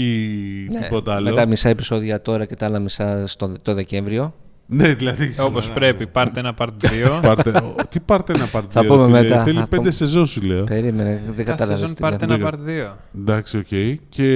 Ναι, 0.71 0.79
τίποτα 0.81 1.15
άλλο. 1.15 1.29
Με 1.29 1.35
τα 1.35 1.45
μισά 1.45 1.69
επεισόδια 1.69 2.21
τώρα 2.21 2.45
και 2.45 2.55
τα 2.55 2.65
άλλα 2.65 2.79
μισά 2.79 3.27
στο, 3.27 3.55
το 3.63 3.73
Δεκέμβριο. 3.73 4.33
Ναι, 4.71 4.93
δηλαδή. 4.93 5.35
Όπως 5.39 5.71
πρέπει, 5.71 6.07
πάρτε 6.07 6.39
ένα 6.39 6.53
part 6.57 6.67
2. 7.17 7.19
Πάρτε, 7.21 7.49
ο, 7.49 7.75
τι 7.89 7.99
πάρτε 7.99 8.33
ένα 8.33 8.45
part 8.51 8.63
Θα 8.69 8.81
δύο, 8.81 8.89
πούμε 8.95 9.05
ρε 9.05 9.05
φίλε. 9.17 9.21
μετά. 9.29 9.43
Θέλει 9.43 9.59
Θα 9.59 9.67
πέντε 9.67 9.81
πούμε. 9.81 9.91
σεζόν 9.91 10.25
σου 10.27 10.41
λέω. 10.41 10.63
Περίμενε, 10.63 11.21
δεν 11.25 11.35
Κάθε 11.35 11.43
κατάλαβες 11.43 11.79
σεζόν 11.79 11.95
τι 11.95 12.01
part 12.01 12.25
λέμε. 12.25 12.47
ένα 12.47 12.49
part 12.89 12.93
2. 12.93 12.97
Εντάξει, 13.19 13.57
οκ. 13.57 13.99
Και 14.09 14.29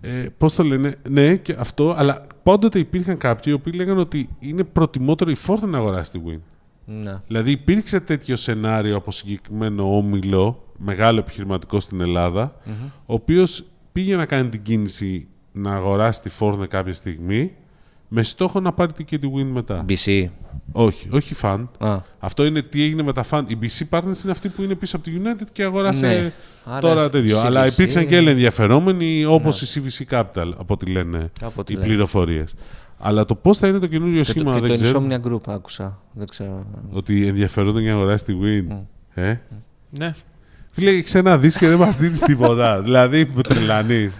ε, 0.00 0.26
πώς 0.38 0.54
το 0.54 0.62
λένε, 0.62 0.94
ναι 1.10 1.36
και 1.36 1.56
αυτό, 1.58 1.94
αλλά 1.98 2.26
πάντοτε 2.42 2.78
υπήρχαν 2.78 3.16
κάποιοι 3.16 3.44
οι 3.46 3.52
οποίοι 3.52 3.72
λέγανε 3.76 4.00
ότι 4.00 4.28
είναι 4.38 4.64
προτιμότερο 4.64 5.30
η 5.30 5.36
Fortnite 5.46 5.68
να 5.68 5.78
αγοράσει 5.78 6.10
τη 6.10 6.20
Win. 6.28 6.38
Ναι. 6.84 7.20
Δηλαδή 7.26 7.50
υπήρξε 7.50 8.00
τέτοιο 8.00 8.36
σενάριο 8.36 8.96
από 8.96 9.10
συγκεκριμένο 9.12 9.96
όμιλο, 9.96 10.62
μεγάλο 10.76 11.18
επιχειρηματικό 11.18 11.80
στην 11.80 12.00
ελλαδα 12.00 12.54
ο 13.06 13.14
οποίος 13.14 13.64
πήγε 13.92 14.16
να 14.16 14.26
κάνει 14.26 14.48
την 14.48 14.62
κίνηση 14.62 15.26
να 15.52 15.74
αγοράσει 15.74 16.22
τη 16.22 16.30
Fortnite 16.38 16.68
κάποια 16.68 16.92
στιγμή, 16.94 17.52
με 18.08 18.22
στόχο 18.22 18.60
να 18.60 18.72
πάρει 18.72 18.92
και 19.04 19.18
τη 19.18 19.28
Win 19.36 19.46
μετά. 19.52 19.84
BC. 19.88 20.28
όχι, 20.72 21.08
όχι 21.10 21.34
fan. 21.42 21.64
Α, 21.78 21.96
Αυτό 22.18 22.44
είναι 22.44 22.62
τι 22.62 22.82
έγινε 22.82 23.02
με 23.02 23.12
τα 23.12 23.24
fan. 23.30 23.42
Η 23.46 23.58
BC 23.62 23.98
Partners 23.98 24.22
είναι 24.22 24.30
αυτή 24.30 24.48
που 24.48 24.62
είναι 24.62 24.74
πίσω 24.74 24.96
από 24.96 25.04
τη 25.04 25.12
United 25.22 25.46
και 25.52 25.62
αγόρασε 25.62 26.06
Ναι. 26.06 26.32
Άρα 26.64 26.80
τώρα 26.80 27.06
CVC, 27.06 27.10
τέτοιο. 27.10 27.38
Αλλά 27.40 27.66
υπήρξαν 27.66 28.06
και 28.06 28.16
άλλοι 28.16 28.30
ενδιαφερόμενοι, 28.30 29.24
όπως 29.24 29.62
η 29.76 29.82
CVC 30.08 30.16
Capital, 30.18 30.50
από 30.58 30.74
ό,τι 30.74 30.86
λένε 30.86 31.30
από 31.40 31.60
ό 31.60 31.64
τι 31.64 31.72
οι 31.72 31.76
λένε. 31.76 31.86
πληροφορίες. 31.88 32.54
Αλλά 32.98 33.24
το 33.24 33.34
πώς 33.34 33.58
θα 33.58 33.66
είναι 33.68 33.78
το 33.78 33.86
καινούριο 33.86 34.12
Και 34.22 34.24
το, 34.24 34.30
σχήμα 34.30 34.54
και 34.54 34.60
δεν 34.60 34.78
το 34.78 34.82
ξέρω. 34.82 35.06
Insomnia 35.08 35.20
Group 35.30 35.40
άκουσα. 35.54 35.98
Δεν 36.12 36.26
ξέρω. 36.26 36.66
Ότι 36.90 37.26
ενδιαφερόνται 37.26 37.80
για 37.80 37.90
να 37.92 37.96
αγοράσει 37.96 38.24
τη 38.24 38.32
Win. 38.42 38.76
Ε; 39.14 39.34
Ναι. 39.90 40.12
Φίλε, 40.70 40.90
έχεις 40.90 41.14
ένα 41.14 41.38
δίσκο 41.38 41.58
και 41.58 41.68
δεν 41.68 41.78
μας 41.78 41.96
δίνεις 41.96 42.20
τίποτα. 42.20 42.80
δηλαδή, 42.84 43.30
με 43.34 43.42
τρελανεί. 43.42 43.94
Ε, 43.94 44.10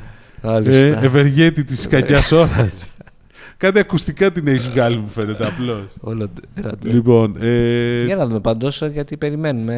Μάλιστα. 0.42 1.02
ευεργέτη 1.04 1.64
της 1.64 1.86
κακιάς 1.88 2.32
ώρας. 2.42 2.90
Κάτι 3.56 3.78
ακουστικά 3.78 4.32
την 4.32 4.46
έχει 4.46 4.68
βγάλει, 4.70 4.96
μου 4.98 5.08
φαίνεται 5.08 5.46
απλώς. 5.46 5.84
Όλο, 6.00 6.28
έλατε. 6.54 6.88
λοιπόν, 6.88 7.36
ε, 7.40 8.04
Για 8.04 8.16
να 8.16 8.26
δούμε 8.26 8.40
πάντως 8.40 8.82
γιατί 8.92 9.16
περιμένουμε. 9.16 9.76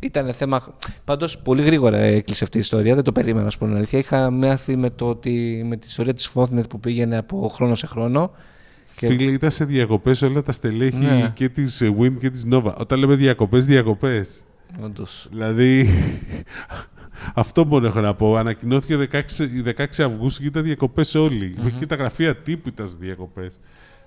Ήταν 0.00 0.32
θέμα. 0.32 0.62
Πάντως 1.04 1.38
πολύ 1.38 1.62
γρήγορα 1.62 1.96
έκλεισε 1.98 2.44
αυτή 2.44 2.56
η 2.56 2.60
ιστορία. 2.60 2.94
Δεν 2.94 3.04
το 3.04 3.12
περίμενα, 3.12 3.44
να 3.44 3.50
σου 3.50 3.58
πω 3.58 3.66
την 3.66 3.76
αλήθεια. 3.76 3.98
Είχα 3.98 4.30
μάθει 4.30 4.76
με, 4.76 4.90
το 4.90 5.08
ότι, 5.08 5.62
με 5.68 5.76
τη 5.76 5.86
ιστορία 5.86 6.14
της 6.14 6.30
Fortnite 6.34 6.68
που 6.68 6.80
πήγαινε 6.80 7.16
από 7.16 7.48
χρόνο 7.54 7.74
σε 7.74 7.86
χρόνο. 7.86 8.32
Και- 8.96 9.06
Φίλε, 9.06 9.30
ήταν 9.30 9.50
σε 9.50 9.64
διακοπές 9.64 10.22
όλα 10.22 10.42
τα 10.42 10.52
στελέχη 10.52 10.96
Ναι. 10.96 11.30
και 11.34 11.48
της 11.48 11.82
Win 12.00 12.12
και 12.20 12.30
της 12.30 12.46
Nova. 12.52 12.74
Όταν 12.78 12.98
λέμε 12.98 13.14
διακοπές, 13.14 13.64
διακοπές. 13.66 14.42
Όντως. 14.82 15.28
Δηλαδή, 15.30 15.88
αυτό 17.34 17.64
μόνο 17.64 17.86
έχω 17.86 18.00
να 18.00 18.14
πω. 18.14 18.36
Ανακοινώθηκε 18.36 19.08
16, 19.12 19.18
16 19.64 20.02
Αυγούστου 20.04 20.40
και 20.42 20.46
ήταν 20.46 20.62
διακοπές 20.62 21.14
όλοι. 21.14 21.54
Και 21.78 21.86
τα 21.86 21.94
γραφεία 21.94 22.36
τύπου 22.36 22.68
ήταν 22.68 22.86
στις 22.86 22.98
διακοπές. 22.98 23.58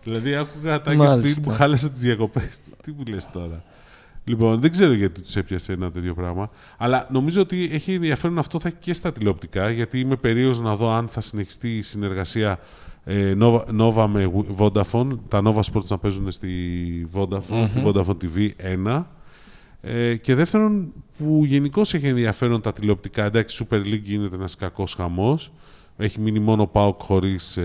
Δηλαδή, 0.03 0.35
άκουγα 0.35 0.81
τα 0.81 0.93
Μάλιστα. 0.93 1.29
στυλ 1.29 1.43
μου 1.45 1.55
χάλασε 1.55 1.89
τις 1.89 2.01
διακοπές. 2.01 2.59
Τι 2.83 2.91
μου 2.91 3.03
λες 3.09 3.29
τώρα. 3.33 3.63
Λοιπόν, 4.23 4.59
δεν 4.61 4.71
ξέρω 4.71 4.93
γιατί 4.93 5.21
τους 5.21 5.35
έπιασε 5.35 5.73
ένα 5.73 5.91
τέτοιο 5.91 6.13
πράγμα. 6.13 6.49
Αλλά 6.77 7.07
νομίζω 7.11 7.41
ότι 7.41 7.69
έχει 7.71 7.93
ενδιαφέρον 7.93 8.37
αυτό 8.37 8.59
θα 8.59 8.67
έχει 8.67 8.77
και 8.79 8.93
στα 8.93 9.11
τηλεοπτικά, 9.11 9.69
γιατί 9.69 9.99
είμαι 9.99 10.15
περίεργος 10.15 10.61
να 10.61 10.75
δω 10.75 10.91
αν 10.91 11.07
θα 11.07 11.21
συνεχιστεί 11.21 11.77
η 11.77 11.81
συνεργασία 11.81 12.59
ε, 13.03 13.35
Nova, 13.39 13.61
Nova 13.79 14.07
με 14.09 14.31
Vodafone, 14.57 15.09
τα 15.27 15.41
Nova 15.45 15.61
Sports 15.71 15.85
να 15.89 15.97
παίζουν 15.97 16.31
στη 16.31 16.49
Vodafone, 17.13 17.67
στη 17.69 17.81
Vodafone 17.83 18.17
TV 18.21 18.49
1. 18.85 19.03
Ε, 19.81 20.15
και 20.15 20.35
δεύτερον, 20.35 20.93
που 21.17 21.41
γενικώς 21.45 21.93
έχει 21.93 22.07
ενδιαφέρον 22.07 22.61
τα 22.61 22.73
τηλεοπτικά. 22.73 23.23
Εντάξει, 23.25 23.65
Super 23.69 23.75
League 23.77 24.01
γίνεται 24.03 24.35
ένας 24.35 24.55
κακός 24.55 24.93
χαμός. 24.93 25.51
Έχει 25.97 26.19
μείνει 26.19 26.39
μόνο 26.39 26.71
PAOK 26.73 26.95
χωρίς 26.97 27.57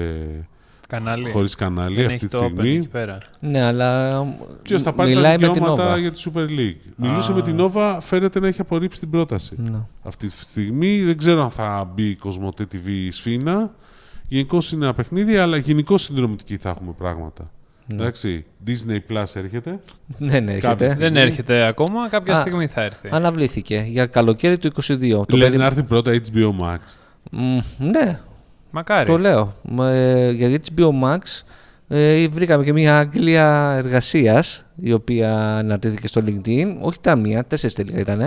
Κανάλι. 0.89 1.31
χωρίς 1.31 1.55
κανάλι 1.55 1.95
Δεν 1.95 2.05
αυτή 2.05 2.17
έχει 2.17 2.27
τη 2.27 2.37
το 2.39 2.45
Open 2.45 2.51
στιγμή. 2.51 2.77
εκεί 2.77 2.89
πέρα. 2.89 3.19
Ναι, 3.41 3.63
αλλά. 3.63 4.23
Ποιος 4.63 4.83
θα 4.83 4.93
πάρει 4.93 5.11
τα 5.13 5.17
μιλάει 5.17 5.39
με 5.39 5.45
την 5.45 5.53
δικαιώματα 5.53 5.95
Nova. 5.95 6.01
για 6.01 6.13
τη 6.13 6.23
Super 6.25 6.49
League. 6.49 6.91
Μιλούσε 6.97 7.33
Α. 7.33 7.35
με 7.35 7.43
την 7.43 7.57
Nova, 7.61 7.99
φαίνεται 8.01 8.41
να 8.41 8.47
έχει 8.47 8.61
απορρίψει 8.61 9.01
την 9.01 9.11
πρόταση. 9.11 9.55
Ναι. 9.71 9.79
Αυτή 10.03 10.27
τη 10.27 10.33
στιγμή 10.33 11.03
δεν 11.03 11.17
ξέρω 11.17 11.43
αν 11.43 11.51
θα 11.51 11.91
μπει 11.95 12.09
η 12.09 12.15
Κοσμοτέ 12.17 12.67
TV 12.73 13.09
σφίνα. 13.11 13.75
Γενικώς 14.29 14.73
είναι 14.73 14.85
ένα 14.85 14.95
παιχνίδι, 14.95 15.37
αλλά 15.37 15.57
γενικώς 15.57 16.03
συνδρομητική 16.03 16.57
θα 16.57 16.69
έχουμε 16.71 16.93
πράγματα. 16.99 17.51
Εντάξει, 17.93 18.45
Disney 18.67 18.99
Plus 19.13 19.25
έρχεται. 19.35 19.79
Ναι, 20.19 20.41
ναι, 20.41 20.53
Κάποια 20.53 20.69
έρχεται. 20.71 20.91
στιγμή. 20.91 21.09
Δεν 21.09 21.17
έρχεται 21.17 21.67
ακόμα, 21.67 22.09
κάποια 22.09 22.33
Α, 22.35 22.37
στιγμή 22.41 22.67
θα 22.67 22.83
έρθει. 22.83 23.09
Αναβλήθηκε 23.13 23.85
για 23.89 24.07
καλοκαίρι 24.07 24.59
του 24.59 24.71
22. 24.73 25.25
Το 25.27 25.37
Λες 25.37 25.47
περι- 25.49 25.61
να 25.61 25.67
έρθει 25.67 25.83
πρώτα 25.83 26.13
HBO 26.13 26.51
Max. 26.63 26.79
Μ, 27.31 27.59
ναι, 27.79 28.19
Μακάρι. 28.73 29.11
το 29.11 29.19
λέω. 29.19 29.55
Μα, 29.63 29.91
ε, 29.91 30.31
για 30.31 30.49
HBO 30.75 30.91
Max 31.05 31.19
ε, 31.89 32.29
βρήκαμε 32.29 32.65
και 32.65 32.73
μια 32.73 32.99
αγγλία 32.99 33.75
εργασίας 33.77 34.65
η 34.77 34.93
οποία 34.93 35.57
αναρτήθηκε 35.57 36.09
στο 36.09 36.23
LinkedIn. 36.27 36.75
Όχι 36.81 36.99
τα 37.01 37.17
μία, 37.17 37.45
τέσσερις 37.45 37.75
τελικά 37.75 37.99
ήταν. 38.01 38.21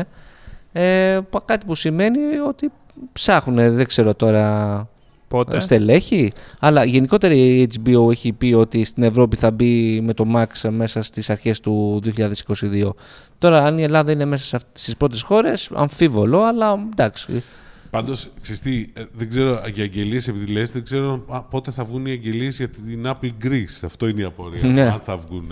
Ε, 0.72 1.20
πα- 1.30 1.42
κάτι 1.46 1.66
που 1.66 1.76
σημαίνει 1.76 2.20
ότι 2.48 2.72
ψάχνουν, 3.12 3.76
δεν 3.76 3.86
ξέρω 3.88 4.14
τώρα 4.16 4.88
Πότε; 5.30 5.60
στελέχη. 5.60 6.32
Αλλά 6.60 6.84
γενικότερα 6.86 7.34
η 7.34 7.68
HBO 7.84 8.10
έχει 8.12 8.34
πει 8.34 8.54
ότι 8.54 8.84
στην 8.84 9.04
Ευρώπη 9.04 9.36
θα 9.36 9.52
μπει 9.52 10.02
με 10.02 10.14
το 10.14 10.26
Max 10.36 10.70
μέσα 10.70 11.02
στις 11.02 11.30
αρχές 11.30 11.60
του 11.60 12.02
2022. 12.04 12.90
Τώρα 13.38 13.64
αν 13.66 13.78
η 13.78 13.84
Ελλάδα 13.84 14.12
είναι 14.12 14.26
μέσα 14.26 14.46
σε 14.46 14.56
αυτ- 14.56 14.68
στις 14.74 14.98
πρώτες 14.98 15.22
χώρες, 15.22 15.70
αμφίβολο, 15.74 16.44
αλλά 16.44 16.88
εντάξει. 16.92 17.44
Πάντως, 17.90 18.28
δεν 19.14 19.30
ξέρω 19.30 19.60
για 19.74 19.84
αγγελίες, 19.84 20.28
επειδή 20.28 20.52
λες, 20.52 20.72
δεν 20.72 20.84
ξέρω 20.84 21.24
α, 21.28 21.44
πότε 21.44 21.72
θα 21.72 21.84
βγουν 21.84 22.06
οι 22.06 22.12
αγγελίες 22.12 22.58
για 22.58 22.68
την 22.70 23.06
Apple 23.06 23.46
Greece. 23.46 23.80
Αυτό 23.84 24.08
είναι 24.08 24.22
η 24.22 24.24
απορία. 24.24 24.70
Ναι. 24.70 24.82
Αν 24.82 25.00
θα 25.04 25.18
βγουν. 25.18 25.52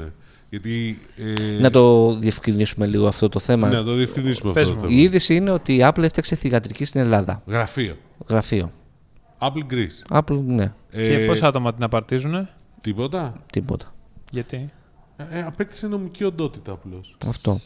Γιατί. 0.49 0.99
Ε, 1.57 1.61
Να 1.61 1.69
το 1.69 2.13
διευκρινίσουμε 2.15 2.85
λίγο 2.85 3.07
αυτό 3.07 3.29
το 3.29 3.39
θέμα. 3.39 3.67
ναι, 3.69 3.75
να 3.75 3.83
το 3.83 3.93
διευκρινίσουμε 3.93 4.53
Πες 4.53 4.61
αυτό. 4.63 4.73
το 4.75 4.79
μου. 4.81 4.87
θέμα. 4.87 4.99
Η 4.99 5.03
είδηση 5.03 5.35
είναι 5.35 5.51
ότι 5.51 5.73
η 5.73 5.79
Apple 5.83 6.03
έφτιαξε 6.03 6.35
θηγατρική 6.35 6.85
στην 6.85 7.01
Ελλάδα. 7.01 7.41
Γραφείο. 7.47 7.95
Γραφείο. 8.27 8.71
Apple 9.39 9.71
Greece. 9.71 10.19
Apple, 10.19 10.41
ναι, 10.45 10.73
Και 10.91 11.13
Ε, 11.13 11.25
πόσα 11.25 11.47
άτομα 11.47 11.73
την 11.73 11.83
απαρτίζουν. 11.83 12.47
Τίποτα. 12.81 13.43
τίποτα. 13.51 13.93
Γιατί; 14.31 14.71
Ε, 15.31 15.41
απέκτησε 15.41 15.87
νομική 15.87 16.23
οντότητα 16.23 16.71
απλώς. 16.71 17.17
Αυτό. 17.27 17.59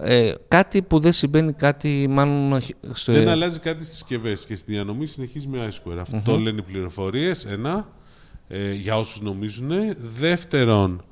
Ε, 0.00 0.32
κάτι 0.48 0.82
που 0.82 0.98
δεν 0.98 1.12
συμβαίνει 1.12 1.52
κάτι 1.52 2.06
μάλλον 2.08 2.60
στο... 2.92 3.12
Δεν 3.12 3.28
αλλάζει 3.28 3.58
κάτι 3.58 3.84
στις 3.84 3.96
συσκευές 3.96 4.46
και 4.46 4.56
στη 4.56 4.72
διανομή 4.72 5.06
συνεχίζει 5.06 5.48
με 5.48 5.68
iSquare. 5.68 5.98
Αυτό 5.98 6.38
λένε 6.38 6.58
οι 6.58 6.62
πληροφορίες. 6.72 7.44
Ένα, 7.44 7.88
ε, 8.48 8.72
για 8.72 8.98
όσους 8.98 9.20
νομίζουν. 9.20 9.70
Δεύτερον, 10.18 11.04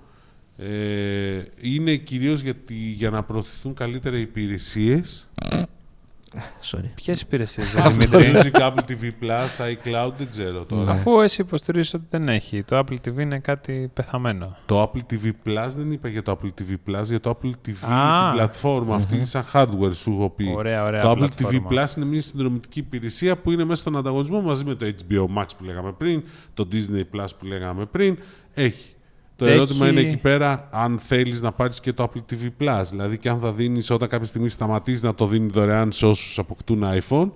ε, 0.56 1.42
είναι 1.60 1.96
κυρίως 1.96 2.40
γιατί, 2.40 2.74
για 2.74 3.10
να 3.10 3.22
προωθηθούν 3.22 3.74
καλύτερα 3.74 4.16
οι 4.16 4.20
υπηρεσίες. 4.20 5.28
Sorry. 6.70 6.84
Ποιες 6.94 7.20
υπηρεσίες, 7.20 7.74
Αυτό 7.76 7.90
Δημήτρη. 8.18 8.50
Music, 8.52 8.60
Apple 8.60 8.84
TV+, 8.88 9.12
iCloud, 9.58 10.12
δεν 10.16 10.30
ξέρω 10.30 10.64
τώρα. 10.64 10.84
Ναι. 10.84 10.90
Αφού 10.90 11.20
εσύ 11.20 11.40
υποστηρίζει 11.40 11.96
ότι 11.96 12.04
δεν 12.10 12.28
έχει. 12.28 12.62
Το 12.62 12.78
Apple 12.78 13.08
TV 13.08 13.18
είναι 13.18 13.38
κάτι 13.38 13.90
πεθαμένο. 13.94 14.56
Το 14.66 14.82
Apple 14.82 15.12
TV 15.12 15.26
Plus 15.46 15.68
δεν 15.76 15.92
είπα 15.92 16.08
για 16.08 16.22
το 16.22 16.38
Apple 16.42 16.48
TV 16.60 16.90
Plus, 16.90 17.04
για 17.04 17.20
το 17.20 17.38
Apple 17.42 17.48
TV, 17.68 17.90
Α. 17.90 18.28
την 18.28 18.32
πλατφόρμα 18.32 18.94
αυτή, 18.94 19.24
σαν 19.24 19.44
hardware 19.52 19.94
σου 19.94 20.10
έχω 20.10 20.30
πει. 20.30 20.52
Ωραία, 20.56 20.84
ωραία. 20.84 21.02
το 21.02 21.10
Apple 21.10 21.16
πλατφόρμα. 21.16 21.68
TV 21.70 21.72
Plus 21.72 21.96
είναι 21.96 22.06
μια 22.06 22.22
συνδρομητική 22.22 22.78
υπηρεσία 22.78 23.36
που 23.38 23.50
είναι 23.50 23.64
μέσα 23.64 23.80
στον 23.80 23.96
ανταγωνισμό 23.96 24.40
μαζί 24.40 24.64
με 24.64 24.74
το 24.74 24.86
HBO 24.86 25.38
Max 25.38 25.46
που 25.58 25.64
λέγαμε 25.64 25.92
πριν, 25.92 26.22
το 26.54 26.68
Disney 26.72 27.02
Plus 27.16 27.26
που 27.38 27.46
λέγαμε 27.46 27.84
πριν. 27.86 28.18
Έχει. 28.54 28.94
Το 29.36 29.44
Έχει- 29.44 29.54
ερώτημα 29.54 29.88
είναι 29.88 30.00
εκεί 30.00 30.16
πέρα 30.16 30.68
αν 30.72 30.98
θέλεις 30.98 31.40
να 31.40 31.52
πάρεις 31.52 31.80
και 31.80 31.92
το 31.92 32.10
Apple 32.14 32.20
TV 32.32 32.50
Plus. 32.62 32.82
Δηλαδή 32.90 33.18
και 33.18 33.28
αν 33.28 33.38
θα 33.40 33.52
δίνεις 33.52 33.90
όταν 33.90 34.08
κάποια 34.08 34.26
στιγμή 34.26 34.48
σταματήσει 34.48 35.04
να 35.04 35.14
το 35.14 35.26
δίνει 35.26 35.48
δωρεάν 35.52 35.92
σε 35.92 36.06
όσους 36.06 36.38
αποκτούν 36.38 36.82
iPhone 36.84 37.30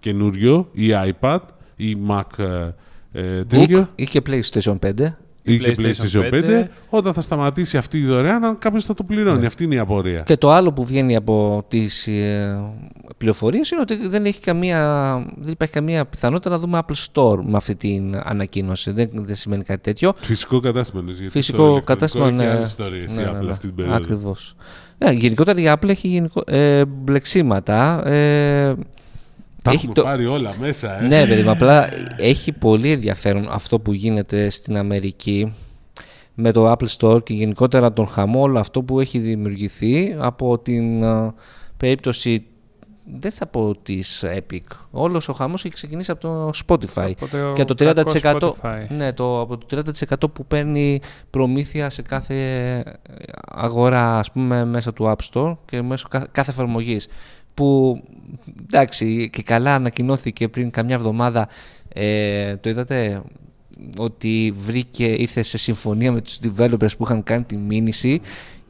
καινούριο 0.00 0.68
ή 0.72 0.86
iPad 1.20 1.38
ή 1.76 1.96
Mac 2.08 2.38
ε, 2.38 2.70
ε, 3.12 3.44
τέτοιο. 3.44 3.80
Book 3.82 3.86
ή 3.94 4.04
και 4.06 4.22
PlayStation 4.26 4.78
5. 4.86 4.90
Ή 5.46 5.58
και 5.58 5.72
PlayStation 5.76 6.30
PlayStation 6.30 6.62
5, 6.62 6.64
όταν 6.88 7.12
θα 7.12 7.20
σταματήσει 7.20 7.76
αυτή 7.76 7.98
η 7.98 8.04
δωρεάν, 8.04 8.44
αν 8.44 8.58
κάποιος 8.58 8.84
θα 8.84 8.94
το 8.94 9.04
πληρώνει. 9.04 9.46
Αυτή 9.46 9.64
είναι 9.64 9.74
η 9.74 9.78
απορία. 9.78 10.20
Και 10.20 10.36
το 10.36 10.50
άλλο 10.50 10.72
που 10.72 10.84
βγαίνει 10.84 11.16
από 11.16 11.64
τις 11.68 12.06
ε, 12.06 12.58
πληροφορίες 13.16 13.70
είναι 13.70 13.80
ότι 13.80 14.08
δεν, 14.08 14.24
έχει 14.24 14.40
καμία, 14.40 15.12
δεν 15.36 15.52
υπάρχει 15.52 15.74
καμία 15.74 16.04
πιθανότητα 16.04 16.50
να 16.50 16.58
δούμε 16.58 16.82
Apple 16.86 16.94
Store 17.12 17.38
με 17.42 17.56
αυτή 17.56 17.74
την 17.74 18.20
ανακοίνωση. 18.24 18.90
Δεν, 18.90 19.10
δεν 19.12 19.34
σημαίνει 19.34 19.62
κάτι 19.62 19.80
τέτοιο. 19.80 20.12
Φυσικό 20.16 20.60
κατάστημα 20.60 21.00
εννοείς, 21.00 21.18
γιατί 21.18 21.32
Φυσικό 21.32 21.56
το 21.56 21.62
ηλεκτρονικό 21.62 21.86
κατάστημα, 21.86 22.26
έχει 22.26 22.36
ναι. 22.36 22.48
άλλες 22.48 22.68
ιστορίες 22.68 23.14
η 23.14 23.18
Apple 23.18 23.48
αυτή 23.50 23.66
την 23.66 23.76
περίοδο. 23.76 23.96
Ακριβώς. 23.96 24.54
Ε, 24.98 25.10
γενικότερα 25.10 25.60
η 25.60 25.64
Apple 25.66 25.88
έχει 25.88 26.08
γενικο... 26.08 26.42
ε, 26.46 26.84
μπλεξίματα. 26.84 28.06
Ε, 28.06 28.74
Τα 29.66 29.72
έχει 29.72 29.80
έχουμε 29.80 29.94
το- 29.94 30.02
πάρει 30.02 30.26
όλα 30.26 30.54
μέσα, 30.60 31.02
ε. 31.02 31.06
ναι, 31.06 31.26
παιδί 31.26 31.42
μου, 31.42 31.50
απλά 31.50 31.88
έχει 32.18 32.52
πολύ 32.52 32.90
ενδιαφέρον 32.92 33.48
αυτό 33.50 33.80
που 33.80 33.92
γίνεται 33.92 34.50
στην 34.50 34.76
Αμερική 34.76 35.54
με 36.34 36.52
το 36.52 36.72
Apple 36.72 36.86
Store 36.98 37.24
και 37.24 37.32
γενικότερα 37.34 37.92
τον 37.92 38.08
χαμό 38.08 38.40
όλο 38.40 38.58
αυτό 38.58 38.82
που 38.82 39.00
έχει 39.00 39.18
δημιουργηθεί 39.18 40.14
από 40.18 40.58
την 40.58 41.02
ε, 41.02 41.34
περίπτωση 41.76 42.46
δεν 43.18 43.30
θα 43.32 43.46
πω 43.46 43.74
της 43.82 44.24
Epic. 44.26 44.60
Όλος 44.90 45.28
ο 45.28 45.32
χαμός 45.32 45.64
έχει 45.64 45.74
ξεκινήσει 45.74 46.10
από 46.10 46.20
το 46.20 46.50
Spotify. 46.66 47.10
Από 47.20 47.28
το 47.30 47.52
και 47.52 47.64
το 47.64 47.74
κακό 47.74 48.12
30%, 48.22 48.38
Spotify. 48.40 48.86
ναι, 48.88 49.12
το, 49.12 49.40
από 49.40 49.58
το 49.58 49.82
30% 50.20 50.30
που 50.32 50.46
παίρνει 50.46 51.00
προμήθεια 51.30 51.90
σε 51.90 52.02
κάθε 52.02 52.82
αγορά 53.48 54.18
ας 54.18 54.32
πούμε 54.32 54.64
μέσα 54.64 54.92
του 54.92 55.14
App 55.16 55.32
Store 55.32 55.56
και 55.64 55.82
μέσω 55.82 56.06
κάθε, 56.10 56.26
κάθε 56.32 56.50
εφαρμογής. 56.50 57.08
Που 57.56 58.00
εντάξει 58.62 59.30
και 59.32 59.42
καλά 59.42 59.74
ανακοινώθηκε 59.74 60.48
πριν 60.48 60.70
καμιά 60.70 60.94
εβδομάδα 60.94 61.48
ε, 61.88 62.56
το 62.56 62.70
είδατε 62.70 63.22
ότι 63.98 64.52
βρήκε, 64.56 65.04
ήρθε 65.04 65.42
σε 65.42 65.58
συμφωνία 65.58 66.12
με 66.12 66.20
τους 66.20 66.38
developers 66.42 66.96
που 66.96 67.04
είχαν 67.04 67.22
κάνει 67.22 67.44
τη 67.44 67.56
μήνυση 67.56 68.20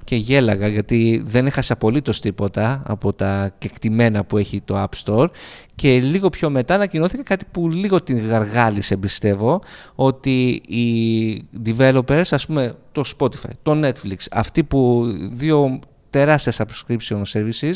και 0.06 0.16
γέλαγα 0.16 0.68
γιατί 0.68 1.22
δεν 1.24 1.46
έχασε 1.46 1.72
απολύτως 1.72 2.20
τίποτα 2.20 2.82
από 2.86 3.12
τα 3.12 3.54
κεκτημένα 3.58 4.24
που 4.24 4.38
έχει 4.38 4.60
το 4.60 4.82
App 4.82 5.04
Store. 5.04 5.26
Και 5.74 6.00
λίγο 6.00 6.28
πιο 6.28 6.50
μετά 6.50 6.74
ανακοινώθηκε 6.74 7.22
κάτι 7.22 7.44
που 7.50 7.70
λίγο 7.70 8.02
την 8.02 8.26
γαργάλισε 8.26 8.96
πιστεύω 8.96 9.60
ότι 9.94 10.48
οι 10.68 11.44
developers 11.66 12.24
ας 12.30 12.46
πούμε 12.46 12.74
το 12.92 13.02
Spotify, 13.18 13.50
το 13.62 13.80
Netflix 13.84 14.16
αυτοί 14.30 14.64
που 14.64 15.06
δύο 15.32 15.78
τεράστια 16.18 16.60
subscription 16.60 17.22
services 17.32 17.72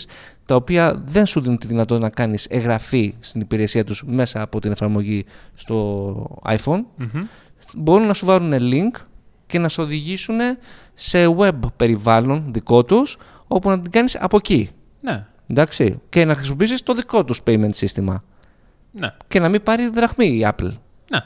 τα 0.47 0.55
οποία 0.55 1.03
δεν 1.07 1.27
σου 1.27 1.41
δίνουν 1.41 1.59
τη 1.59 1.67
δυνατότητα 1.67 2.07
να 2.07 2.13
κάνεις 2.15 2.47
εγγραφή 2.51 3.15
στην 3.21 3.41
υπηρεσία 3.41 3.85
τους 3.85 4.03
μέσα 4.07 4.43
από 4.43 4.61
την 4.61 4.71
εφαρμογή 4.73 5.25
στο 5.55 6.41
iPhone 6.45 6.81
Μμμ. 6.97 7.23
μπορούν 7.77 8.07
να 8.07 8.15
σου 8.15 8.27
βάλουν 8.27 8.53
link 8.61 9.01
και 9.47 9.59
να 9.59 9.69
σε 9.69 9.81
οδηγήσουν 9.81 10.39
σε 10.95 11.35
web 11.39 11.51
περιβάλλον 11.77 12.45
δικό 12.53 12.85
τους 12.85 13.17
όπου 13.47 13.69
να 13.69 13.81
την 13.81 13.91
κάνεις 13.91 14.17
από 14.21 14.37
εκεί. 14.37 14.69
Ναι, 15.01 15.27
Εντάξει. 15.47 16.01
Και 16.09 16.25
να 16.25 16.35
χρησιμοποιήσεις 16.35 16.83
το 16.83 16.95
δικό 16.95 17.25
τους 17.25 17.41
payment 17.47 17.69
σύστημα. 17.75 18.25
ναι, 18.93 19.09
Και 19.29 19.41
να 19.41 19.49
μην 19.49 19.63
πάρει 19.63 19.89
δραχμή 19.89 20.27
η 20.27 20.47
Apple. 20.49 20.73
ναι. 21.11 21.19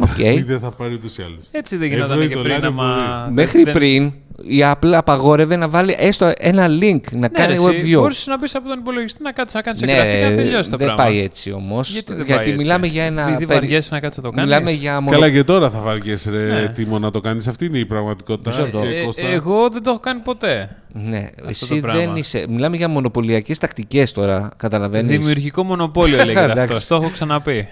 Οκ. 0.00 0.18
Ή 0.18 0.42
δεν 0.42 0.60
θα 0.60 0.70
πάρει 0.70 0.94
ούτως 0.94 1.18
ή 1.18 1.22
άλλως. 1.22 1.44
Έτσι 1.50 1.76
δεν 1.76 1.88
γινόταν 1.88 2.10
Ευρώ 2.10 2.22
ή 2.22 2.28
και 2.28 2.32
πριν. 2.34 2.42
δολάρια 2.42 2.68
άμα 2.68 2.96
μπορεί. 3.22 3.32
Μέχρι 3.32 3.62
δεν- 3.62 3.72
πριν 3.72 4.12
η 4.42 4.62
Apple 4.64 4.92
απαγόρευε 4.92 5.56
να 5.56 5.68
βάλει 5.68 5.94
έστω 5.98 6.32
ένα 6.38 6.66
link 6.66 7.00
να 7.12 7.18
Ναι, 7.18 7.28
κάνει 7.28 7.54
ρε, 7.54 7.60
web 7.60 7.74
εσύ 7.74 7.92
view. 7.94 7.98
μπορείς 7.98 8.26
να 8.26 8.38
μπει 8.38 8.46
από 8.54 8.68
τον 8.68 8.78
υπολογιστή 8.78 9.22
να 9.22 9.32
κάτσεις 9.32 9.54
να 9.54 9.62
κάνεις 9.62 9.82
εγγραφή 9.82 10.16
και 10.18 10.24
να 10.28 10.34
τελειώσει 10.34 10.70
το 10.70 10.76
δεν 10.76 10.86
πράγμα. 10.86 11.04
πάει 11.04 11.20
έτσι 11.20 11.52
όμως. 11.52 11.92
Γιατί, 11.92 12.14
δεν 12.14 12.24
Γιατί 12.26 12.44
πάει 12.48 12.56
μιλάμε 12.56 12.86
έτσι. 12.86 12.96
για 12.98 13.06
ένα. 13.06 13.22
Επειδή 13.28 13.46
περι- 13.46 13.60
βαριέσαι 13.60 13.88
να 13.94 14.00
κάτσεις 14.00 14.22
να 14.22 14.30
το 14.30 14.36
κάνεις. 14.36 14.50
Μιλάμε 14.52 14.70
για 14.70 15.00
μονο... 15.00 15.10
Καλά 15.18 15.30
και 15.30 15.44
τώρα 15.44 15.70
θα 15.70 15.80
βαριέσαι 15.80 16.30
ρε 16.30 16.38
Ναι. 16.44 16.68
Τίμο 16.68 16.98
να 16.98 17.10
το 17.10 17.20
κάνεις. 17.20 17.48
Αυτή 17.48 17.64
είναι 17.64 17.78
η 17.78 17.84
πραγματικότητα. 17.86 18.50
Μισό 18.50 18.62
λεπτό. 18.62 18.78
Και 18.80 18.86
Ε, 18.96 19.04
Κώστα, 19.04 19.26
εγώ 19.28 19.68
δεν 19.68 19.82
το 19.82 19.90
έχω 19.90 20.00
κάνει 20.00 20.20
ποτέ. 20.20 20.74
Ναι, 20.92 21.30
το 21.42 21.46
εσύ 21.48 21.80
πράγμα. 21.80 22.00
δεν 22.00 22.16
είσαι. 22.16 22.44
Μιλάμε 22.48 22.76
για 22.76 22.88
μονοπωλιακές 22.88 23.58
τακτικές 23.58 24.12
τώρα. 24.12 24.50
Καταλαβαίνεις. 24.56 25.18
Δημιουργικό 25.18 25.62
μονοπόλιο 25.64 26.16
λέγεται 26.16 26.40
αυτό. 26.44 26.60
Εντάξει. 26.60 26.88
Το 26.88 26.94
έχω 26.94 27.10
ξαναπεί. 27.12 27.68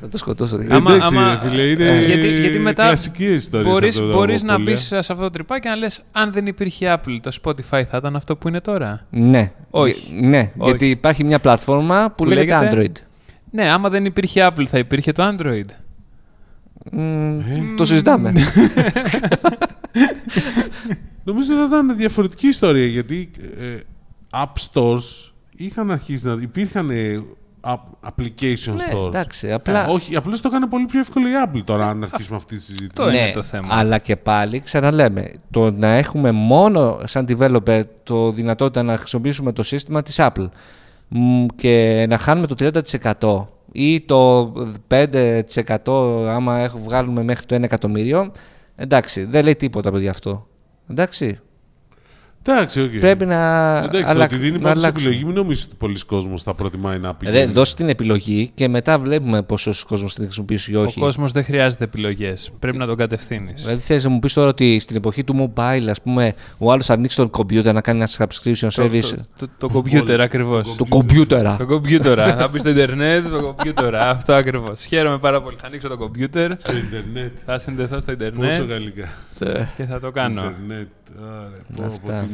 Θα 0.00 0.08
το 0.08 0.18
σκοτώσω. 0.18 0.56
Ε, 0.56 0.66
άμα- 0.70 0.92
Εντάξει 0.94 1.16
άμα- 1.16 1.40
ρε 1.42 1.48
φίλε, 1.48 1.62
είναι 1.62 1.88
Ε, 1.88 2.04
γιατί- 2.04 2.40
γιατί 2.40 2.58
μετά 2.58 2.82
κλασική 2.84 3.24
ιστορία. 3.24 3.70
Μπορείς, 3.70 4.00
μπορείς 4.00 4.42
να 4.42 4.58
μπει 4.58 4.76
σε 4.76 4.96
αυτό 4.96 5.14
το 5.14 5.30
τρυπάκι 5.30 5.60
και 5.60 5.68
να 5.68 5.76
λες 5.76 5.93
αν 6.12 6.32
δεν 6.32 6.46
υπήρχε 6.46 6.94
Apple, 6.98 7.16
το 7.22 7.38
Spotify 7.42 7.82
θα 7.90 7.96
ήταν 7.96 8.16
αυτό 8.16 8.36
που 8.36 8.48
είναι 8.48 8.60
τώρα. 8.60 9.06
Ναι. 9.10 9.52
Όχι. 9.70 10.00
Γε- 10.12 10.20
Ναι, 10.24 10.38
Όχι. 10.38 10.68
γιατί 10.70 10.90
υπάρχει 10.90 11.24
μια 11.24 11.38
πλατφόρμα 11.38 12.06
που, 12.08 12.14
Που 12.24 12.24
λέγεται 12.30 12.70
λέγεται; 12.70 12.92
Android. 13.02 13.06
Ναι, 13.50 13.70
άμα 13.70 13.88
δεν 13.88 14.04
υπήρχε 14.04 14.50
Apple 14.52 14.64
θα 14.66 14.78
υπήρχε 14.78 15.12
το 15.12 15.34
Android. 15.36 15.64
Μ, 16.92 17.38
Το 17.76 17.84
συζητάμε. 17.84 18.32
Νομίζω 21.24 21.54
θα 21.54 21.64
ήταν 21.66 21.96
διαφορετική 21.96 22.46
ιστορία 22.46 22.86
γιατί 22.86 23.30
ε, 23.60 23.76
App 24.30 24.52
Stores 24.72 25.30
είχαν 25.56 25.90
αρχίσει 25.90 26.26
να. 26.26 26.36
υπήρχαν 26.40 26.90
ε, 26.90 26.94
app- 27.16 27.22
application 28.06 28.74
ναι, 28.76 28.84
stores. 28.92 29.06
εντάξει. 29.06 29.52
Απλά. 29.52 29.88
Ε, 29.88 29.90
όχι, 29.90 30.16
απλώς 30.16 30.40
το 30.40 30.48
έκανε 30.48 30.66
πολύ 30.66 30.86
πιο 30.86 31.00
εύκολο 31.00 31.28
η 31.28 31.30
Apple 31.46 31.62
τώρα 31.64 31.88
αν 31.88 32.02
αρχίσουμε 32.02 32.36
αυτή 32.36 32.56
τη 32.56 32.62
συζήτηση. 32.62 32.90
Αυτό 32.98 33.10
είναι 33.10 33.24
ναι, 33.24 33.30
το 33.30 33.42
θέμα. 33.42 33.68
Αλλά 33.70 33.98
και 33.98 34.16
πάλι 34.16 34.60
ξαναλέμε, 34.60 35.32
το 35.50 35.70
να 35.70 35.88
έχουμε 35.88 36.30
μόνο 36.30 36.98
σαν 37.04 37.26
developer 37.28 37.82
το 38.02 38.32
δυνατότητα 38.32 38.82
να 38.82 38.96
χρησιμοποιήσουμε 38.96 39.52
το 39.52 39.62
σύστημα 39.62 40.02
της 40.02 40.16
Apple 40.18 40.48
μ, 41.08 41.46
και 41.54 42.06
να 42.08 42.18
χάνουμε 42.18 42.46
το 42.46 42.70
30% 43.18 43.46
ή 43.72 44.00
το 44.00 44.52
5% 44.88 46.28
άμα 46.28 46.58
έχω, 46.58 46.78
βγάλουμε 46.78 47.22
μέχρι 47.22 47.46
το 47.46 47.54
1 47.54 47.62
εκατομμύριο, 47.62 48.32
εντάξει, 48.76 49.24
δεν 49.24 49.44
λέει 49.44 49.56
τίποτα 49.56 49.90
παιδί 49.92 50.08
αυτό. 50.08 50.46
Εντάξει, 50.90 51.40
Εντάξει, 52.46 52.80
οκ. 52.80 52.90
πρέπει 53.00 53.26
να, 53.26 53.76
Εντάξει, 53.78 54.02
το 54.02 54.08
αλλα- 54.10 54.24
ότι 54.24 54.36
δίνει 54.36 54.52
να 54.56 54.58
πάντως 54.58 54.82
αλλάξουμε. 54.82 55.08
επιλογή, 55.10 55.24
μην 55.24 55.34
νομίζεις 55.34 55.64
ότι 55.64 55.74
πολλοί 55.78 56.04
κόσμος 56.06 56.42
θα 56.42 56.54
προτιμάει 56.54 56.98
να 56.98 57.14
πει. 57.14 57.30
Ρε, 57.30 57.46
δώσει 57.46 57.76
την 57.76 57.88
επιλογή 57.88 58.50
και 58.54 58.68
μετά 58.68 58.98
βλέπουμε 58.98 59.42
πόσος 59.42 59.84
κόσμος 59.84 60.08
θα 60.10 60.14
την 60.16 60.24
χρησιμοποιήσει 60.24 60.72
ή 60.72 60.76
Ο 60.76 60.80
όχι. 60.82 61.00
κόσμος 61.00 61.32
δεν 61.32 61.44
χρειάζεται 61.44 61.84
επιλογές. 61.84 62.50
Πρέπει 62.58 62.76
να 62.76 62.86
τον 62.86 62.96
κατευθύνεις. 62.96 63.62
Δηλαδή 63.62 63.80
θες 63.80 64.04
να 64.04 64.10
μου 64.10 64.18
πεις 64.18 64.32
τώρα 64.32 64.48
ότι 64.48 64.78
στην 64.80 64.96
εποχή 64.96 65.24
του 65.24 65.52
mobile, 65.56 65.86
ας 65.90 66.00
πούμε, 66.02 66.32
ο 66.58 66.72
άλλος 66.72 66.90
ανοίξει 66.90 67.16
τον 67.16 67.30
computer 67.38 67.72
να 67.72 67.80
κάνει 67.80 67.98
ένα 67.98 68.08
subscription 68.16 68.68
Το, 68.74 68.82
service. 68.82 69.00
το, 69.02 69.24
το, 69.38 69.48
το 69.58 69.68
κομπιούτερ 69.68 70.20
ακριβώς. 70.20 70.76
Το 70.76 70.86
computer. 70.88 71.54
Το 71.58 71.66
κομπιούτερα. 71.66 72.36
θα 72.36 72.48
μπει 72.48 72.58
στο 72.58 72.68
Ιντερνετ, 72.68 73.28
το 73.28 73.40
κομπιούτερα. 73.40 74.08
Αυτό 74.10 74.32
ακριβώς. 74.32 74.84
Χαίρομαι 74.84 75.18
πάρα 75.18 75.42
πολύ. 75.42 75.56
Θα 75.60 75.66
ανοίξω 75.66 75.88
το 75.88 75.96
κομπιούτερ, 75.96 76.50
Στο 76.58 76.76
Ιντερνετ. 76.76 77.36
θα 77.46 77.58
συνδεθώ 77.58 78.00
στο 78.00 78.12
Πόσο 78.16 78.26
Ιντερνετ 78.32 78.68
γαλλικά. 78.70 79.08
και 79.76 79.84
θα 79.84 80.00
το 80.00 80.10
κάνω. 80.10 80.40
Ιντερνετ. 80.40 80.88
Άρα, 81.22 81.50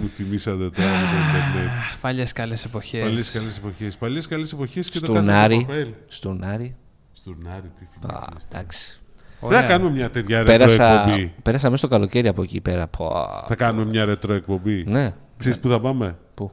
πω, 0.01 0.09
πω, 0.09 0.17
Αυτά. 0.17 0.25
τι 0.25 0.25
μου 0.25 0.27
θυμήσατε 0.27 0.57
τώρα 0.71 0.89
με 0.89 1.05
το 1.11 1.17
Ιντερνετ. 1.29 1.71
Παλιές 2.01 2.33
καλές 2.33 2.65
εποχές. 2.65 3.03
Παλιές 3.03 3.31
καλές 3.31 3.57
εποχές. 3.57 3.97
Παλιές 3.97 4.27
καλές 4.29 4.53
εποχές 4.53 4.91
και 4.91 4.99
το 4.99 5.05
Στον 5.05 5.15
Κάζα 5.17 5.41
Άρη. 5.41 5.65
Παπέλ. 5.67 5.89
Στον 6.09 6.45
Άρη. 6.45 6.77
Στον 7.13 7.37
Άρη, 7.57 7.71
τι 7.79 7.85
Α, 7.85 7.89
θυμάμαι. 8.01 8.27
εντάξει. 8.49 9.01
Πρέπει 9.41 9.55
να 9.55 9.63
κάνουμε 9.63 9.91
μια 9.91 10.11
τέτοια 10.11 10.39
ρετρό 10.43 10.53
Πέρασα, 10.57 11.01
εκπομπή. 11.03 11.33
πέρασα 11.43 11.71
μέσα 11.71 11.87
στο 11.87 11.89
καλοκαίρι 11.97 12.29
από 12.29 12.43
εκεί 12.43 12.61
πέρα. 12.61 12.87
Πω. 12.87 13.13
Θα 13.49 13.55
κάνουμε 13.55 13.85
μια 13.85 14.05
ρετρό 14.05 14.35
εκπομπή. 14.35 14.85
Ναι. 14.87 15.15
Ξέρεις 15.37 15.59
πού 15.59 15.69
θα 15.69 15.81
πάμε; 15.81 16.17
Πού; 16.35 16.51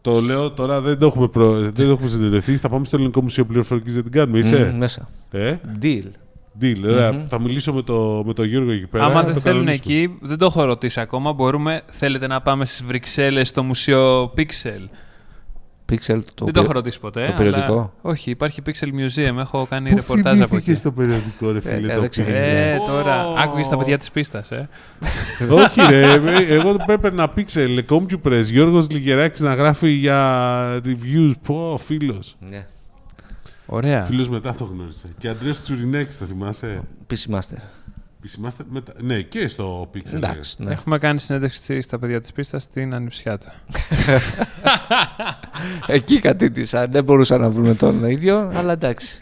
Το 0.00 0.20
λέω 0.20 0.50
τώρα, 0.50 0.80
δεν 0.80 0.98
το 0.98 1.06
έχουμε, 1.06 1.28
προ... 1.28 1.52
δεν 1.60 1.72
το 1.74 1.82
έχουμε 1.82 2.08
συνειδητοποιηθεί. 2.08 2.56
Θα 2.56 2.68
πάμε 2.68 2.84
στο 2.84 2.96
Ελληνικό 2.96 3.22
Μουσείο 3.22 3.44
Πληροφορικής, 3.46 3.94
δεν 3.94 4.02
την 4.02 4.12
κάνουμε. 4.12 4.38
Μμ, 4.38 4.42
Είσαι. 4.44 4.74
μέσα. 4.78 5.08
Ε; 5.30 5.56
Deal. 5.82 6.04
Deal. 6.60 6.76
Ωραία. 6.84 7.24
Θα 7.28 7.40
μιλήσω 7.40 7.72
με 7.72 7.82
το, 7.82 8.22
με 8.26 8.32
το 8.32 8.44
Γιώργο 8.44 8.70
εκεί 8.70 8.86
πέρα. 8.86 9.04
Άμα 9.04 9.14
θα 9.20 9.24
δεν 9.24 9.34
το 9.34 9.40
θέλουν 9.40 9.64
κανονίσουμε. 9.64 9.94
εκεί, 10.02 10.18
δεν 10.20 10.38
το 10.38 10.44
έχω 10.44 10.64
ρωτήσει 10.64 11.00
ακόμα. 11.00 11.32
Μπορούμε, 11.32 11.82
θέλετε 11.86 12.26
να 12.26 12.40
πάμε 12.40 12.64
στις 12.64 12.84
Βρυξέλλες 12.84 13.48
στο 13.48 13.62
Μουσείο 13.62 14.32
Pixel; 14.36 14.88
Pixel, 15.92 16.18
το, 16.34 16.44
δεν 16.44 16.52
το 16.54 16.60
έχω 16.60 16.72
ρωτήσει 16.72 17.00
ποτέ. 17.00 17.24
το 17.26 17.32
περιοδικό; 17.36 17.72
Αλλά... 17.72 17.92
Όχι, 18.02 18.30
υπάρχει 18.30 18.62
Pixel 18.66 18.86
Museum. 18.86 19.36
Έχω 19.38 19.66
κάνει 19.70 19.90
Πού 19.90 19.94
ρεπορτάζ 19.96 20.36
από 20.40 20.46
θυμήθηκες 20.48 20.68
εκεί. 20.68 20.74
στο 20.74 20.92
περιοδικό, 20.92 21.50
ρε 21.50 21.58
Ε, 21.58 21.60
φίλε. 21.60 21.86
δεν 21.92 22.00
το 22.00 22.08
ξέρεις, 22.08 22.36
Pixel? 22.36 22.40
Ε, 22.42 22.74
Ω. 22.76 22.84
τώρα. 22.86 23.34
Άκουγες 23.38 23.68
τα 23.68 23.76
παιδιά 23.76 23.98
της 23.98 24.10
πίστας, 24.10 24.50
ε. 24.50 24.68
Όχι 25.50 25.80
ρε, 25.88 26.12
ε, 26.12 26.54
εγώ 26.54 26.76
έπαιρνα 26.88 27.32
Pixel, 27.36 27.78
CompuPress, 27.88 28.42
Γιώργος 28.44 28.90
Λιγεράκης 28.90 29.40
να 29.40 29.54
γράφει 29.54 29.88
για 29.90 30.80
reviews. 30.84 31.32
Πω, 31.42 31.78
φίλος. 31.84 32.36
Ναι. 32.50 32.66
Ωραία. 33.72 34.04
Φίλος 34.04 34.28
μετά 34.28 34.54
το 34.54 34.64
γνώρισα. 34.64 35.08
Και 35.18 35.28
Αντρέας 35.28 35.62
Τσουρινέκης, 35.62 36.18
το 36.18 36.24
θυμάσαι; 36.24 36.80
PC 37.10 37.34
Master. 37.34 37.58
Επισημάστε 38.22 38.64
μετά. 38.70 38.92
Ναι, 39.00 39.20
και 39.20 39.48
στο 39.48 39.90
Pixel. 39.94 40.12
Εντάξει, 40.12 40.62
ναι. 40.62 40.72
Έχουμε 40.72 40.98
κάνει 40.98 41.18
συνέντευξη 41.18 41.80
στα 41.80 41.98
παιδιά 41.98 42.20
της 42.20 42.32
πίστας 42.32 42.62
στην 42.62 42.94
ανιψιά 42.94 43.38
του. 43.38 43.46
Εκεί 45.86 46.18
κατήτησα. 46.18 46.86
Δεν 46.86 47.04
μπορούσα 47.04 47.38
να 47.38 47.50
βρούμε 47.50 47.74
τον 47.74 48.04
ίδιο, 48.04 48.50
αλλά 48.54 48.72
εντάξει. 48.72 49.18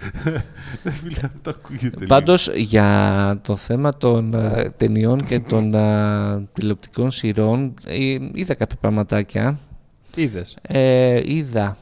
Ρε 0.85 0.91
φίλε, 1.03 1.21
αυτό 1.35 1.51
ακούγεται 1.51 1.95
λίγο. 1.95 2.07
Πάντως 2.07 2.51
για 2.55 3.41
το 3.43 3.57
θέμα 3.57 3.97
των 3.97 4.35
ε, 4.35 4.73
ταινιών 4.77 5.27
και 5.27 5.41
των 5.41 5.75
ε, 5.75 6.49
τηλεοπτικών 6.53 7.11
σειρών 7.11 7.75
ε, 7.87 8.17
είδα 8.33 8.55
κάποια 8.55 8.77
πραγματάκια. 8.81 9.59
Είδες. 10.15 10.57
Ε, 10.63 11.21
είδα. 11.25 11.77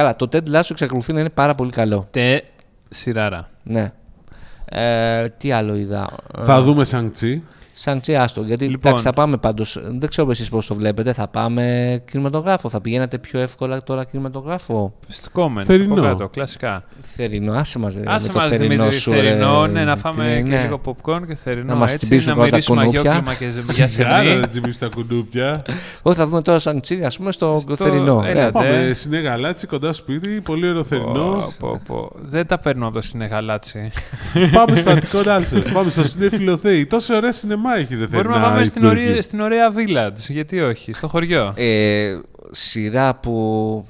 Καλά, 0.00 0.16
το 0.16 0.28
Ted 0.32 0.56
Lasso 0.56 0.70
εξακολουθεί 0.70 1.12
να 1.12 1.20
είναι 1.20 1.30
πάρα 1.30 1.54
πολύ 1.54 1.70
καλό. 1.70 2.06
Τε 2.10 2.40
σειράρα. 2.88 3.48
Ναι. 3.62 3.92
Ε, 4.64 5.28
τι 5.28 5.52
άλλο 5.52 5.76
είδα. 5.76 6.10
Θα 6.42 6.62
δούμε 6.62 6.84
Shang-Chi. 6.90 7.40
Σαν 7.82 8.00
άστο. 8.18 8.42
Γιατί 8.42 8.64
Λοιπόν. 8.64 8.80
εντάξει, 8.84 9.04
θα 9.04 9.12
πάμε 9.12 9.36
πάντως. 9.36 9.80
Δεν 9.98 10.08
ξέρω 10.08 10.30
εσείς 10.30 10.48
πώς 10.48 10.66
το 10.66 10.74
βλέπετε. 10.74 11.12
Θα 11.12 11.28
πάμε 11.28 12.02
κινηματογράφο. 12.10 12.68
Θα 12.68 12.80
πηγαίνατε 12.80 13.18
πιο 13.18 13.40
εύκολα 13.40 13.82
τώρα 13.82 14.04
κινηματογράφο; 14.04 14.92
Στι 15.08 15.28
comments 15.34 15.62
Θερινό. 15.64 15.94
από 15.94 16.02
κάτω, 16.02 16.28
κλασικά. 16.28 16.84
Θερινό, 17.00 17.52
άσε 17.52 17.78
μας. 17.78 17.96
Άσε 18.04 18.30
μας 18.34 18.48
Δημήτρη, 18.56 18.90
θερινό, 18.92 19.66
ναι, 19.66 19.84
να 19.84 19.96
φάμε 19.96 20.42
και 20.48 20.58
λίγο 20.62 20.80
popcorn 20.84 21.20
και 21.26 21.34
θερινό 21.34 21.66
Να 21.66 21.74
μας 21.74 21.92
έτσι, 21.92 22.06
τσιμπήσουν 22.06 22.28
να 22.30 22.34
πρώτα 22.34 22.50
μυρίσουμε 22.50 22.84
κουνούπια. 22.84 23.10
αγιόκλημα 23.10 23.34
και 23.34 23.48
ζε- 23.50 23.70
για 23.72 23.88
Σιγάρα 23.88 24.16
σεμνή. 24.24 24.40
δεν 24.40 24.48
τσιμπήσει 24.48 24.80
τα 24.80 24.88
κουνούπια. 24.88 25.62
Όχι, 26.02 26.16
θα 26.16 26.26
δούμε 26.26 26.42
τώρα 26.42 26.58
σαν 26.58 26.80
τσι, 26.80 27.02
ας 27.04 27.16
πούμε, 27.16 27.32
στο, 27.32 27.58
Στο- 27.58 27.76
θερινό. 27.76 28.22
έλα, 28.26 28.44
Ναι. 28.44 28.50
Πάμε 28.52 28.90
συνέ 28.92 29.18
γαλάτσι 29.18 29.66
κοντά 29.66 29.92
στο 29.92 30.02
σπίτι, 30.02 30.40
πολύ 30.40 30.68
ωραίο 30.68 30.84
θερινό. 30.84 31.12
Πω, 31.12 31.52
πω, 31.58 31.80
πω. 31.86 32.10
Δεν 32.20 32.46
τα 32.46 32.58
παίρνω 32.58 32.86
από 32.86 32.94
το 32.94 33.00
συνεγαλάτσι. 33.00 33.90
Πάμε 34.52 34.76
στο 34.76 34.90
Αττικό 34.90 35.22
Ράλσο. 35.22 35.62
Πάμε 35.72 35.90
στο 35.90 36.02
Σινέ 36.04 36.28
Φιλοθέη. 36.28 36.86
Τόσο 36.86 37.14
ωραία 37.16 37.32
σινεμά 37.32 37.69
έχει 37.76 37.94
ρε 37.94 38.06
Μπορούμε 38.06 38.36
να 38.36 38.42
πάμε 38.42 38.64
στην 38.64 38.84
ωραία, 38.84 39.22
στην 39.22 39.40
ωραία 39.40 39.72
village, 39.76 40.28
γιατί 40.28 40.60
όχι, 40.60 40.92
στο 40.92 41.08
χωριό. 41.08 41.52
Ε, 41.56 42.18
σειρά 42.50 43.14
που 43.14 43.86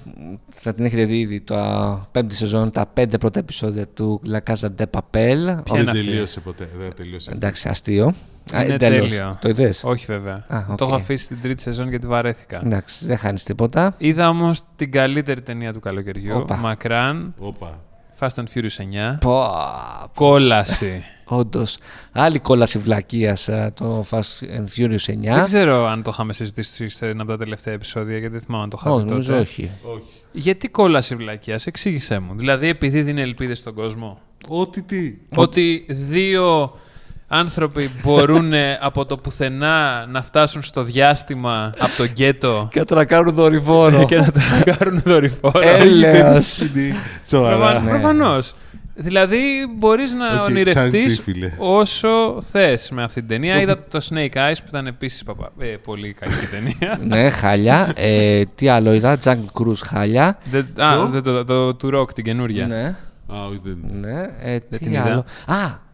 θα 0.55 0.74
την 0.74 0.85
έχετε 0.85 1.05
δει 1.05 1.18
ήδη 1.18 1.41
το 1.41 1.57
πέμπτη 2.12 2.35
σεζόν, 2.35 2.70
τα 2.70 2.87
πέντε 2.87 3.18
πρώτα 3.18 3.39
επεισόδια 3.39 3.87
του 3.87 4.22
La 4.31 4.53
Casa 4.53 4.68
de 4.78 4.85
Papel. 4.85 5.11
Ποια 5.11 5.62
Δεν 5.70 5.81
είναι 5.81 5.91
αυτή; 5.91 6.05
τελείωσε 6.05 6.41
ποτέ. 6.41 6.68
Δεν 6.78 6.95
τελείωσε. 6.97 7.31
Εντάξει, 7.35 7.68
αστείο. 7.68 8.14
Α, 8.53 8.64
Είναι 8.64 8.76
τέλος. 8.76 9.09
τέλειο. 9.09 9.39
Το 9.41 9.49
είδες; 9.49 9.85
όχι 9.85 10.05
βέβαια. 10.07 10.45
Α, 10.49 10.64
οκ. 10.70 10.76
Το 10.76 10.85
έχω 10.85 10.95
αφήσει 10.95 11.24
στην 11.24 11.41
τρίτη 11.43 11.62
σεζόν 11.62 11.89
γιατί 11.89 12.07
βαρέθηκα. 12.07 12.62
Εντάξει, 12.64 13.07
δεν 13.07 13.16
χάνεις 13.16 13.43
τίποτα. 13.43 13.95
Είδα 13.99 14.28
όμως 14.28 14.62
την 14.76 14.93
καλύτερη 14.93 15.43
ταινία 15.43 15.72
του 15.72 15.81
καλοκαιριού. 15.81 16.37
Όπα. 16.37 16.57
Μακράν. 16.57 17.35
Όπα. 17.39 17.78
Fast 18.20 18.34
and 18.42 18.44
Furious 18.54 19.14
9. 19.14 19.18
Πω, 19.20 19.44
Κόλαση. 20.14 21.04
όντως. 21.24 21.78
Άλλη 22.12 22.38
κόλαση 22.38 22.78
βλακείας 22.78 23.48
το 23.74 24.04
Fast 24.10 24.42
and 24.56 24.64
Furious 24.76 25.06
9. 25.06 25.34
Δεν 25.34 25.44
ξέρω 25.44 25.86
αν 25.86 26.02
το 26.02 26.10
είχαμε 26.12 26.32
συζητήσει 26.32 26.88
σε 26.88 27.06
ένα 27.08 27.22
από 27.22 27.30
τα 27.30 27.36
τελευταία 27.36 27.74
επεισόδια, 27.74 28.18
γιατί 28.18 28.32
δεν 28.32 28.40
θυμάμαι 28.40 28.62
αν 28.64 28.70
το 28.70 28.76
είχαμε 28.80 28.94
Όχι, 28.94 29.04
τότε. 29.04 29.14
νομίζω 29.14 29.38
όχι. 29.38 29.70
Όχι. 29.82 30.02
Γιατί 30.32 30.68
κόλαση 30.68 31.14
βλακείας, 31.14 31.66
εξήγησέ 31.66 32.18
μου. 32.18 32.34
Δηλαδή, 32.36 32.68
επειδή 32.68 33.02
δίνει 33.02 33.20
ελπίδες 33.20 33.58
στον 33.58 33.74
κόσμο. 33.74 34.18
Ότι 34.48 34.82
τι. 34.82 35.14
Ότι 35.36 35.86
δύο 35.88 36.72
άνθρωποι 37.33 37.91
μπορούν 38.03 38.53
από 38.81 39.05
το 39.07 39.16
πουθενά 39.18 40.07
να 40.11 40.22
φτάσουν 40.22 40.62
στο 40.62 40.83
διάστημα 40.83 41.74
από 41.78 41.97
το 41.97 42.05
γκέτο 42.05 42.68
Και 42.72 42.85
να 42.95 43.05
κάνουν 43.05 43.35
δορυφόρο. 43.35 44.05
και 44.09 44.16
να 44.16 44.31
τα 44.33 44.41
κάνουν 44.76 45.01
δορυφόρο. 45.05 45.61
Έλεος. 45.62 46.59
Είναι 46.76 46.95
Σοβαρά. 47.24 47.81
Ναι. 47.81 47.91
Προφανώς. 47.91 48.55
Δηλαδή, 48.95 49.39
μπορείς 49.78 50.12
να 50.14 50.41
Οκ, 50.41 50.45
ονειρευτείς 50.49 50.72
σαν 50.74 50.91
τσι, 50.91 51.09
φίλε. 51.22 51.53
όσο 51.59 52.39
θες 52.51 52.91
με 52.91 53.03
αυτή 53.03 53.20
την 53.20 53.28
ταινία. 53.28 53.61
Είδα 53.61 53.78
το 53.91 54.07
Snake 54.11 54.35
Eyes 54.37 54.55
που 54.57 54.64
ήταν 54.68 54.87
επίσης 54.87 55.22
πολύ 55.85 56.12
κακή 56.20 56.47
ταινία. 56.51 56.99
ναι, 57.07 57.31
χάλια. 57.31 57.93
Ε, 57.97 58.43
τι 58.55 58.68
άλλο 58.68 58.93
είδα, 58.95 59.18
Jungle 59.24 59.61
Cruise 59.62 59.78
χάλια. 59.85 60.39
Δεν- 60.51 60.66
Α, 60.81 61.07
δεν 61.07 61.22
το, 61.22 61.45
το, 61.45 61.74
του 61.74 61.91
Rock 62.01 62.12
την 62.14 62.24
καινούργια. 62.24 62.66
Ναι, 62.66 62.85
Α, 63.26 63.45
όχι, 63.49 63.61
δεν. 63.62 63.78
ναι. 64.01 64.20
Ε, 64.53 64.59
τι 64.59 64.78
την 64.78 64.93
είδα. 64.93 65.03
άλλο; 65.05 65.24
Α, 65.47 65.57
η- 65.64 65.89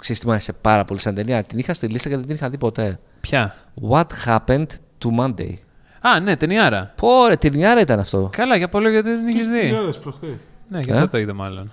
ξέρεις 0.00 0.20
τι 0.20 0.26
μου 0.26 0.32
άρεσε 0.32 0.52
πάρα 0.52 0.84
πολύ 0.84 1.00
σαν 1.00 1.14
ταινία; 1.14 1.42
Την 1.42 1.58
είχα 1.58 1.74
στη 1.74 1.86
λίστα 1.86 2.08
και 2.08 2.16
δεν 2.16 2.26
την 2.26 2.34
είχα 2.34 2.50
δει 2.50 2.58
ποτέ. 2.58 2.98
Ποια; 3.20 3.54
What 3.90 4.04
happened 4.26 4.66
to 5.04 5.18
Monday. 5.20 5.54
Α, 6.00 6.20
ναι, 6.20 6.36
ταινιάρα. 6.36 6.92
Πω 6.96 7.26
ρε, 7.28 7.36
ταινιάρα 7.36 7.80
ήταν 7.80 7.98
αυτό. 7.98 8.30
Καλά, 8.32 8.56
για 8.56 8.68
πολύ 8.68 8.90
γιατί 8.90 9.10
δεν 9.10 9.28
είχες 9.28 9.46
Τι 9.48 9.60
δει. 9.68 9.74
ώρες 9.82 9.98
προχτές. 9.98 10.30
Ναι, 10.68 10.80
γι' 10.80 10.90
Ε; 10.90 10.94
αυτό 10.94 11.08
το 11.08 11.18
είδα 11.18 11.34
μάλλον. 11.34 11.72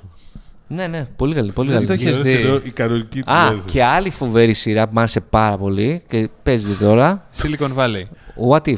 Ναι, 0.67 0.87
ναι, 0.87 1.05
πολύ 1.15 1.35
καλή, 1.35 1.51
πολύ 1.51 1.71
Δεν 1.71 1.75
καλή. 1.85 1.87
το 1.87 1.93
Τι 1.95 2.01
είχες 2.09 2.19
ώρες 2.19 2.31
δει. 2.31 2.37
εννοώ, 2.41 2.59
Η 2.63 2.71
κανονική 2.71 3.19
Α, 3.19 3.23
τηλεόραση. 3.23 3.65
και 3.71 3.83
άλλη 3.83 4.09
φοβερή 4.09 4.53
σειρά 4.53 4.83
που 4.85 4.89
μου 4.93 4.99
άρεσε 4.99 5.19
πάρα 5.19 5.57
πολύ 5.57 6.03
και 6.07 6.29
παίζεται 6.43 6.83
τώρα. 6.85 7.27
Silicon 7.41 7.75
Valley. 7.77 8.03
What 8.49 8.61
if. 8.61 8.77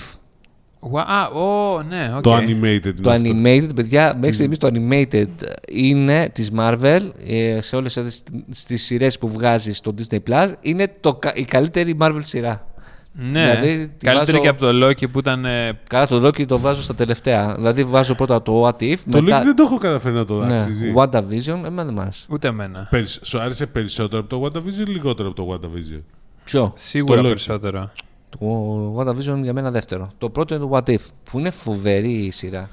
Ουα- 0.83 1.01
Α, 1.07 1.27
ω, 1.27 1.81
ναι, 1.89 2.13
οκ. 2.15 2.21
Το 2.21 2.35
animated. 2.35 2.93
Το 3.01 3.13
είναι 3.13 3.29
αυτό. 3.29 3.31
animated, 3.43 3.75
παιδιά, 3.75 4.13
μέχρι 4.15 4.33
στιγμής 4.33 4.57
το 4.57 4.69
animated 4.73 5.27
είναι 5.71 6.29
της 6.33 6.51
Marvel 6.57 6.99
ε, 7.27 7.61
σε 7.61 7.75
όλες 7.75 7.97
αυτές 7.97 8.23
τις 8.65 8.83
σειρές 8.83 9.17
που 9.17 9.27
βγάζει 9.27 9.73
στο 9.73 9.93
Disney 9.97 10.17
Plus 10.29 10.51
είναι 10.61 10.95
το, 10.99 11.15
κα- 11.15 11.35
η 11.35 11.43
καλύτερη 11.43 11.97
Marvel 12.01 12.19
σειρά. 12.19 12.65
Ναι, 13.13 13.29
Δηλαδή, 13.59 13.87
τη 13.97 14.05
καλύτερη 14.05 14.37
βάζω- 14.37 14.41
και 14.41 14.47
από 14.47 14.59
το 14.59 14.87
Loki 14.87 15.11
που 15.11 15.19
ήταν. 15.19 15.45
ε, 15.45 15.79
Καλά 15.89 16.07
το 16.07 16.27
Loki 16.27 16.45
το 16.45 16.59
βάζω 16.59 16.81
στα 16.81 16.95
τελευταία. 16.95 17.53
Δηλαδή 17.55 17.83
βάζω 17.83 18.15
πρώτα 18.15 18.41
το 18.41 18.65
What 18.67 18.81
If, 18.83 18.95
Το 19.11 19.21
μετά... 19.21 19.41
Loki 19.41 19.45
δεν 19.45 19.55
το 19.55 19.63
έχω 19.63 19.77
καταφέρει 19.77 20.15
να 20.15 20.25
το 20.25 20.45
ναι, 20.45 20.53
αξίζει. 20.53 20.93
WandaVision, 20.97 21.47
εμένα 21.65 21.85
δεν 21.85 21.93
μ' 21.93 21.99
άρεσε. 21.99 22.25
ούτε 22.29 22.47
εμένα. 22.47 22.87
Περισ- 22.89 23.25
Σου 23.25 23.39
άρεσε 23.39 23.65
περισσότερο 23.65 24.21
από 24.29 24.29
το 24.29 24.45
WandaVision 24.59 24.87
ή 24.87 24.91
λιγότερο 24.91 25.29
από 25.29 25.45
το 25.45 25.59
WandaVision; 25.63 26.01
Ποιο; 26.43 26.73
Σίγουρα 26.75 27.15
Το 27.21 27.21
Loki. 27.21 27.27
περισσότερο. 27.29 27.91
Το 28.39 28.95
WandaVision 28.99 29.39
για 29.41 29.53
μένα 29.53 29.71
δεύτερο. 29.71 30.11
Το 30.17 30.29
πρώτο 30.29 30.55
είναι 30.55 30.63
το 30.63 30.69
What 30.73 30.89
If, 30.89 31.05
που 31.31 31.39
είναι 31.39 31.49
φοβερή 31.49 32.11
η 32.13 32.31
σειρά. 32.31 32.69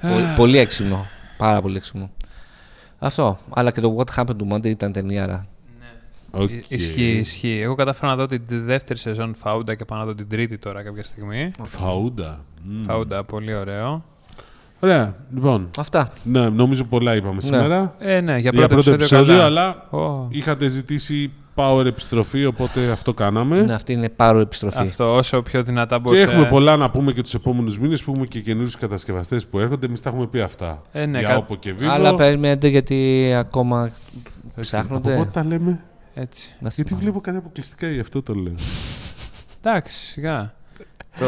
πολύ, 0.00 0.24
πολύ 0.36 0.58
έξυπνο. 0.58 1.06
Πάρα 1.38 1.60
πολύ 1.60 1.76
έξυπνο. 1.76 2.10
Αυτό. 2.98 3.38
Αλλά 3.50 3.70
και 3.70 3.80
το 3.80 3.96
What 3.98 4.14
Happened 4.20 4.36
to 4.48 4.52
Monday 4.54 4.66
ήταν 4.66 4.92
ταινιάρα. 4.92 5.46
Οκ. 6.30 6.50
Ι- 6.50 6.64
Ισχύει, 6.68 7.10
ισχύει. 7.10 7.60
Εγώ 7.62 7.74
κατάφερα 7.74 8.06
να 8.10 8.16
δω 8.16 8.26
την 8.26 8.44
δεύτερη 8.48 8.98
σεζόν 8.98 9.34
Fauda 9.34 9.74
και 9.74 9.84
πάω 9.84 9.98
να 9.98 10.04
δω 10.04 10.14
την 10.14 10.28
τρίτη 10.28 10.58
τώρα 10.58 10.82
κάποια 10.82 11.02
στιγμή. 11.02 11.50
Fauda. 11.62 12.44
Μμ. 12.64 12.82
Fauda, 12.84 13.24
πολύ 13.24 13.54
ωραίο. 13.54 14.04
Ωραία. 14.80 15.16
Λοιπόν, 15.34 15.70
Αυτά. 15.78 16.12
ναι, 16.24 16.48
νομίζω 16.48 16.84
πολλά 16.84 17.14
είπαμε 17.14 17.40
σήμερα. 17.40 17.94
Ε, 17.98 18.20
ναι, 18.20 18.32
για 18.32 18.38
Για 18.38 18.52
πρώτο, 18.52 18.68
πρώτο 18.74 18.90
επεισόδιο, 18.92 19.36
καλά. 19.36 19.44
αλλά 19.44 19.86
Ω, 19.90 20.26
είχατε 20.30 20.68
ζητήσει 20.68 21.32
power 21.54 21.84
επιστροφή, 21.86 22.44
οπότε 22.46 22.90
αυτό 22.90 23.14
κάναμε. 23.14 23.60
Ναι, 23.60 23.74
αυτή 23.74 23.92
είναι 23.92 24.08
power 24.08 24.38
επιστροφή. 24.38 24.78
Αυτό, 24.78 25.14
όσο 25.14 25.42
πιο 25.42 25.62
δυνατά 25.62 25.94
Και 25.96 26.00
μπορούσε. 26.02 26.22
έχουμε 26.22 26.44
πολλά 26.46 26.76
να 26.76 26.90
πούμε 26.90 27.12
και 27.12 27.22
τους 27.22 27.34
επόμενους 27.34 27.78
μήνες 27.78 28.02
που 28.04 28.10
έχουμε 28.10 28.26
και 28.26 28.40
καινούριους 28.40 28.76
κατασκευαστές 28.76 29.46
που 29.46 29.58
έρχονται. 29.58 29.86
Εμείς 29.86 30.00
τα 30.00 30.08
έχουμε 30.10 30.26
πει 30.26 30.40
αυτά. 30.40 30.82
Ε, 30.92 31.06
ναι, 31.06 31.18
Για 31.18 31.28
κα- 31.28 31.36
Oppo 31.36 31.56
και 31.56 31.74
Vivo. 31.80 31.84
Αλλά 31.84 32.14
περιμένετε 32.14 32.68
γιατί 32.68 33.30
ακόμα 33.36 33.84
Έτσι, 33.84 33.96
Από 34.46 34.60
ψάχνονται. 34.60 35.16
πότε 35.16 35.30
τα 35.32 35.44
λέμε; 35.44 35.80
Έτσι. 36.14 36.52
Να 36.58 36.68
Γιατί 36.68 36.82
θυμάμαι. 36.88 37.04
βλέπω 37.04 37.20
κάτι 37.20 37.36
αποκλειστικά 37.36 37.88
γι' 37.90 38.00
αυτό 38.00 38.22
το 38.22 38.34
λέω. 38.34 38.54
Εντάξει, 39.62 39.96
σιγά. 39.96 40.52
Το... 41.18 41.26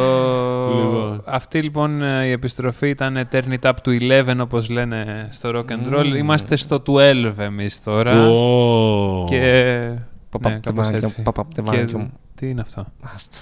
Λοιπόν. 0.78 1.22
Αυτή 1.26 1.62
λοιπόν 1.62 2.02
ε, 2.02 2.26
η 2.26 2.30
επιστροφή 2.30 2.88
ήταν 2.88 3.28
turn 3.32 3.42
it 3.60 3.70
up 3.70 3.72
to 3.84 4.22
11 4.26 4.36
όπως 4.40 4.68
λένε 4.70 5.28
στο 5.30 5.50
rock 5.54 5.72
and 5.72 5.94
roll. 5.98 6.14
Είμαστε 6.16 6.56
στο 6.56 6.82
12 6.86 7.32
εμείς 7.38 7.82
τώρα. 7.82 8.26
Ω. 8.28 9.24
Και... 9.28 9.82
Παπα- 10.38 10.50
ναι, 10.50 10.58
κάπως 10.58 10.86
τεμάκια, 10.86 11.08
έτσι. 11.08 11.22
παπα- 11.22 11.46
Και... 11.48 11.54
τεμάκια 11.62 11.98
μου. 11.98 12.12
Τι 12.34 12.48
είναι 12.48 12.60
αυτό; 12.60 12.86
Άστα. 13.14 13.36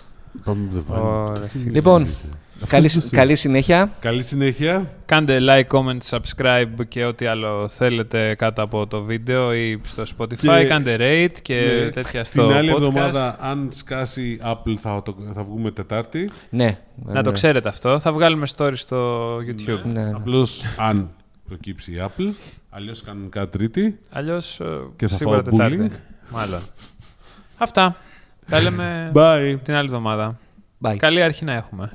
Πάμε 0.45 0.69
με 0.73 0.79
το 0.79 0.85
βάλουμε. 0.87 1.09
Ωραία, 1.11 1.43
φίλε. 1.49 1.71
Λοιπόν, 1.71 2.03
Αυτό; 2.03 2.67
καλή, 2.67 2.89
στο 2.89 3.01
φίλο. 3.01 3.11
καλή 3.21 3.35
συνέχεια. 3.35 3.91
Καλή 4.01 4.23
συνέχεια. 4.23 4.91
Κάντε 5.05 5.39
like, 5.41 5.67
comment, 5.79 5.99
subscribe 6.11 6.87
και 6.89 7.05
ό,τι 7.05 7.27
άλλο 7.27 7.69
θέλετε 7.69 8.35
κάτω 8.35 8.63
από 8.63 8.87
το 8.87 9.03
βίντεο 9.03 9.55
ή 9.55 9.81
στο 9.85 10.03
Spotify. 10.19 10.37
Και- 10.37 10.65
Κάντε 10.69 10.97
rate 11.01 11.41
και 11.43 11.81
Ναι, 11.85 11.91
τέτοια 11.91 12.25
στο 12.25 12.47
Την 12.47 12.57
άλλη 12.57 12.71
podcast. 12.71 12.75
εβδομάδα, 12.75 13.37
αν 13.41 13.69
σκάσει 13.73 14.39
Apple, 14.45 14.75
θα, 14.81 15.03
το, 15.03 15.17
θα 15.35 15.45
βγούμε 15.45 15.71
Τετάρτη. 15.71 16.31
Ναι. 16.51 16.79
Να 17.05 17.23
το 17.23 17.29
ναι. 17.29 17.35
ξέρετε 17.37 17.69
αυτό. 17.69 17.99
Θα 17.99 18.13
βγάλουμε 18.13 18.47
story 18.57 18.73
στο 18.75 19.37
YouTube. 19.37 19.81
Ναι, 19.93 20.03
ναι. 20.03 20.11
Απλώς 20.15 20.65
αν. 20.79 21.11
προκύψει 21.49 21.93
η 21.93 21.97
Apple. 22.01 22.33
Αλλιώς 22.71 23.03
κανονικά 23.03 23.49
Τρίτη. 23.49 23.99
Αλλιώς 24.11 24.61
ε, 24.61 24.65
Και 24.97 25.09
θα 25.09 25.17
σίγουρα 25.17 25.43
φάω 25.43 25.51
Τετάρτη. 25.51 25.91
Bullying. 26.33 26.35
Μάλλον. 26.35 26.63
Αυτά. 27.59 27.97
Τα 28.49 28.61
λέμε 28.61 29.13
Bye. 29.15 29.59
την 29.63 29.75
άλλη 29.75 29.87
εβδομάδα. 29.87 30.39
Bye. 30.85 30.97
Καλή 30.97 31.23
αρχή 31.23 31.45
να 31.45 31.53
έχουμε. 31.53 31.93